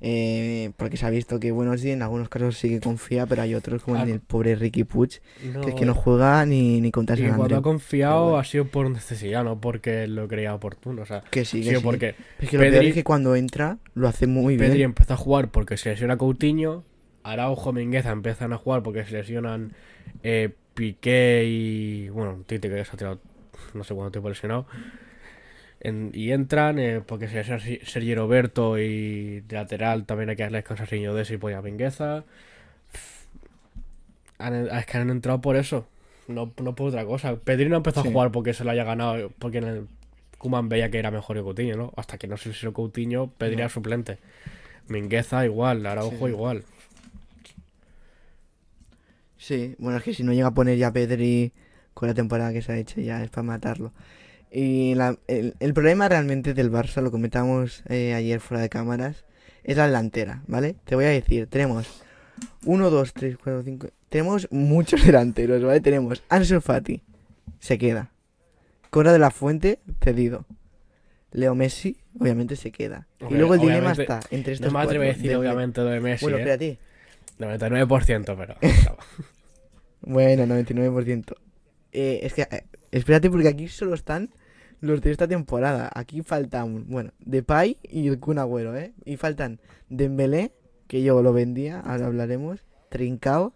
Eh, 0.00 0.70
porque 0.76 0.96
se 0.96 1.06
ha 1.06 1.10
visto 1.10 1.40
que, 1.40 1.50
bueno, 1.50 1.76
sí, 1.76 1.90
en 1.90 2.02
algunos 2.02 2.28
casos 2.28 2.56
sí 2.56 2.68
que 2.68 2.80
confía, 2.80 3.26
pero 3.26 3.42
hay 3.42 3.54
otros 3.54 3.82
como 3.82 3.96
en 3.96 4.08
el 4.08 4.20
pobre 4.20 4.54
Ricky 4.54 4.84
No, 4.84 5.60
que 5.60 5.70
es 5.70 5.74
que 5.74 5.84
no 5.84 5.94
juega 5.94 6.46
ni, 6.46 6.80
ni 6.80 6.92
contra 6.92 7.16
San 7.16 7.36
cuando 7.36 7.56
ha 7.56 7.62
confiado 7.62 8.22
bueno. 8.24 8.38
ha 8.38 8.44
sido 8.44 8.66
por 8.66 8.88
necesidad, 8.90 9.42
no 9.42 9.60
porque 9.60 10.06
lo 10.06 10.28
creía 10.28 10.54
oportuno. 10.54 11.02
O 11.02 11.06
sea, 11.06 11.22
Que 11.30 11.44
sí, 11.44 11.62
que 11.62 11.80
porque 11.80 12.14
Es 12.38 12.48
que 12.48 12.58
lo 12.58 12.62
peor 12.62 12.74
Pedri- 12.84 12.88
es 12.88 12.94
que 12.94 13.04
cuando 13.04 13.34
entra 13.34 13.78
lo 13.94 14.06
hace 14.06 14.26
muy 14.26 14.56
bien. 14.56 14.70
Pedri 14.70 14.82
empezó 14.84 15.14
a 15.14 15.16
jugar 15.16 15.50
porque 15.50 15.76
se 15.76 15.90
lesiona 15.90 16.16
Coutinho, 16.16 16.84
Araujo, 17.24 17.72
Mingueza 17.72 18.10
empiezan 18.10 18.52
a 18.52 18.56
jugar 18.58 18.82
porque 18.82 19.04
se 19.04 19.12
lesionan 19.12 19.72
eh, 20.22 20.54
Piqué 20.74 21.44
y. 21.44 22.08
Bueno, 22.10 22.44
Tite 22.46 22.68
que 22.68 22.84
se 22.84 22.90
ha 22.92 22.96
tirado 22.96 23.20
no 23.74 23.82
sé 23.82 23.94
cuánto 23.94 24.12
tiempo 24.12 24.28
lesionado. 24.28 24.66
En- 25.80 26.10
y 26.12 26.32
entran 26.32 26.78
eh, 26.78 27.00
porque 27.06 27.28
Si- 27.28 27.80
Sergi 27.84 28.14
Roberto 28.14 28.78
y 28.78 29.40
de 29.42 29.54
lateral 29.56 30.04
también 30.06 30.28
hay 30.30 30.36
que 30.36 30.42
darle 30.42 30.58
descanso 30.58 30.82
a 30.82 30.86
Siño 30.86 31.14
de 31.14 31.26
y 31.32 31.36
pues 31.36 31.54
a 31.56 31.62
Mingueza. 31.62 32.24
Es 34.38 34.86
que 34.86 34.98
han 34.98 35.10
entrado 35.10 35.40
por 35.40 35.56
eso, 35.56 35.86
no, 36.28 36.52
no 36.62 36.74
por 36.74 36.88
otra 36.88 37.04
cosa. 37.04 37.36
Pedri 37.36 37.68
no 37.68 37.76
empezó 37.76 38.02
Sí. 38.02 38.08
a 38.08 38.12
jugar 38.12 38.30
porque 38.32 38.54
se 38.54 38.64
lo 38.64 38.70
haya 38.70 38.84
ganado, 38.84 39.30
porque 39.38 39.58
en 39.58 39.64
el 39.64 39.88
Kuman 40.38 40.68
veía 40.68 40.90
que 40.90 40.98
era 40.98 41.10
mejor 41.10 41.36
que 41.36 41.42
Coutinho, 41.42 41.76
¿no? 41.76 41.92
Hasta 41.96 42.18
que 42.18 42.28
no 42.28 42.36
se 42.36 42.50
lesionó 42.50 42.72
Coutinho, 42.72 43.28
Pedri 43.38 43.56
No. 43.56 43.62
era 43.62 43.68
suplente. 43.68 44.18
Mingueza 44.86 45.44
igual, 45.44 45.84
Araujo 45.86 46.26
Sí. 46.26 46.32
igual. 46.32 46.64
Sí, 49.36 49.74
bueno, 49.78 49.98
es 49.98 50.04
que 50.04 50.14
si 50.14 50.22
no 50.24 50.32
llega 50.32 50.48
a 50.48 50.54
poner 50.54 50.78
ya 50.78 50.92
Pedri 50.92 51.52
con 51.94 52.08
la 52.08 52.14
temporada 52.14 52.52
que 52.52 52.62
se 52.62 52.72
ha 52.72 52.76
hecho, 52.76 53.00
ya 53.00 53.22
es 53.22 53.30
para 53.30 53.42
matarlo. 53.44 53.92
Y 54.50 54.94
la- 54.94 55.18
el, 55.26 55.54
el 55.60 55.74
problema 55.74 56.08
realmente 56.08 56.54
del 56.54 56.70
Barça, 56.72 57.02
lo 57.02 57.10
comentamos 57.10 57.82
eh, 57.88 58.14
ayer 58.14 58.40
fuera 58.40 58.62
de 58.62 58.68
cámaras, 58.68 59.24
es 59.64 59.76
la 59.76 59.86
delantera, 59.86 60.42
¿vale? 60.46 60.76
Te 60.84 60.94
voy 60.94 61.04
a 61.04 61.08
decir, 61.10 61.46
tenemos 61.48 62.02
1, 62.64 62.90
2, 62.90 63.12
3, 63.12 63.36
4, 63.36 63.62
5... 63.62 63.88
Tenemos 64.08 64.48
muchos 64.50 65.04
delanteros, 65.06 65.62
¿vale? 65.62 65.80
Tenemos 65.80 66.22
Ansu 66.30 66.60
Fati, 66.62 67.02
se 67.58 67.76
queda. 67.76 68.10
Cora 68.90 69.12
de 69.12 69.18
la 69.18 69.30
Fuente, 69.30 69.80
cedido. 70.02 70.46
Leo 71.30 71.54
Messi, 71.54 71.98
obviamente 72.18 72.56
se 72.56 72.70
queda. 72.72 73.06
y 73.28 73.34
luego 73.34 73.52
el 73.52 73.60
dilema 73.60 73.92
está 73.92 74.20
entre 74.30 74.54
estos 74.54 74.72
No 74.72 74.78
me 74.78 74.84
atrevo 74.84 75.04
a 75.04 75.08
decir, 75.08 75.30
Dembélé- 75.30 75.36
obviamente, 75.40 75.80
lo 75.82 75.88
de 75.90 76.00
Messi, 76.00 76.24
Bueno, 76.24 76.38
¿eh? 76.38 76.40
espérate. 76.40 76.78
99%, 77.38 78.34
pero... 78.36 78.56
Bueno, 80.00 80.46
99%. 80.46 81.34
Eh, 81.92 82.20
es 82.22 82.32
que, 82.32 82.42
eh, 82.42 82.64
espérate, 82.92 83.28
porque 83.30 83.48
aquí 83.48 83.68
solo 83.68 83.94
están 83.94 84.30
los 84.80 85.00
de 85.00 85.10
esta 85.10 85.26
temporada. 85.28 85.90
Aquí 85.94 86.22
faltan, 86.22 86.86
bueno, 86.88 87.12
Depay 87.20 87.78
y 87.82 88.08
el 88.08 88.18
Kun 88.20 88.38
Agüero, 88.38 88.76
¿eh? 88.76 88.92
Y 89.04 89.16
faltan 89.16 89.60
Dembélé, 89.88 90.52
que 90.86 91.02
yo 91.02 91.22
lo 91.22 91.32
vendía, 91.32 91.80
ahora 91.80 92.06
hablaremos. 92.06 92.60
Trincao, 92.88 93.52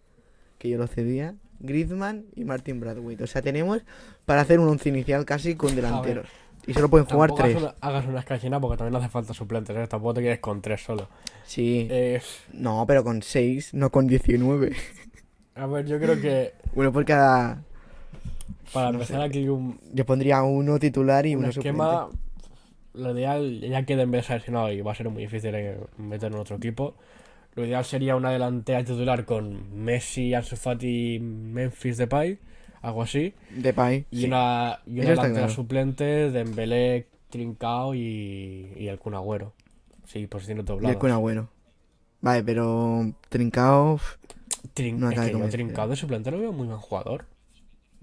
que 0.58 0.68
yo 0.68 0.78
lo 0.78 0.86
cedía. 0.86 1.34
Griezmann 1.60 2.26
y 2.34 2.44
Martin 2.44 2.80
Bradwaite. 2.80 3.24
O 3.24 3.26
sea, 3.26 3.40
tenemos 3.40 3.82
para 4.26 4.40
hacer 4.42 4.58
un 4.58 4.68
once 4.68 4.88
inicial 4.88 5.24
casi 5.24 5.54
con 5.54 5.74
delanteros. 5.76 6.28
Y 6.66 6.74
solo 6.74 6.88
pueden 6.88 7.06
jugar 7.06 7.32
tres. 7.34 7.56
hagas 7.56 8.06
una- 8.06 8.20
hagas 8.20 8.60
porque 8.60 8.76
también 8.76 8.94
hace 8.96 9.08
falta 9.08 9.34
suplentes, 9.34 9.76
¿eh? 9.76 9.86
Tampoco 9.88 10.14
te 10.14 10.20
quieres 10.20 10.38
con 10.40 10.60
tres 10.62 10.82
solo. 10.82 11.08
Sí. 11.44 11.88
Eh, 11.90 12.20
No, 12.52 12.84
pero 12.86 13.02
con 13.02 13.22
seis, 13.22 13.72
no 13.74 13.90
con 13.90 14.06
19. 14.06 14.72
a 15.54 15.66
ver, 15.66 15.86
yo 15.86 15.98
creo 15.98 16.20
que 16.20 16.52
Bueno, 16.74 16.92
por 16.92 17.04
cada... 17.04 17.64
para 18.72 18.88
No 18.90 18.94
empezar 18.94 19.18
sé. 19.20 19.24
aquí 19.26 19.48
un, 19.48 19.78
Yo 19.92 20.04
pondría 20.06 20.42
uno 20.42 20.78
titular 20.78 21.26
y 21.26 21.34
un 21.34 21.40
uno 21.40 21.48
esquema, 21.48 22.08
suplente. 22.08 22.24
lo 22.94 23.16
ideal, 23.18 23.60
ya 23.60 23.84
que 23.84 23.96
Dembélé 23.96 24.22
se 24.22 24.32
ha 24.32 24.36
lesionado 24.36 24.72
y 24.72 24.80
va 24.80 24.92
a 24.92 24.94
ser 24.94 25.08
muy 25.10 25.22
difícil 25.22 25.54
eh, 25.54 25.78
meter 25.98 26.32
en 26.32 26.38
otro 26.38 26.56
equipo, 26.56 26.94
lo 27.54 27.64
ideal 27.66 27.84
sería 27.84 28.16
una 28.16 28.30
delantera 28.30 28.82
titular 28.84 29.24
con 29.24 29.74
Messi, 29.84 30.34
Ansu 30.34 30.56
Fati, 30.56 31.18
Memphis 31.20 31.96
Depay, 31.98 32.38
algo 32.80 33.02
así, 33.02 33.34
Depay. 33.50 34.06
y 34.10 34.20
sí. 34.20 34.26
una, 34.26 34.80
y 34.86 35.00
una 35.00 35.10
delantera 35.10 35.32
claro. 35.46 35.52
suplente, 35.52 36.30
Dembélé, 36.30 37.06
Trincao 37.30 37.94
y, 37.94 38.72
y 38.76 38.88
el 38.88 38.98
Kun 38.98 39.14
Agüero. 39.14 39.52
Sí, 40.06 40.26
posiciones 40.26 40.62
Y 40.62 40.64
el 40.64 40.66
dobladas. 40.66 40.96
Kun 40.96 41.10
Agüero. 41.10 41.48
Vale, 42.20 42.42
pero 42.44 43.12
Trincao. 43.28 43.98
Trin- 44.74 44.96
No 44.98 45.10
es 45.10 45.18
que 45.20 45.32
yo. 45.32 45.48
Trincao 45.48 45.88
de 45.88 45.96
suplente 45.96 46.30
lo 46.30 46.38
veo 46.38 46.52
muy 46.52 46.66
buen 46.66 46.78
jugador. 46.78 47.26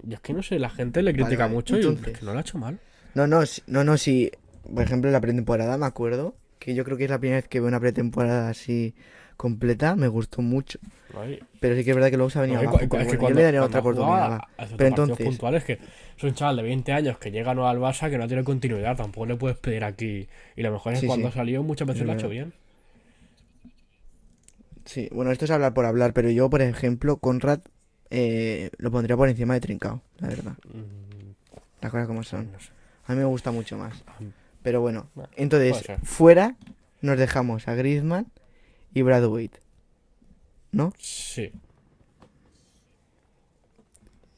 Yo 0.02 0.14
es 0.14 0.20
que 0.20 0.32
no 0.32 0.42
sé, 0.42 0.58
la 0.58 0.70
gente 0.70 1.02
le 1.02 1.12
critica 1.12 1.44
vale. 1.44 1.54
mucho 1.54 1.76
y 1.76 1.80
Entonces- 1.80 2.08
es 2.14 2.18
que 2.20 2.24
no 2.24 2.32
lo 2.32 2.38
ha 2.38 2.42
hecho 2.42 2.58
mal. 2.58 2.78
No, 3.14 3.26
no, 3.26 3.44
si- 3.46 3.62
no, 3.66 3.84
no, 3.84 3.96
sí. 3.96 4.30
por 4.74 4.82
ejemplo, 4.84 5.10
la 5.10 5.20
pretemporada, 5.20 5.76
me 5.78 5.86
acuerdo, 5.86 6.34
que 6.58 6.74
yo 6.74 6.84
creo 6.84 6.96
que 6.96 7.04
es 7.04 7.10
la 7.10 7.18
primera 7.18 7.38
vez 7.40 7.48
que 7.48 7.58
veo 7.60 7.68
una 7.68 7.80
pretemporada 7.80 8.48
así 8.50 8.94
completa, 9.36 9.96
me 9.96 10.06
gustó 10.06 10.42
mucho. 10.42 10.78
Ay, 11.18 11.40
Pero 11.60 11.74
sí 11.74 11.82
que 11.82 11.90
es 11.90 11.96
verdad 11.96 12.10
que 12.10 12.16
luego 12.18 12.28
se 12.30 12.38
ha 12.38 12.42
venido 12.42 12.62
no, 12.62 12.68
abajo. 12.68 12.76
es 12.76 12.82
que 12.82 12.88
pero 12.90 13.04
bueno, 13.04 13.12
yo 13.14 13.18
cuando- 13.18 13.38
le 13.38 13.44
daría 13.44 13.60
cuando 13.60 13.78
otra 13.78 13.90
oportunidad. 13.90 14.40
Pero 14.76 14.88
entonces, 14.88 15.26
puntuales 15.26 15.64
que 15.64 15.72
es 16.18 16.22
un 16.24 16.34
chaval 16.34 16.56
de 16.58 16.62
20 16.62 16.92
años 16.92 17.18
que 17.18 17.30
llega 17.30 17.54
nuevo 17.54 17.68
al 17.68 17.78
Barça 17.78 18.10
que 18.10 18.18
no 18.18 18.28
tiene 18.28 18.44
continuidad, 18.44 18.96
tampoco 18.96 19.26
le 19.26 19.36
puedes 19.36 19.56
pedir 19.58 19.82
aquí. 19.82 20.28
Y 20.56 20.62
lo 20.62 20.70
mejor 20.70 20.92
es 20.92 21.00
Sí, 21.00 21.06
cuando 21.06 21.28
sí. 21.30 21.34
salió 21.38 21.62
muchas 21.62 21.88
veces 21.88 22.02
Es 22.02 22.06
lo 22.06 22.12
ha 22.12 22.16
hecho 22.16 22.28
bien. 22.28 22.52
sí, 24.84 25.08
bueno, 25.12 25.30
esto 25.30 25.44
es 25.46 25.50
hablar 25.50 25.74
por 25.74 25.86
hablar, 25.86 26.12
pero 26.12 26.30
yo, 26.30 26.50
por 26.50 26.62
ejemplo, 26.62 27.16
Conrad 27.18 27.60
eh, 28.10 28.70
lo 28.78 28.90
pondría 28.90 29.16
por 29.16 29.28
encima 29.28 29.54
de 29.54 29.60
Trincao, 29.60 30.02
la 30.18 30.28
verdad. 30.28 30.52
Mm, 30.72 31.30
Las 31.80 31.90
cosas 31.90 32.06
como 32.06 32.22
son. 32.22 32.50
A 33.06 33.12
mí 33.12 33.18
me 33.18 33.24
gusta 33.24 33.50
mucho 33.50 33.76
más. 33.78 34.04
Pero 34.62 34.80
bueno, 34.80 35.08
entonces, 35.36 35.82
fuera 36.02 36.56
nos 37.00 37.18
dejamos 37.18 37.66
a 37.68 37.74
Griezmann 37.74 38.26
y 38.92 39.02
Brad 39.02 39.24
Waite. 39.26 39.58
¿No? 40.72 40.92
Sí. 40.98 41.50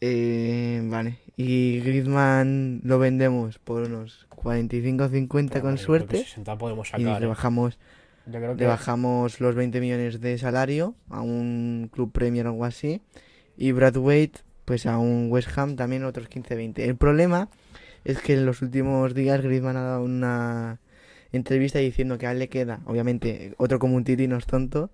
Eh, 0.00 0.80
vale. 0.84 1.18
Y 1.36 1.80
Griezmann 1.80 2.80
lo 2.84 2.98
vendemos 2.98 3.58
por 3.58 3.82
unos 3.82 4.26
45 4.30 5.08
50 5.08 5.54
Bueno, 5.60 5.68
con 5.68 5.78
suerte. 5.78 6.18
60 6.18 6.58
podemos 6.58 6.88
Y 6.88 6.90
sacar. 6.90 7.20
le 7.20 7.26
¿eh? 7.26 7.28
bajamos, 7.28 7.78
Yo 8.26 8.32
creo 8.32 8.52
le 8.52 8.58
que 8.58 8.66
bajamos 8.66 9.40
los 9.40 9.54
20 9.54 9.80
millones 9.80 10.20
de 10.20 10.38
salario 10.38 10.94
a 11.08 11.20
un 11.20 11.88
club 11.92 12.12
Premier 12.12 12.46
o 12.46 12.50
algo 12.50 12.64
así. 12.64 13.00
Y 13.56 13.72
Brad 13.72 13.96
Waite, 13.96 14.40
pues 14.64 14.86
a 14.86 14.98
un 14.98 15.28
West 15.30 15.56
Ham 15.56 15.76
también 15.76 16.04
otros 16.04 16.28
15-20. 16.28 16.78
El 16.80 16.96
problema 16.96 17.48
es 18.04 18.18
que 18.18 18.34
en 18.34 18.46
los 18.46 18.62
últimos 18.62 19.14
días 19.14 19.40
Griezmann 19.42 19.76
ha 19.76 19.82
dado 19.82 20.04
una 20.04 20.80
entrevista 21.32 21.78
diciendo 21.78 22.18
que 22.18 22.26
a 22.26 22.32
él 22.32 22.38
le 22.38 22.48
queda, 22.48 22.80
obviamente, 22.86 23.54
otro 23.56 23.78
como 23.78 23.96
un 23.96 24.04
titi 24.04 24.26
no 24.26 24.36
es 24.36 24.46
tonto, 24.46 24.90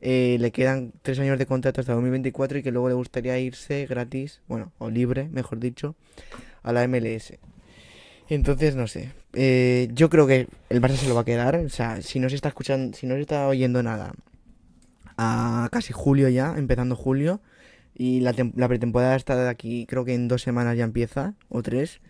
eh, 0.00 0.36
le 0.40 0.50
quedan 0.50 0.92
tres 1.02 1.18
años 1.18 1.38
de 1.38 1.46
contrato 1.46 1.80
hasta 1.80 1.94
2024 1.94 2.58
y 2.58 2.62
que 2.62 2.70
luego 2.70 2.88
le 2.88 2.94
gustaría 2.94 3.38
irse 3.38 3.86
gratis, 3.86 4.40
bueno, 4.48 4.72
o 4.78 4.90
libre, 4.90 5.28
mejor 5.30 5.58
dicho, 5.58 5.94
a 6.62 6.72
la 6.72 6.86
MLS. 6.86 7.34
Entonces, 8.28 8.74
no 8.74 8.88
sé. 8.88 9.12
eh, 9.34 9.88
yo 9.92 10.10
creo 10.10 10.26
que 10.26 10.48
el 10.68 10.80
Barça 10.80 10.96
se 10.96 11.08
lo 11.08 11.14
va 11.14 11.20
a 11.20 11.24
quedar. 11.24 11.56
O 11.56 11.68
sea, 11.68 12.02
si 12.02 12.18
no 12.18 12.28
se 12.28 12.34
está 12.34 12.48
escuchando, 12.48 12.96
si 12.96 13.06
no 13.06 13.14
se 13.14 13.20
está 13.20 13.46
oyendo 13.46 13.82
nada 13.82 14.12
a 15.16 15.68
casi 15.72 15.92
julio 15.92 16.28
ya, 16.28 16.54
empezando 16.56 16.96
julio, 16.96 17.40
y 17.98 18.20
la, 18.20 18.34
la 18.54 18.68
pretemporada 18.68 19.16
está 19.16 19.36
de 19.36 19.48
aquí, 19.48 19.86
creo 19.86 20.04
que 20.04 20.14
en 20.14 20.28
dos 20.28 20.42
semanas 20.42 20.76
ya 20.76 20.84
empieza, 20.84 21.34
o 21.48 21.62
tres. 21.62 22.00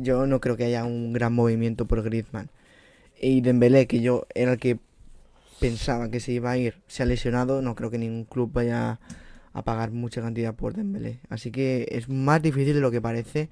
Yo 0.00 0.26
no 0.26 0.40
creo 0.40 0.56
que 0.56 0.64
haya 0.64 0.84
un 0.84 1.12
gran 1.12 1.32
movimiento 1.32 1.86
por 1.86 2.02
Griezmann. 2.02 2.50
Y 3.20 3.40
Dembélé, 3.40 3.86
que 3.86 4.00
yo 4.00 4.26
era 4.34 4.52
el 4.52 4.58
que 4.58 4.78
pensaba 5.60 6.10
que 6.10 6.18
se 6.18 6.32
iba 6.32 6.50
a 6.50 6.58
ir, 6.58 6.82
se 6.88 7.04
ha 7.04 7.06
lesionado, 7.06 7.62
no 7.62 7.76
creo 7.76 7.90
que 7.90 7.98
ningún 7.98 8.24
club 8.24 8.50
vaya 8.52 8.98
a 9.52 9.62
pagar 9.62 9.92
mucha 9.92 10.20
cantidad 10.20 10.54
por 10.54 10.74
Dembélé. 10.74 11.20
Así 11.28 11.52
que 11.52 11.86
es 11.92 12.08
más 12.08 12.42
difícil 12.42 12.74
de 12.74 12.80
lo 12.80 12.90
que 12.90 13.00
parece 13.00 13.50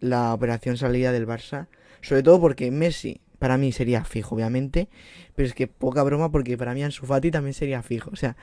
la 0.00 0.34
operación 0.34 0.76
salida 0.76 1.12
del 1.12 1.28
Barça, 1.28 1.68
sobre 2.00 2.24
todo 2.24 2.40
porque 2.40 2.72
Messi 2.72 3.20
para 3.38 3.56
mí 3.56 3.70
sería 3.70 4.04
fijo, 4.04 4.34
obviamente, 4.34 4.88
pero 5.36 5.46
es 5.46 5.54
que 5.54 5.68
poca 5.68 6.02
broma 6.02 6.32
porque 6.32 6.58
para 6.58 6.74
mí 6.74 6.82
Ansu 6.82 7.06
Fati 7.06 7.30
también 7.30 7.54
sería 7.54 7.82
fijo. 7.82 8.10
O 8.12 8.16
sea, 8.16 8.36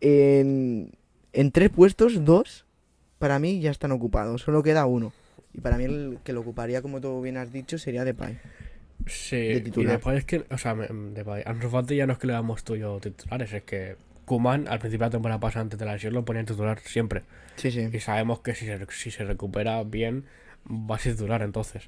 en, 0.00 0.92
en 1.32 1.50
tres 1.52 1.70
puestos, 1.70 2.24
dos 2.24 2.64
para 3.18 3.38
mí 3.38 3.60
ya 3.60 3.70
están 3.70 3.92
ocupados, 3.92 4.42
solo 4.42 4.62
queda 4.62 4.86
uno. 4.86 5.12
Y 5.54 5.60
para 5.60 5.76
mí 5.78 5.84
el 5.84 6.18
que 6.24 6.32
lo 6.32 6.40
ocuparía, 6.40 6.82
como 6.82 7.00
tú 7.00 7.20
bien 7.22 7.36
has 7.36 7.52
dicho, 7.52 7.78
sería 7.78 8.04
Depay. 8.04 8.38
Sí, 9.06 9.36
de 9.36 9.54
y 9.56 9.60
titular. 9.62 9.92
después 9.94 10.18
es 10.18 10.24
que, 10.24 10.44
o 10.50 10.58
sea, 10.58 10.74
me- 10.74 10.86
de 10.88 11.42
Ansu 11.46 11.68
Fati 11.68 11.96
ya 11.96 12.06
no 12.06 12.12
es 12.14 12.18
que 12.18 12.26
le 12.28 12.32
damos 12.32 12.62
tú 12.64 12.74
y 12.76 12.80
yo 12.80 12.98
titulares, 13.00 13.52
es 13.52 13.62
que 13.64 13.96
Kuman 14.24 14.68
al 14.68 14.78
principio 14.78 15.04
de 15.04 15.08
la 15.08 15.10
temporada 15.10 15.40
pasada 15.40 15.62
antes 15.62 15.78
de 15.78 15.84
la 15.84 15.94
lesión 15.94 16.14
lo 16.14 16.24
ponía 16.24 16.40
en 16.40 16.46
titular 16.46 16.78
siempre. 16.80 17.22
Sí, 17.56 17.70
sí. 17.70 17.88
Y 17.92 18.00
sabemos 18.00 18.40
que 18.40 18.54
si 18.54 18.66
se, 18.66 18.78
si 18.90 19.10
se 19.10 19.24
recupera 19.24 19.82
bien, 19.82 20.24
va 20.68 20.96
a 20.96 20.98
ser 20.98 21.14
titular 21.14 21.42
entonces. 21.42 21.84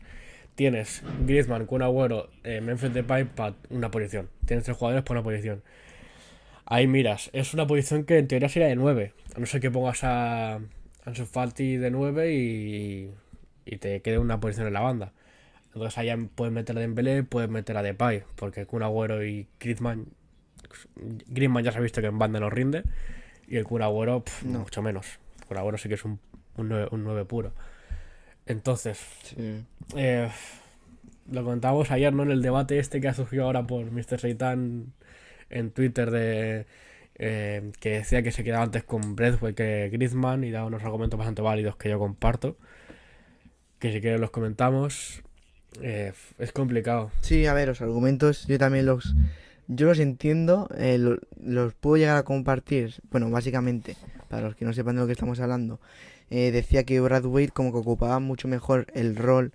Tienes 0.57 1.03
Griezmann, 1.27 1.67
Kun 1.67 1.83
Agüero, 1.83 2.29
eh, 2.45 2.61
Memphis 2.61 2.93
Depay 2.93 3.25
para 3.25 3.55
una 3.71 3.91
posición. 3.91 4.29
Tienes 4.47 4.65
tres 4.65 4.77
jugadores 4.77 5.05
para 5.05 5.21
una 5.21 5.25
posición. 5.25 5.63
Ahí 6.67 6.87
miras, 6.87 7.31
es 7.33 7.53
una 7.55 7.67
posición 7.67 8.05
que 8.05 8.19
en 8.19 8.29
teoría 8.29 8.49
sería 8.49 8.69
de 8.69 8.77
9. 8.77 9.13
A 9.37 9.39
no 9.41 9.47
ser 9.47 9.61
que 9.61 9.71
pongas 9.71 10.03
a 10.05 10.61
Ansu 11.05 11.27
Fati 11.27 11.77
de 11.77 11.91
9 11.91 12.33
y, 12.35 13.11
y 13.67 13.77
te 13.77 14.01
quede 14.01 14.19
una 14.19 14.41
posición 14.41 14.67
en 14.67 14.73
la 14.73 14.81
banda. 14.81 15.13
Entonces 15.67 15.99
allá 15.99 16.17
puedes 16.35 16.55
meter 16.55 16.77
a 16.77 16.81
Dembélé, 16.81 17.23
puedes 17.25 17.51
meter 17.51 17.77
a 17.77 17.83
Depay, 17.83 18.23
porque 18.37 18.65
Kun 18.65 18.83
Agüero 18.83 19.25
y 19.25 19.49
Griezmann, 19.61 20.07
Griezmann 21.27 21.65
ya 21.65 21.73
se 21.73 21.79
ha 21.79 21.81
visto 21.81 22.01
que 22.01 22.07
en 22.07 22.19
banda 22.19 22.39
no 22.41 22.49
rinde 22.49 22.85
y 23.49 23.57
el 23.57 23.65
Kun 23.65 23.83
Agüero 23.83 24.25
No. 24.45 24.61
mucho 24.61 24.83
menos. 24.83 25.19
Kun 25.49 25.59
Agüero 25.59 25.77
sí 25.77 25.89
que 25.89 25.97
es 25.97 26.05
un, 26.05 26.21
un, 26.57 26.69
9, 26.69 26.89
un 26.93 27.05
9 27.05 27.25
puro. 27.25 27.53
Entonces, 28.47 28.99
sí. 29.25 29.65
eh, 29.97 30.31
lo 31.31 31.45
contábamos 31.45 31.91
ayer, 31.91 32.13
¿no? 32.13 32.23
En 32.23 32.31
el 32.31 32.41
debate 32.43 32.79
este 32.79 33.01
que 33.01 33.09
ha 33.09 33.15
surgido 33.15 33.45
ahora 33.45 33.67
por 33.67 33.91
Mr. 33.91 34.21
Seitan 34.21 34.93
en 35.55 35.71
Twitter 35.71 36.11
de 36.11 36.67
eh, 37.17 37.71
que 37.81 37.91
decía 37.91 38.23
que 38.23 38.33
se 38.33 38.45
quedaba 38.45 38.65
antes 38.65 38.83
con 38.85 39.15
Breathway 39.17 39.55
que 39.55 39.89
Griezmann 39.93 40.45
y 40.45 40.51
daba 40.51 40.67
unos 40.67 40.83
argumentos 40.83 41.17
bastante 41.19 41.43
válidos 41.43 41.77
que 41.77 41.89
yo 41.89 41.99
comparto. 41.99 42.57
Que 43.79 43.93
si 43.93 44.01
quieres 44.01 44.21
los 44.21 44.31
comentamos. 44.31 45.23
Eh, 45.83 46.13
es 46.39 46.53
complicado. 46.53 47.11
Sí, 47.21 47.47
a 47.47 47.55
ver, 47.55 47.69
los 47.69 47.81
argumentos 47.81 48.47
yo 48.47 48.59
también 48.59 48.87
los 48.87 49.15
yo 49.67 49.87
los 49.87 49.99
entiendo, 49.99 50.69
eh, 50.77 50.99
lo- 50.99 51.19
los 51.43 51.73
puedo 51.75 51.97
llegar 51.97 52.17
a 52.17 52.23
compartir. 52.23 52.95
Bueno, 53.11 53.31
básicamente, 53.31 53.97
para 54.29 54.43
los 54.43 54.57
que 54.57 54.65
no 54.67 54.73
sepan 54.75 54.97
de 54.97 55.01
lo 55.03 55.07
que 55.07 55.13
estamos 55.15 55.41
hablando, 55.41 55.81
decía 56.31 56.85
que 56.85 57.01
Brad 57.01 57.25
Waite 57.27 57.53
como 57.53 57.71
que 57.73 57.79
ocupaba 57.79 58.19
mucho 58.19 58.49
mejor 58.49 58.87
el 58.95 59.15
rol 59.17 59.53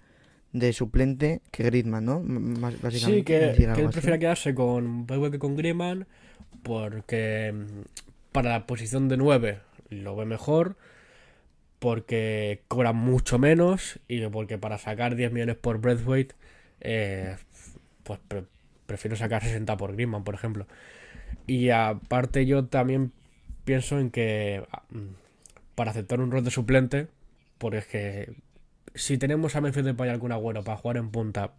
de 0.54 0.74
suplente 0.74 1.41
que 1.52 1.64
Griezmann, 1.64 2.06
¿no? 2.06 2.20
Más- 2.22 2.82
básicamente. 2.82 3.20
Sí, 3.20 3.24
que, 3.24 3.54
que 3.76 3.82
él 3.82 3.89
prefiere 3.93 4.20
quedarse 4.20 4.56
con 4.56 5.06
Breathway 5.06 5.32
que 5.32 5.39
con 5.39 5.56
Griezmann 5.56 6.08
porque 6.64 7.54
mm, 7.54 7.82
para 8.32 8.50
la 8.52 8.66
posición 8.68 9.08
de 9.10 9.18
9 9.18 9.60
lo 9.89 10.16
ve 10.16 10.26
mejor 10.26 10.76
porque 11.80 12.62
cobra 12.68 12.91
mucho 12.93 13.39
menos 13.39 14.00
y 14.08 14.26
porque 14.28 14.58
para 14.58 14.78
sacar 14.78 15.16
10 15.16 15.32
millones 15.32 15.56
por 15.56 15.80
Breathwaite 15.80 16.36
eh, 16.82 17.36
pues 18.04 18.20
pre- 18.28 18.43
prefiero 18.86 19.16
sacar 19.16 19.43
60 19.43 19.78
por 19.78 19.93
Griezmann, 19.93 20.24
por 20.24 20.34
ejemplo. 20.36 20.66
Y 21.47 21.70
aparte 21.70 22.45
yo 22.45 22.66
también 22.66 23.12
pienso 23.66 24.00
en 24.00 24.10
que 24.10 24.64
ah, 24.72 24.84
mm, 24.89 25.14
para 25.76 25.91
aceptar 25.91 26.20
un 26.20 26.32
rol 26.32 26.43
de 26.43 26.52
suplente, 26.52 27.08
porque 27.60 27.78
es 27.78 27.86
que 27.86 28.34
si 28.95 29.17
tenemos 29.17 29.55
a 29.55 29.61
Memphis 29.61 29.83
Depay 29.83 30.09
algún 30.09 30.31
agüero 30.31 30.63
para 30.63 30.77
jugar 30.77 30.97
en 30.97 31.09
punta, 31.11 31.53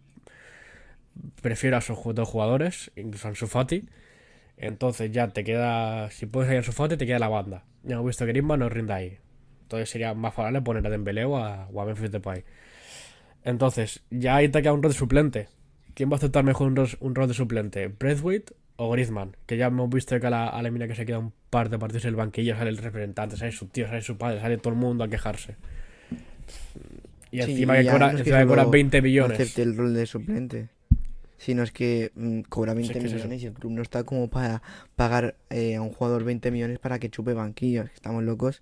prefiero 1.41 1.75
a 1.75 1.79
esos 1.79 1.97
dos 2.15 2.27
jugadores, 2.27 2.91
incluso 2.95 3.27
a 3.27 3.29
Ansu 3.29 3.47
Fati. 3.47 3.85
Entonces 4.57 5.11
ya 5.11 5.29
te 5.29 5.43
queda, 5.43 6.11
si 6.11 6.25
puedes 6.25 6.49
ir 6.49 6.55
a 6.55 6.59
Ansu 6.59 6.71
Fati, 6.71 6.97
te 6.97 7.05
queda 7.05 7.19
la 7.19 7.29
banda. 7.29 7.63
Ya 7.83 7.95
hemos 7.95 8.07
visto 8.07 8.25
que 8.25 8.31
Griezmann 8.31 8.59
no 8.59 8.69
rinda 8.69 8.95
ahí. 8.95 9.17
Entonces 9.63 9.89
sería 9.89 10.13
más 10.13 10.33
favorable 10.33 10.61
poner 10.61 10.85
a 10.85 10.89
Dembélé 10.89 11.25
o 11.25 11.37
a, 11.37 11.67
Memphis 11.85 12.11
Depay. 12.11 12.43
Entonces, 13.43 14.03
ya 14.11 14.35
ahí 14.35 14.49
te 14.49 14.61
queda 14.61 14.73
un 14.73 14.83
rol 14.83 14.91
de 14.91 14.97
suplente. 14.97 15.47
¿Quién 15.93 16.09
va 16.09 16.13
a 16.13 16.17
aceptar 16.17 16.43
mejor 16.43 16.67
un 16.67 16.75
rol, 16.75 16.89
un 16.99 17.15
rol 17.15 17.27
de 17.27 17.33
suplente? 17.33 17.87
¿Braithwaite 17.87 18.53
o 18.75 18.91
Griezmann? 18.91 19.35
Que 19.45 19.57
ya 19.57 19.67
hemos 19.67 19.89
visto 19.89 20.19
que 20.19 20.27
a 20.27 20.29
la, 20.29 20.47
a 20.47 20.61
la 20.61 20.69
mina 20.69 20.87
que 20.87 20.95
se 20.95 21.05
queda 21.05 21.19
un 21.19 21.33
par 21.49 21.69
de 21.69 21.79
partidos 21.79 22.05
en 22.05 22.09
el 22.09 22.15
banquillo 22.15 22.55
sale 22.55 22.69
el 22.69 22.77
representante, 22.77 23.37
sale 23.37 23.51
su 23.51 23.67
tío, 23.67 23.87
sale 23.87 24.01
su 24.01 24.17
padre, 24.17 24.41
sale 24.41 24.57
todo 24.57 24.73
el 24.73 24.79
mundo 24.79 25.03
a 25.03 25.07
quejarse. 25.07 25.55
Y 27.31 27.41
Sí, 27.41 27.51
encima 27.51 27.75
que 27.77 27.83
ya 27.85 27.91
cobra, 27.93 28.07
no 28.07 28.11
es 28.11 28.15
que 28.15 28.29
encima 28.29 28.39
que 28.41 28.47
cobra 28.47 28.61
solo 28.63 28.71
20 28.71 28.97
no 28.97 29.03
millones. 29.03 29.39
acepte 29.39 29.61
el 29.61 29.77
rol 29.77 29.93
de 29.93 30.05
suplente. 30.05 30.69
Sino 31.37 31.63
es 31.63 31.71
que 31.71 32.11
mm, 32.13 32.41
cobra 32.41 32.73
20 32.73 32.93
que 32.93 32.99
es 32.99 33.05
eso. 33.05 33.15
millones 33.15 33.41
y 33.43 33.45
el 33.47 33.53
club 33.53 33.71
no 33.71 33.81
está 33.81 34.03
como 34.03 34.29
para 34.29 34.61
pagar 34.95 35.35
eh, 35.49 35.75
a 35.75 35.81
un 35.81 35.91
jugador 35.91 36.23
20 36.23 36.51
millones 36.51 36.77
para 36.79 36.99
que 36.99 37.09
chupe 37.09 37.33
banquillos. 37.33 37.89
Estamos 37.95 38.23
locos. 38.23 38.61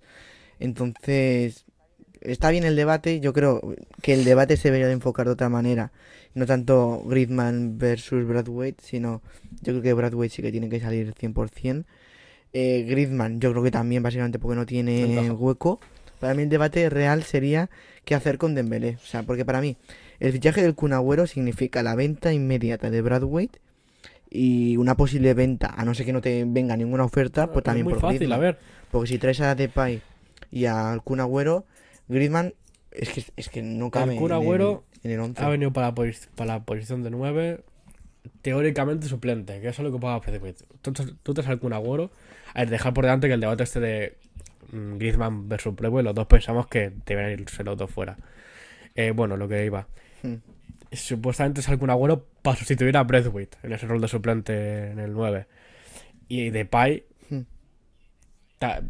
Entonces, 0.60 1.64
está 2.20 2.50
bien 2.50 2.64
el 2.64 2.76
debate. 2.76 3.20
Yo 3.20 3.32
creo 3.32 3.74
que 4.02 4.14
el 4.14 4.24
debate 4.24 4.56
se 4.56 4.68
debería 4.68 4.86
de 4.86 4.92
enfocar 4.94 5.26
de 5.26 5.32
otra 5.32 5.48
manera. 5.48 5.90
No 6.34 6.46
tanto 6.46 7.02
Griezmann 7.06 7.76
versus 7.76 8.24
Bradwaite, 8.26 8.82
sino 8.84 9.20
yo 9.62 9.72
creo 9.72 9.82
que 9.82 9.92
Bradwaite 9.94 10.34
sí 10.36 10.42
que 10.42 10.52
tiene 10.52 10.68
que 10.68 10.78
salir 10.80 11.12
100%. 11.14 11.84
Eh, 12.52 12.84
Griezmann, 12.88 13.40
yo 13.40 13.50
creo 13.50 13.62
que 13.62 13.70
también, 13.70 14.02
básicamente 14.02 14.38
porque 14.38 14.56
no 14.56 14.64
tiene 14.66 15.06
Ventaja. 15.06 15.32
hueco. 15.32 15.80
Para 16.20 16.34
mí 16.34 16.42
el 16.42 16.48
debate 16.48 16.88
real 16.90 17.24
sería 17.24 17.70
qué 18.04 18.14
hacer 18.14 18.38
con 18.38 18.54
Dembélé. 18.54 18.98
O 19.02 19.06
sea, 19.06 19.24
porque 19.24 19.44
para 19.44 19.60
mí 19.60 19.76
el 20.20 20.32
fichaje 20.32 20.62
del 20.62 20.74
Kun 20.74 20.92
Agüero 20.92 21.26
significa 21.26 21.82
la 21.82 21.96
venta 21.96 22.32
inmediata 22.32 22.90
de 22.90 23.00
Bradwaite 23.02 23.58
y 24.30 24.76
una 24.76 24.96
posible 24.96 25.34
venta, 25.34 25.74
a 25.76 25.84
no 25.84 25.94
ser 25.94 26.06
que 26.06 26.12
no 26.12 26.20
te 26.20 26.44
venga 26.46 26.76
ninguna 26.76 27.04
oferta, 27.04 27.48
pues 27.48 27.58
es 27.58 27.64
también 27.64 27.84
muy 27.84 27.94
por 27.94 28.02
fácil, 28.02 28.18
Griezmann. 28.18 28.38
a 28.38 28.42
ver. 28.42 28.58
Porque 28.90 29.08
si 29.08 29.18
traes 29.18 29.40
a 29.40 29.54
Depay 29.54 30.02
y 30.52 30.66
al 30.66 31.02
Kun 31.02 31.20
Agüero, 31.20 31.64
Griezmann 32.06 32.54
es 32.92 33.08
que, 33.10 33.24
es 33.36 33.48
que 33.48 33.62
no 33.62 33.90
cabe 33.90 34.12
El 34.12 34.18
Kun 34.20 34.30
en 35.02 35.10
el 35.10 35.20
11. 35.20 35.42
Ha 35.42 35.48
venido 35.48 35.72
para 35.72 35.88
la, 35.88 35.94
para 36.34 36.54
la 36.54 36.64
posición 36.64 37.02
de 37.02 37.10
9, 37.10 37.64
teóricamente 38.42 39.08
suplente, 39.08 39.60
que 39.60 39.68
eso 39.68 39.82
es 39.82 39.88
lo 39.88 39.92
que 39.92 40.00
paga 40.00 40.18
Braithwaite. 40.18 40.64
Tú, 40.82 40.92
tú 41.22 41.34
te 41.34 41.42
sales 41.42 41.58
con 41.58 41.68
un 41.68 41.72
agüero. 41.72 42.10
A 42.52 42.60
ver, 42.60 42.70
dejar 42.70 42.92
por 42.92 43.04
delante 43.04 43.26
que 43.26 43.34
el 43.34 43.40
debate 43.40 43.62
este 43.62 43.80
de 43.80 44.18
Griezmann 44.72 45.48
versus 45.48 45.74
Braithwaite, 45.74 46.04
los 46.04 46.14
dos 46.14 46.26
pensamos 46.26 46.66
que 46.66 46.92
deberían 47.06 47.40
irse 47.40 47.64
los 47.64 47.76
dos 47.76 47.90
fuera. 47.90 48.16
Eh, 48.94 49.12
bueno, 49.12 49.36
lo 49.36 49.48
que 49.48 49.64
iba. 49.64 49.86
Hmm. 50.22 50.36
Supuestamente 50.92 51.62
sale 51.62 51.78
con 51.78 51.90
agüero 51.90 52.26
para 52.42 52.56
sustituir 52.56 52.96
a 52.96 53.04
Braithwaite 53.04 53.58
en 53.62 53.72
ese 53.72 53.86
rol 53.86 54.00
de 54.00 54.08
suplente 54.08 54.90
en 54.90 54.98
el 54.98 55.12
9. 55.12 55.46
Y 56.28 56.50
Depay, 56.50 57.04
Hmm. 57.30 57.42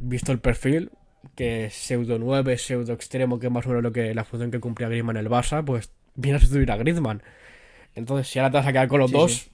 visto 0.00 0.32
el 0.32 0.38
perfil, 0.40 0.90
que 1.34 1.66
es 1.66 1.74
pseudo 1.74 2.18
9, 2.18 2.56
pseudo 2.58 2.92
extremo, 2.94 3.38
que 3.38 3.46
es 3.46 3.52
más 3.52 3.66
o 3.66 3.68
menos 3.68 3.82
lo 3.82 3.92
que, 3.92 4.14
la 4.14 4.24
función 4.24 4.50
que 4.50 4.60
cumplía 4.60 4.88
Griezmann 4.88 5.16
en 5.16 5.24
el 5.26 5.30
Barça, 5.30 5.64
pues 5.64 5.90
viene 6.14 6.36
a 6.38 6.40
sustituir 6.40 6.70
a 6.70 6.76
Griezmann. 6.76 7.22
Entonces, 7.94 8.28
si 8.28 8.38
ahora 8.38 8.50
te 8.50 8.56
vas 8.58 8.66
a 8.66 8.72
quedar 8.72 8.88
con 8.88 9.00
los 9.00 9.10
Sí, 9.10 9.16
dos, 9.16 9.32
sí. 9.32 9.50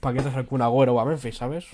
¿para 0.00 0.16
qué 0.16 0.22
te 0.22 0.30
sale 0.30 0.46
con 0.46 0.62
agüero 0.62 0.94
o 0.94 1.00
a 1.00 1.04
Memphis, 1.04 1.36
sabes? 1.36 1.66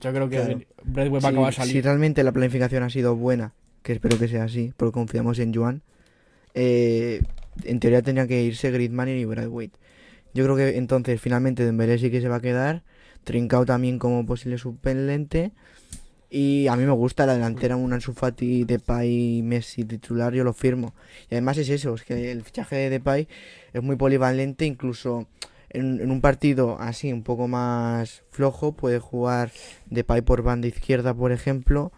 Yo 0.00 0.12
creo 0.12 0.28
que 0.28 0.36
Claro. 0.36 0.60
Braithwaite 0.84 1.24
va 1.24 1.28
a 1.28 1.32
Si, 1.32 1.36
acabar 1.36 1.66
si 1.66 1.80
realmente 1.80 2.22
la 2.22 2.32
planificación 2.32 2.82
ha 2.82 2.90
sido 2.90 3.16
buena, 3.16 3.54
que 3.82 3.92
espero 3.92 4.18
que 4.18 4.28
sea 4.28 4.44
así, 4.44 4.72
porque 4.76 4.92
confiamos 4.92 5.38
en 5.38 5.54
Joan, 5.54 5.82
eh, 6.54 7.22
en 7.64 7.80
teoría 7.80 8.02
tenía 8.02 8.26
que 8.26 8.42
irse 8.42 8.70
Griezmann 8.70 9.08
y 9.08 9.24
Braithwaite. 9.24 9.78
Yo 10.34 10.44
creo 10.44 10.56
que 10.56 10.76
entonces 10.76 11.20
finalmente 11.20 11.64
Dembélé 11.64 11.98
sí 11.98 12.10
que 12.10 12.20
se 12.20 12.28
va 12.28 12.36
a 12.36 12.40
quedar, 12.40 12.82
Trincao 13.24 13.64
también 13.64 13.98
como 13.98 14.24
posible 14.26 14.58
suplente 14.58 15.52
y 16.30 16.66
a 16.66 16.76
mí 16.76 16.84
me 16.84 16.92
gusta 16.92 17.24
la 17.24 17.34
delantera 17.34 17.76
un 17.76 17.92
Ansu 17.92 18.12
Fati, 18.12 18.64
Depay, 18.64 19.42
Messi 19.42 19.84
titular, 19.84 20.34
yo 20.34 20.44
lo 20.44 20.52
firmo. 20.52 20.94
Y 21.30 21.34
además 21.34 21.56
es 21.58 21.70
eso, 21.70 21.94
es 21.94 22.02
que 22.04 22.30
el 22.30 22.42
fichaje 22.42 22.76
de 22.76 22.90
Depay 22.90 23.26
es 23.72 23.82
muy 23.82 23.96
polivalente, 23.96 24.66
incluso 24.66 25.26
en, 25.70 26.00
en 26.00 26.10
un 26.10 26.20
partido 26.20 26.76
así 26.80 27.12
un 27.12 27.22
poco 27.22 27.48
más 27.48 28.22
flojo 28.30 28.72
puede 28.72 28.98
jugar 28.98 29.50
Depay 29.86 30.22
por 30.22 30.42
banda 30.42 30.66
izquierda, 30.68 31.14
por 31.14 31.32
ejemplo, 31.32 31.92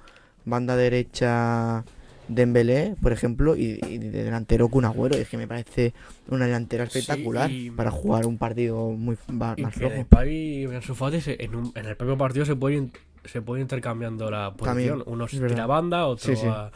banda 0.45 0.77
derecha 0.77 1.85
Dembélé, 2.29 2.95
por 3.03 3.11
ejemplo, 3.13 3.57
y, 3.57 3.81
y 3.89 3.99
de 3.99 4.25
delantero 4.25 4.69
Kun 4.69 4.85
Agüero. 4.85 5.19
Y 5.19 5.23
es 5.23 5.29
que 5.29 5.37
me 5.37 5.49
parece 5.49 5.93
una 6.29 6.47
delantera 6.47 6.87
Sí, 6.87 6.99
espectacular 6.99 7.51
y- 7.51 7.71
para 7.73 7.91
jugar 7.91 8.25
un 8.27 8.39
partido 8.39 8.91
muy 8.91 9.17
Y 9.57 9.63
más 9.63 9.75
flojo. 9.75 9.95
Depay 9.95 10.33
y 10.33 10.65
en, 10.65 11.55
un- 11.57 11.73
en 11.75 11.87
el 11.87 11.97
propio 11.97 12.17
partido 12.17 12.45
se 12.47 12.55
puede, 12.55 12.77
in- 12.77 12.93
se 13.25 13.43
puede 13.43 13.63
intercambiando 13.63 14.31
la 14.31 14.55
También, 14.55 14.91
posición. 14.91 15.03
Uno 15.13 15.27
se 15.27 15.41
tira 15.41 15.67
banda, 15.67 16.07
otro 16.07 16.35
Sí, 16.35 16.41
sí. 16.41 16.47
a- 16.47 16.71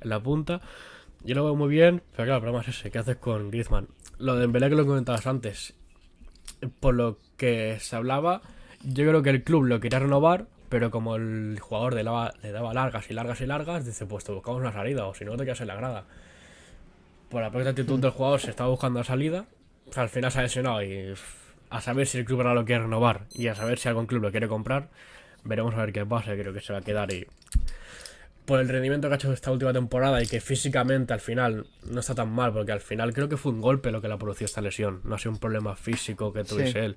en 0.00 0.08
la 0.10 0.22
punta. 0.22 0.60
Yo 1.24 1.34
lo 1.34 1.44
veo 1.44 1.56
muy 1.56 1.68
bien, 1.68 2.02
pero 2.12 2.24
claro, 2.26 2.36
el 2.36 2.42
problema 2.42 2.62
es 2.62 2.68
ese. 2.68 2.90
¿Qué 2.90 2.98
haces 2.98 3.16
con 3.16 3.50
Griezmann? 3.50 3.88
Lo 4.18 4.34
de 4.34 4.42
Dembélé 4.42 4.68
que 4.68 4.76
lo 4.76 4.86
comentabas 4.86 5.26
antes. 5.26 5.72
Por 6.80 6.94
lo 6.94 7.18
que 7.36 7.78
se 7.80 7.96
hablaba, 7.96 8.42
yo 8.82 9.06
creo 9.06 9.22
que 9.22 9.30
el 9.30 9.44
club 9.44 9.64
lo 9.64 9.80
quería 9.80 9.98
renovar, 9.98 10.46
pero 10.68 10.90
como 10.90 11.16
el 11.16 11.58
jugador 11.60 11.94
le 11.94 12.02
daba, 12.02 12.32
largas 12.74 13.10
y 13.10 13.14
largas 13.14 13.40
y 13.40 13.46
largas, 13.46 13.86
dice, 13.86 14.06
pues 14.06 14.24
te 14.24 14.32
buscamos 14.32 14.60
una 14.60 14.72
salida, 14.72 15.06
o 15.06 15.14
si 15.14 15.24
no 15.24 15.36
te 15.36 15.44
quedas 15.44 15.60
en 15.60 15.68
la 15.68 15.76
grada. 15.76 16.04
Por 17.30 17.42
la 17.42 17.50
propia 17.50 17.70
actitud 17.70 17.98
del 18.00 18.10
jugador 18.10 18.40
se 18.40 18.50
estaba 18.50 18.70
buscando 18.70 19.00
la 19.00 19.04
salida. 19.04 19.46
Al 19.94 20.08
final 20.08 20.32
se 20.32 20.38
ha 20.38 20.42
lesionado 20.42 20.82
y 20.82 21.14
a 21.70 21.80
saber 21.80 22.06
si 22.06 22.18
el 22.18 22.24
club 22.24 22.40
ahora 22.40 22.54
lo 22.54 22.64
quiere 22.64 22.82
renovar 22.82 23.26
y 23.34 23.48
a 23.48 23.54
saber 23.54 23.78
si 23.78 23.88
algún 23.88 24.06
club 24.06 24.22
lo 24.22 24.30
quiere 24.30 24.48
comprar. 24.48 24.88
Veremos 25.44 25.74
a 25.74 25.78
ver 25.78 25.92
qué 25.92 26.04
pasa. 26.06 26.32
Creo 26.34 26.52
que 26.52 26.60
se 26.60 26.72
va 26.72 26.80
a 26.80 26.82
quedar 26.82 27.12
y. 27.12 27.26
Por 28.48 28.60
el 28.60 28.68
rendimiento 28.68 29.08
que 29.08 29.12
ha 29.14 29.16
hecho 29.16 29.30
esta 29.32 29.52
última 29.52 29.74
temporada 29.74 30.22
y 30.22 30.26
que 30.26 30.40
físicamente 30.40 31.12
al 31.12 31.20
final 31.20 31.66
no 31.84 32.00
está 32.00 32.14
tan 32.14 32.30
mal, 32.32 32.50
porque 32.54 32.72
al 32.72 32.80
final 32.80 33.12
creo 33.12 33.28
que 33.28 33.36
fue 33.36 33.52
un 33.52 33.60
golpe 33.60 33.90
lo 33.92 34.00
que 34.00 34.08
le 34.08 34.14
ha 34.14 34.18
producido 34.18 34.46
esta 34.46 34.62
lesión. 34.62 35.02
No 35.04 35.16
ha 35.16 35.18
sido 35.18 35.32
un 35.32 35.38
problema 35.38 35.76
físico 35.76 36.32
que 36.32 36.44
tuviese 36.44 36.72
Sí. 36.72 36.78
él. 36.78 36.96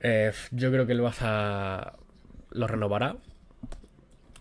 Eh, 0.00 0.32
yo 0.52 0.70
creo 0.70 0.86
que 0.86 0.92
el 0.92 1.00
Barça 1.00 1.92
lo 2.52 2.66
renovará. 2.68 3.16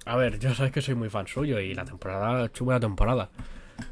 A 0.06 0.16
ver, 0.16 0.38
yo 0.38 0.54
sabes 0.54 0.72
que 0.72 0.82
soy 0.84 0.94
muy 0.94 1.10
fan 1.10 1.26
suyo 1.28 1.60
y 1.60 1.74
la 1.74 1.84
temporada 1.84 2.46
hecho 2.46 2.64
buena 2.64 2.80
temporada. 2.80 3.30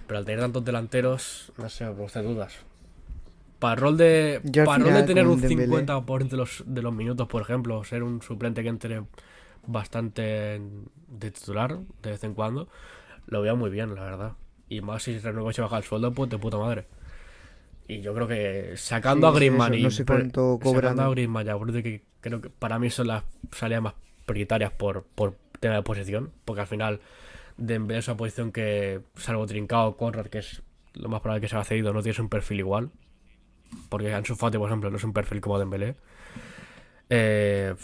Pero 0.05 0.19
al 0.19 0.25
tener 0.25 0.41
tantos 0.41 0.63
delanteros, 0.63 1.51
no 1.57 1.67
sé, 1.69 1.85
me 1.85 1.93
produce 1.95 2.21
dudas. 2.21 2.53
Para 3.57 3.73
el 3.73 3.79
rol 3.81 3.97
de, 3.97 4.41
para 4.63 4.83
rol 4.83 4.93
de 4.93 5.03
tener 5.03 5.25
un 5.27 5.41
Dembélé- 5.41 5.85
50% 5.87 6.29
de 6.29 6.37
los, 6.37 6.63
de 6.67 6.81
los 6.83 6.93
minutos, 6.93 7.27
por 7.27 7.41
ejemplo, 7.41 7.83
ser 7.83 8.03
un 8.03 8.21
suplente 8.21 8.61
que 8.61 8.69
entre 8.69 9.01
bastante 9.67 10.61
de 11.07 11.31
titular 11.31 11.79
de 12.01 12.11
vez 12.11 12.23
en 12.23 12.33
cuando, 12.33 12.67
lo 13.27 13.41
veo 13.41 13.55
muy 13.55 13.69
bien, 13.69 13.95
la 13.95 14.03
verdad. 14.03 14.33
Y 14.69 14.81
más 14.81 15.03
si 15.03 15.17
renueva 15.19 15.51
y 15.51 15.53
se 15.53 15.61
baja 15.61 15.77
el 15.77 15.83
sueldo, 15.83 16.11
pues 16.11 16.29
de 16.29 16.37
puta 16.37 16.57
madre. 16.57 16.87
Y 17.87 18.01
yo 18.01 18.13
creo 18.13 18.27
que 18.27 18.73
sacando 18.77 19.29
Sí, 19.29 19.35
a 19.35 19.37
Griezmann 19.37 19.73
eso, 19.73 19.79
y 19.79 19.83
no 19.83 19.91
sé 19.91 20.05
cuánto 20.05 20.59
sacando 20.63 21.03
a 21.03 21.09
Griezmann 21.09 21.45
y 21.45 21.49
a 21.49 21.55
Brute, 21.55 21.83
que 21.83 22.03
creo 22.21 22.41
que 22.41 22.49
para 22.49 22.79
mí 22.79 22.89
son 22.89 23.07
las 23.07 23.23
salidas 23.51 23.83
más 23.83 23.93
prioritarias 24.25 24.71
por, 24.71 25.03
por 25.03 25.35
tema 25.59 25.75
de 25.75 25.83
posición, 25.83 26.31
porque 26.45 26.61
al 26.61 26.67
final 26.67 26.99
Dembélé 27.57 27.99
es 27.99 28.07
una 28.07 28.17
posición 28.17 28.51
que, 28.51 29.01
salvo 29.15 29.45
Trincao, 29.45 29.97
Conrad, 29.97 30.27
que 30.27 30.39
es 30.39 30.63
lo 30.93 31.09
más 31.09 31.21
probable 31.21 31.41
que 31.41 31.47
se 31.47 31.55
ha 31.55 31.63
cedido, 31.63 31.93
no 31.93 32.01
tienes 32.01 32.19
un 32.19 32.29
perfil 32.29 32.59
igual. 32.59 32.89
Porque 33.89 34.13
Ansu 34.13 34.35
Fati, 34.35 34.57
por 34.57 34.69
ejemplo, 34.69 34.89
no 34.89 34.97
es 34.97 35.03
un 35.03 35.13
perfil 35.13 35.41
como 35.41 35.59
Dembélé. 35.59 35.95
Eh, 37.09 37.75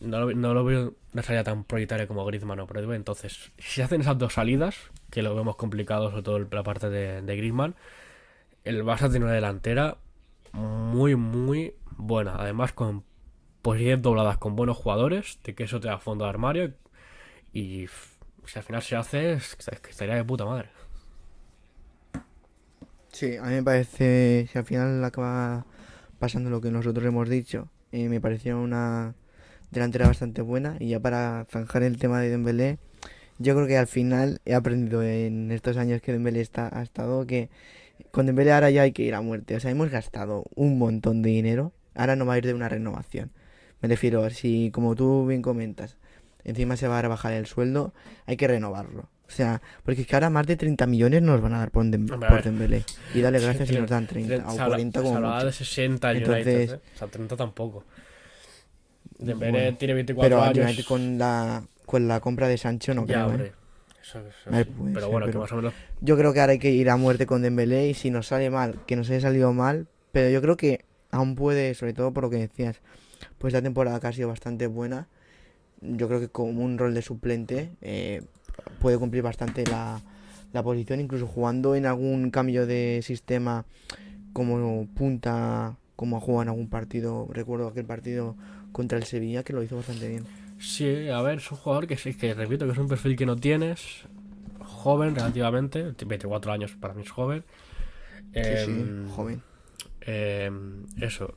no, 0.00 0.20
lo, 0.20 0.34
no 0.34 0.54
lo 0.54 0.64
veo 0.64 0.94
una 1.12 1.22
salida 1.22 1.44
tan 1.44 1.64
prioritaria 1.64 2.06
como 2.06 2.24
Griezmann 2.24 2.60
o 2.60 2.66
Braithwaite. 2.66 2.96
Entonces, 2.96 3.52
si 3.58 3.82
hacen 3.82 4.00
esas 4.00 4.18
dos 4.18 4.34
salidas, 4.34 4.76
que 5.10 5.22
lo 5.22 5.34
vemos 5.34 5.56
complicado, 5.56 6.10
sobre 6.10 6.22
todo 6.22 6.38
la 6.38 6.62
parte 6.62 6.90
de, 6.90 7.22
de 7.22 7.36
Griezmann, 7.36 7.74
el 8.64 8.84
Barça 8.84 9.10
tiene 9.10 9.26
una 9.26 9.34
delantera 9.34 9.98
muy, 10.52 11.16
muy 11.16 11.74
buena. 11.96 12.36
Además, 12.36 12.72
con 12.72 13.04
posiciones 13.62 14.02
dobladas 14.02 14.38
con 14.38 14.56
buenos 14.56 14.76
jugadores, 14.76 15.38
de 15.44 15.54
que 15.54 15.64
eso 15.64 15.80
te 15.80 15.88
da 15.88 15.98
fondo 15.98 16.24
de 16.24 16.30
armario. 16.30 16.74
Y 17.52 17.86
si 18.46 18.58
al 18.58 18.64
final 18.64 18.82
se 18.82 18.96
hace, 18.96 19.32
estaría 19.32 20.14
de 20.14 20.24
puta 20.24 20.44
madre. 20.44 20.70
Sí, 23.12 23.36
a 23.36 23.42
mí 23.42 23.54
me 23.54 23.62
parece, 23.62 24.48
si 24.50 24.58
al 24.58 24.64
final 24.64 25.04
acaba 25.04 25.66
pasando 26.18 26.48
lo 26.48 26.60
que 26.60 26.70
nosotros 26.70 27.04
hemos 27.04 27.28
dicho, 27.28 27.68
eh, 27.90 28.08
me 28.08 28.20
pareció 28.20 28.60
una 28.60 29.14
delantera 29.70 30.06
bastante 30.06 30.42
buena 30.42 30.76
y 30.80 30.88
ya 30.88 31.00
para 31.00 31.46
zanjar 31.50 31.82
el 31.82 31.98
tema 31.98 32.20
de 32.20 32.30
Dembélé, 32.30 32.78
yo 33.38 33.54
creo 33.54 33.66
que 33.66 33.78
al 33.78 33.86
final 33.86 34.40
he 34.44 34.54
aprendido 34.54 35.02
en 35.02 35.50
estos 35.50 35.76
años 35.76 36.02
que 36.02 36.12
Dembélé 36.12 36.40
está, 36.40 36.68
ha 36.76 36.82
estado 36.82 37.26
que 37.26 37.48
con 38.10 38.26
Dembélé 38.26 38.52
ahora 38.52 38.70
ya 38.70 38.82
hay 38.82 38.92
que 38.92 39.02
ir 39.02 39.14
a 39.14 39.20
muerte, 39.20 39.56
o 39.56 39.60
sea, 39.60 39.70
hemos 39.70 39.90
gastado 39.90 40.44
un 40.54 40.78
montón 40.78 41.22
de 41.22 41.30
dinero, 41.30 41.72
ahora 41.94 42.16
no 42.16 42.26
va 42.26 42.34
a 42.34 42.38
ir 42.38 42.46
de 42.46 42.54
una 42.54 42.68
renovación. 42.68 43.30
Me 43.80 43.88
refiero, 43.88 44.28
si 44.30 44.70
como 44.72 44.94
tú 44.94 45.26
bien 45.26 45.40
comentas, 45.42 45.96
encima 46.44 46.76
se 46.76 46.88
va 46.88 46.98
a 46.98 47.02
rebajar 47.02 47.32
el 47.32 47.46
sueldo, 47.46 47.94
hay 48.26 48.36
que 48.36 48.46
renovarlo. 48.48 49.08
O 49.26 49.32
sea, 49.32 49.62
porque 49.84 50.00
es 50.02 50.06
que 50.08 50.16
ahora 50.16 50.28
más 50.28 50.46
de 50.46 50.56
30 50.56 50.86
millones 50.86 51.22
nos 51.22 51.40
van 51.40 51.54
a 51.54 51.58
dar 51.60 51.70
por, 51.70 51.84
Dem- 51.84 52.10
Hombre, 52.12 52.26
a 52.26 52.28
por 52.28 52.32
ver. 52.32 52.44
Dembélé. 52.44 52.84
Y 53.14 53.20
dale 53.20 53.38
gracias 53.42 53.68
si 53.68 53.76
nos 53.78 53.88
dan 53.88 54.06
30 54.08 54.34
o 54.46 54.50
Se 54.50 54.60
habla- 54.60 54.66
40 54.66 54.98
se 54.98 55.04
como 55.04 55.16
hablaba 55.16 55.34
mucho. 55.36 55.46
de 55.46 55.52
60 55.52 56.10
el 56.10 56.16
Entonces- 56.18 56.46
United, 56.46 56.74
¿eh? 56.74 56.80
O 56.94 56.98
sea, 56.98 57.08
30 57.08 57.36
tampoco. 57.36 57.84
Dembélé 59.20 59.52
Bueno, 59.62 59.76
tiene 59.78 59.94
24 59.94 60.28
Pero 60.28 60.42
años. 60.42 60.54
obviamente 60.54 60.84
con 60.84 61.18
la, 61.18 61.62
con 61.86 62.08
la 62.08 62.20
compra 62.20 62.48
de 62.48 62.56
Sancho 62.58 62.94
no 62.94 63.02
ya, 63.06 63.06
creo, 63.06 63.20
¿eh? 63.20 63.30
hombre. 63.30 63.52
Eso, 64.02 64.18
eso 64.20 64.50
ver, 64.50 64.66
puede 64.68 64.94
pero 64.94 65.08
bueno, 65.10 65.26
que 65.26 65.32
pero- 65.32 65.40
más 65.42 65.52
o 65.52 65.56
menos. 65.56 65.74
Yo 66.00 66.16
creo 66.16 66.32
que 66.32 66.40
ahora 66.40 66.52
hay 66.52 66.58
que 66.58 66.70
ir 66.70 66.88
a 66.90 66.96
muerte 66.96 67.26
con 67.26 67.42
Dembélé 67.42 67.88
y 67.88 67.94
si 67.94 68.10
nos 68.10 68.28
sale 68.28 68.48
mal, 68.50 68.76
que 68.86 68.96
nos 68.96 69.10
haya 69.10 69.20
salido 69.20 69.52
mal, 69.52 69.86
pero 70.12 70.30
yo 70.30 70.40
creo 70.40 70.56
que 70.56 70.84
aún 71.10 71.34
puede, 71.34 71.74
sobre 71.74 71.92
todo 71.92 72.12
por 72.12 72.24
lo 72.24 72.30
que 72.30 72.38
decías, 72.38 72.80
pues 73.38 73.52
la 73.52 73.60
temporada 73.60 74.00
que 74.00 74.06
ha 74.06 74.12
sido 74.12 74.28
bastante 74.28 74.66
buena, 74.66 75.06
yo 75.82 76.08
creo 76.08 76.20
que 76.20 76.28
como 76.28 76.62
un 76.64 76.78
rol 76.78 76.94
de 76.94 77.02
suplente 77.02 77.70
eh, 77.82 78.22
puede 78.80 78.96
cumplir 78.98 79.22
bastante 79.22 79.64
la, 79.66 80.00
la 80.54 80.62
posición, 80.62 81.00
incluso 81.00 81.26
jugando 81.26 81.74
en 81.74 81.84
algún 81.86 82.30
cambio 82.30 82.66
de 82.66 83.00
sistema 83.02 83.66
como 84.32 84.86
punta, 84.94 85.76
como 85.96 86.16
ha 86.16 86.20
jugado 86.20 86.42
en 86.42 86.48
algún 86.48 86.68
partido, 86.70 87.28
recuerdo 87.32 87.68
aquel 87.68 87.84
partido 87.84 88.36
contra 88.72 88.98
el 88.98 89.04
Sevilla 89.04 89.42
que 89.42 89.52
lo 89.52 89.62
hizo 89.62 89.76
bastante 89.76 90.08
bien. 90.08 90.24
Sí, 90.58 91.08
a 91.08 91.20
ver, 91.22 91.38
es 91.38 91.50
un 91.50 91.56
jugador 91.58 91.86
que 91.86 91.96
sí, 91.96 92.14
que 92.14 92.34
repito 92.34 92.66
que 92.66 92.72
es 92.72 92.78
un 92.78 92.88
perfil 92.88 93.16
que 93.16 93.26
no 93.26 93.36
tienes. 93.36 94.02
Joven 94.60 95.14
relativamente, 95.14 95.92
24 96.06 96.52
años 96.52 96.72
para 96.78 96.94
mí 96.94 97.02
es 97.02 97.10
joven. 97.10 97.44
Sí, 98.34 98.40
sí, 98.64 98.70
Em, 98.70 99.08
joven. 99.08 99.42
em, 100.02 100.84
eso. 101.00 101.32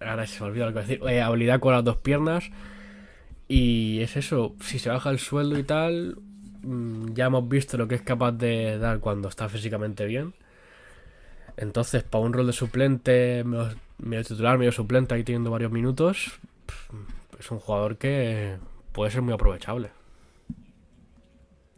Ahora 0.00 0.26
se 0.26 0.40
me 0.42 0.46
olvida 0.50 0.66
lo 0.66 0.72
que 0.72 0.78
a 0.78 0.82
decir. 0.82 1.00
Eh, 1.08 1.20
habilidad 1.22 1.58
con 1.60 1.72
las 1.72 1.84
dos 1.84 1.96
piernas. 1.98 2.50
Y 3.48 4.00
es 4.00 4.16
eso, 4.16 4.54
si 4.60 4.78
se 4.78 4.88
baja 4.90 5.10
el 5.10 5.18
sueldo 5.18 5.58
y 5.58 5.62
tal, 5.62 6.18
mm, 6.62 7.14
ya 7.14 7.26
hemos 7.26 7.48
visto 7.48 7.76
lo 7.76 7.86
que 7.88 7.94
es 7.96 8.02
capaz 8.02 8.32
de 8.32 8.78
dar 8.78 8.98
cuando 9.00 9.28
está 9.28 9.48
físicamente 9.48 10.04
bien. 10.06 10.34
Entonces, 11.56 12.02
para 12.02 12.24
un 12.24 12.32
rol 12.32 12.46
de 12.46 12.52
suplente, 12.52 13.44
medio, 13.98 14.24
titular, 14.24 14.58
medio 14.58 14.72
suplente, 14.72 15.14
ahí 15.14 15.24
teniendo 15.24 15.50
varios 15.50 15.72
minutos, 15.72 16.38
es 17.38 17.50
un 17.50 17.58
jugador 17.58 17.96
que 17.96 18.56
puede 18.92 19.10
ser 19.10 19.22
muy 19.22 19.34
aprovechable. 19.34 19.90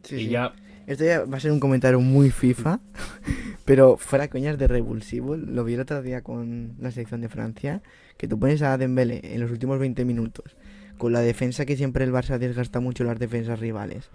Sí, 0.03 0.15
y 0.15 0.19
sí. 0.19 0.29
ya, 0.29 0.53
Esto 0.87 1.03
ya 1.03 1.25
va 1.25 1.37
a 1.37 1.39
ser 1.39 1.51
un 1.51 1.59
comentario 1.59 1.99
muy 1.99 2.31
FIFA, 2.31 2.79
pero 3.65 3.97
fuera 3.97 4.29
coñas 4.29 4.57
de 4.57 4.67
revulsivo. 4.67 5.35
Lo 5.35 5.63
vi 5.63 5.73
el 5.73 5.81
otro 5.81 6.01
día 6.01 6.21
con 6.21 6.75
la 6.79 6.91
selección 6.91 7.21
de 7.21 7.29
Francia, 7.29 7.81
que 8.17 8.27
tú 8.27 8.39
pones 8.39 8.61
a 8.61 8.77
Dembélé 8.77 9.21
en 9.23 9.41
los 9.41 9.51
últimos 9.51 9.79
20 9.79 10.05
minutos, 10.05 10.55
con 10.97 11.13
la 11.13 11.21
defensa 11.21 11.65
que 11.65 11.77
siempre 11.77 12.03
el 12.03 12.11
Barça 12.11 12.37
desgasta 12.37 12.79
mucho 12.79 13.03
las 13.03 13.19
defensas 13.19 13.59
rivales. 13.59 14.09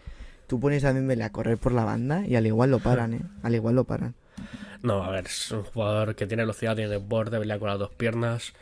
Tú 0.46 0.60
pones 0.60 0.84
a 0.84 0.92
Dembélé 0.92 1.24
a 1.24 1.32
correr 1.32 1.56
por 1.58 1.72
la 1.72 1.84
banda 1.84 2.26
y 2.26 2.36
al 2.36 2.46
igual 2.46 2.70
lo 2.70 2.78
paran, 2.78 3.14
¿eh? 3.14 3.22
Al 3.42 3.54
igual 3.54 3.76
lo 3.76 3.84
paran. 3.84 4.14
No, 4.84 5.02
a 5.02 5.10
ver, 5.10 5.24
es 5.24 5.50
un 5.50 5.62
jugador 5.64 6.14
que 6.14 6.26
tiene 6.26 6.42
velocidad, 6.42 6.76
tiene 6.76 6.98
borde, 6.98 7.38
pelea 7.38 7.58
con 7.58 7.68
las 7.70 7.78
dos 7.78 7.90
piernas. 7.94 8.52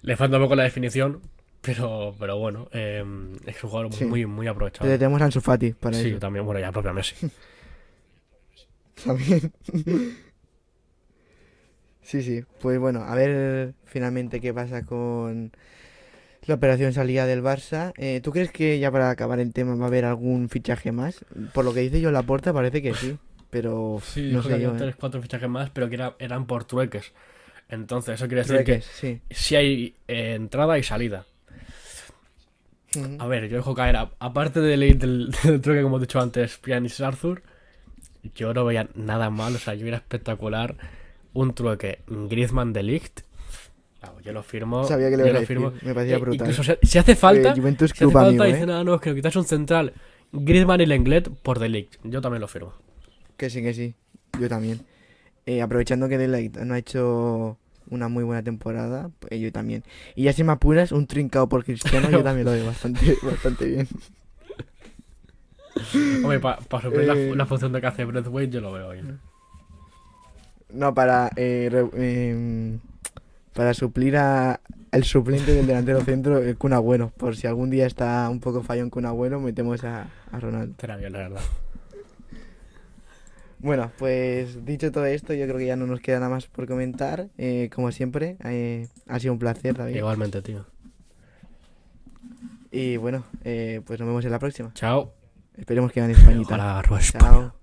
Le 0.00 0.16
falta 0.16 0.38
un 0.38 0.44
poco 0.44 0.56
la 0.56 0.62
definición, 0.62 1.20
pero, 1.60 2.14
pero 2.18 2.38
bueno, 2.38 2.68
eh, 2.72 3.04
es 3.44 3.62
un 3.62 3.70
jugador 3.70 3.92
Sí. 3.92 4.06
muy, 4.06 4.24
muy 4.24 4.46
aprovechado. 4.46 4.86
Pero 4.86 4.98
tenemos 4.98 5.20
a 5.20 5.26
Ansu 5.26 5.40
Fati 5.42 5.72
para 5.72 5.96
Sí, 5.98 6.08
eso. 6.08 6.18
también, 6.18 6.46
bueno, 6.46 6.60
ya 6.60 6.72
propia 6.72 6.92
Messi. 6.94 7.14
También. 9.04 9.52
sí, 12.00 12.22
sí. 12.22 12.42
Pues 12.62 12.78
bueno, 12.78 13.02
a 13.02 13.14
ver 13.14 13.74
finalmente 13.84 14.40
qué 14.40 14.54
pasa 14.54 14.82
con 14.86 15.52
la 16.46 16.54
operación 16.54 16.94
salida 16.94 17.26
del 17.26 17.42
Barça. 17.42 17.92
Eh, 17.98 18.20
¿Tú 18.22 18.32
crees 18.32 18.50
que 18.50 18.78
ya 18.78 18.90
para 18.90 19.10
acabar 19.10 19.38
el 19.40 19.52
tema 19.52 19.74
va 19.74 19.84
a 19.84 19.88
haber 19.88 20.06
algún 20.06 20.48
fichaje 20.48 20.92
más? 20.92 21.24
Por 21.52 21.66
lo 21.66 21.74
que 21.74 21.80
dice 21.80 22.00
yo 22.00 22.10
la 22.10 22.22
puerta 22.22 22.54
parece 22.54 22.80
que 22.80 22.94
sí. 22.94 23.18
Pero 23.62 24.00
Sí, 24.04 24.30
no 24.32 24.42
que 24.42 24.48
sé 24.50 24.60
yo. 24.60 24.70
¿eh? 24.72 24.78
tres, 24.78 24.96
cuatro 24.96 25.22
fichajes 25.22 25.48
más, 25.48 25.70
pero 25.70 25.88
que 25.88 25.94
era- 25.94 26.14
eran 26.18 26.46
por 26.46 26.64
trueques. 26.64 27.12
Entonces, 27.68 28.14
eso 28.16 28.26
quiere 28.26 28.42
decir 28.42 28.56
Trueques, 28.56 28.84
sí. 28.84 29.20
que 29.28 29.34
si 29.34 29.56
hay 29.56 29.94
eh, 30.08 30.34
entrada 30.34 30.78
y 30.78 30.82
salida. 30.82 31.24
A 33.18 33.26
ver, 33.26 33.48
yo 33.48 33.56
dejo 33.56 33.74
caer, 33.74 33.96
a- 33.96 34.10
aparte 34.20 34.60
del, 34.60 34.98
del, 34.98 35.30
del 35.44 35.60
trueque, 35.60 35.82
como 35.82 35.98
he 35.98 36.00
dicho 36.00 36.20
antes, 36.20 36.56
Pianis 36.58 37.00
Arthur, 37.00 37.42
yo 38.34 38.54
no 38.54 38.64
veía 38.64 38.88
nada 38.94 39.28
mal, 39.30 39.54
o 39.54 39.58
sea, 39.58 39.74
yo 39.74 39.86
era 39.86 39.96
espectacular. 39.98 40.76
Un 41.34 41.52
trueque 41.54 41.98
Griezmann 42.06 42.72
de 42.72 42.82
Ligt. 42.82 43.20
Claro, 44.00 44.20
yo 44.20 44.32
lo 44.32 44.42
firmo. 44.42 44.84
Sabía 44.84 45.10
que 45.10 45.16
le 45.18 45.26
yo 45.26 45.32
lo 45.34 45.42
firmo. 45.42 45.72
me 45.82 45.92
parecía 45.92 46.16
Eh, 46.16 46.20
brutal. 46.20 46.48
incluso, 46.48 46.62
si- 46.62 46.86
si 46.86 46.98
hace 46.98 47.14
falta, 47.16 47.50
Eh, 47.50 47.54
Juventus 47.56 47.90
si 47.90 48.04
hace 48.04 48.12
falta, 48.12 48.44
amigo, 48.44 48.44
¿eh? 48.44 48.72
ah, 48.72 48.84
no, 48.84 48.94
es 48.94 49.00
que 49.02 49.10
no 49.10 49.16
quitas 49.16 49.36
un 49.36 49.44
central. 49.44 49.92
Griezmann 50.32 50.80
y 50.80 50.86
Lenglet 50.86 51.28
por 51.28 51.58
de 51.58 51.68
Ligt. 51.68 51.96
Yo 52.04 52.20
también 52.22 52.40
lo 52.40 52.48
firmo. 52.48 52.72
Que 53.36 53.50
sí, 53.50 53.62
que 53.62 53.74
sí. 53.74 53.94
Yo 54.40 54.48
también. 54.48 54.80
Eh, 55.46 55.62
aprovechando 55.62 56.08
que 56.08 56.18
Delight 56.18 56.56
no 56.58 56.74
ha 56.74 56.78
hecho 56.78 57.56
una 57.88 58.08
muy 58.08 58.24
buena 58.24 58.42
temporada, 58.42 59.10
pues 59.20 59.40
yo 59.40 59.52
también. 59.52 59.84
Y 60.16 60.24
ya 60.24 60.32
si 60.32 60.42
me 60.42 60.52
apuras, 60.52 60.90
un 60.92 61.06
trincado 61.06 61.48
por 61.48 61.64
Cristiano, 61.64 62.10
yo 62.10 62.22
también 62.24 62.44
lo 62.46 62.52
veo 62.52 62.66
bastante, 62.66 63.16
bastante 63.22 63.64
bien. 63.66 63.88
Hombre, 66.22 66.40
para 66.40 66.82
suplir 66.82 67.02
Eh. 67.10 67.28
la, 67.30 67.36
la 67.36 67.46
función 67.46 67.72
de 67.72 67.80
que 67.80 67.86
hace 67.86 68.04
Breathwaite, 68.04 68.52
yo 68.54 68.60
lo 68.60 68.72
veo 68.72 68.90
bien. 68.90 69.20
No, 70.72 70.94
para 70.94 71.30
eh, 71.36 71.68
re- 71.70 72.30
em, 72.30 72.80
para 73.52 73.72
suplir 73.72 74.16
a 74.16 74.60
el 74.90 75.04
suplente 75.04 75.52
del 75.52 75.66
delantero 75.66 76.00
centro, 76.00 76.38
el 76.38 76.56
Kun 76.56 76.72
Agüero. 76.72 77.10
Por 77.16 77.36
si 77.36 77.46
algún 77.46 77.70
día 77.70 77.86
está 77.86 78.28
un 78.30 78.40
poco 78.40 78.62
fallo 78.62 78.82
en 78.82 78.90
Kun 78.90 79.06
Agüero, 79.06 79.38
metemos 79.40 79.84
a, 79.84 80.08
a 80.32 80.40
Ronaldo. 80.40 80.74
Será 80.80 80.96
bien, 80.96 81.12
la 81.12 81.18
verdad. 81.20 81.40
Bueno, 83.58 83.90
pues 83.98 84.64
dicho 84.64 84.92
todo 84.92 85.06
esto, 85.06 85.32
yo 85.34 85.46
creo 85.46 85.58
que 85.58 85.66
ya 85.66 85.76
no 85.76 85.86
nos 85.86 86.00
queda 86.00 86.20
nada 86.20 86.30
más 86.30 86.46
por 86.46 86.66
comentar. 86.66 87.28
Eh, 87.38 87.70
como 87.74 87.90
siempre, 87.90 88.36
eh, 88.44 88.88
ha 89.08 89.18
sido 89.18 89.32
un 89.32 89.38
placer, 89.38 89.76
David. 89.76 89.96
Igualmente, 89.96 90.42
tío. 90.42 90.66
Y 92.70 92.96
bueno, 92.98 93.24
eh, 93.44 93.80
pues 93.86 93.98
nos 93.98 94.08
vemos 94.08 94.24
en 94.24 94.30
la 94.32 94.38
próxima. 94.38 94.72
Chao. 94.74 95.14
Esperemos 95.56 95.90
que 95.92 96.00
gane 96.00 96.12
Españita. 96.12 96.54
Ojalá 96.54 96.82
España. 96.98 97.24
Chao. 97.24 97.56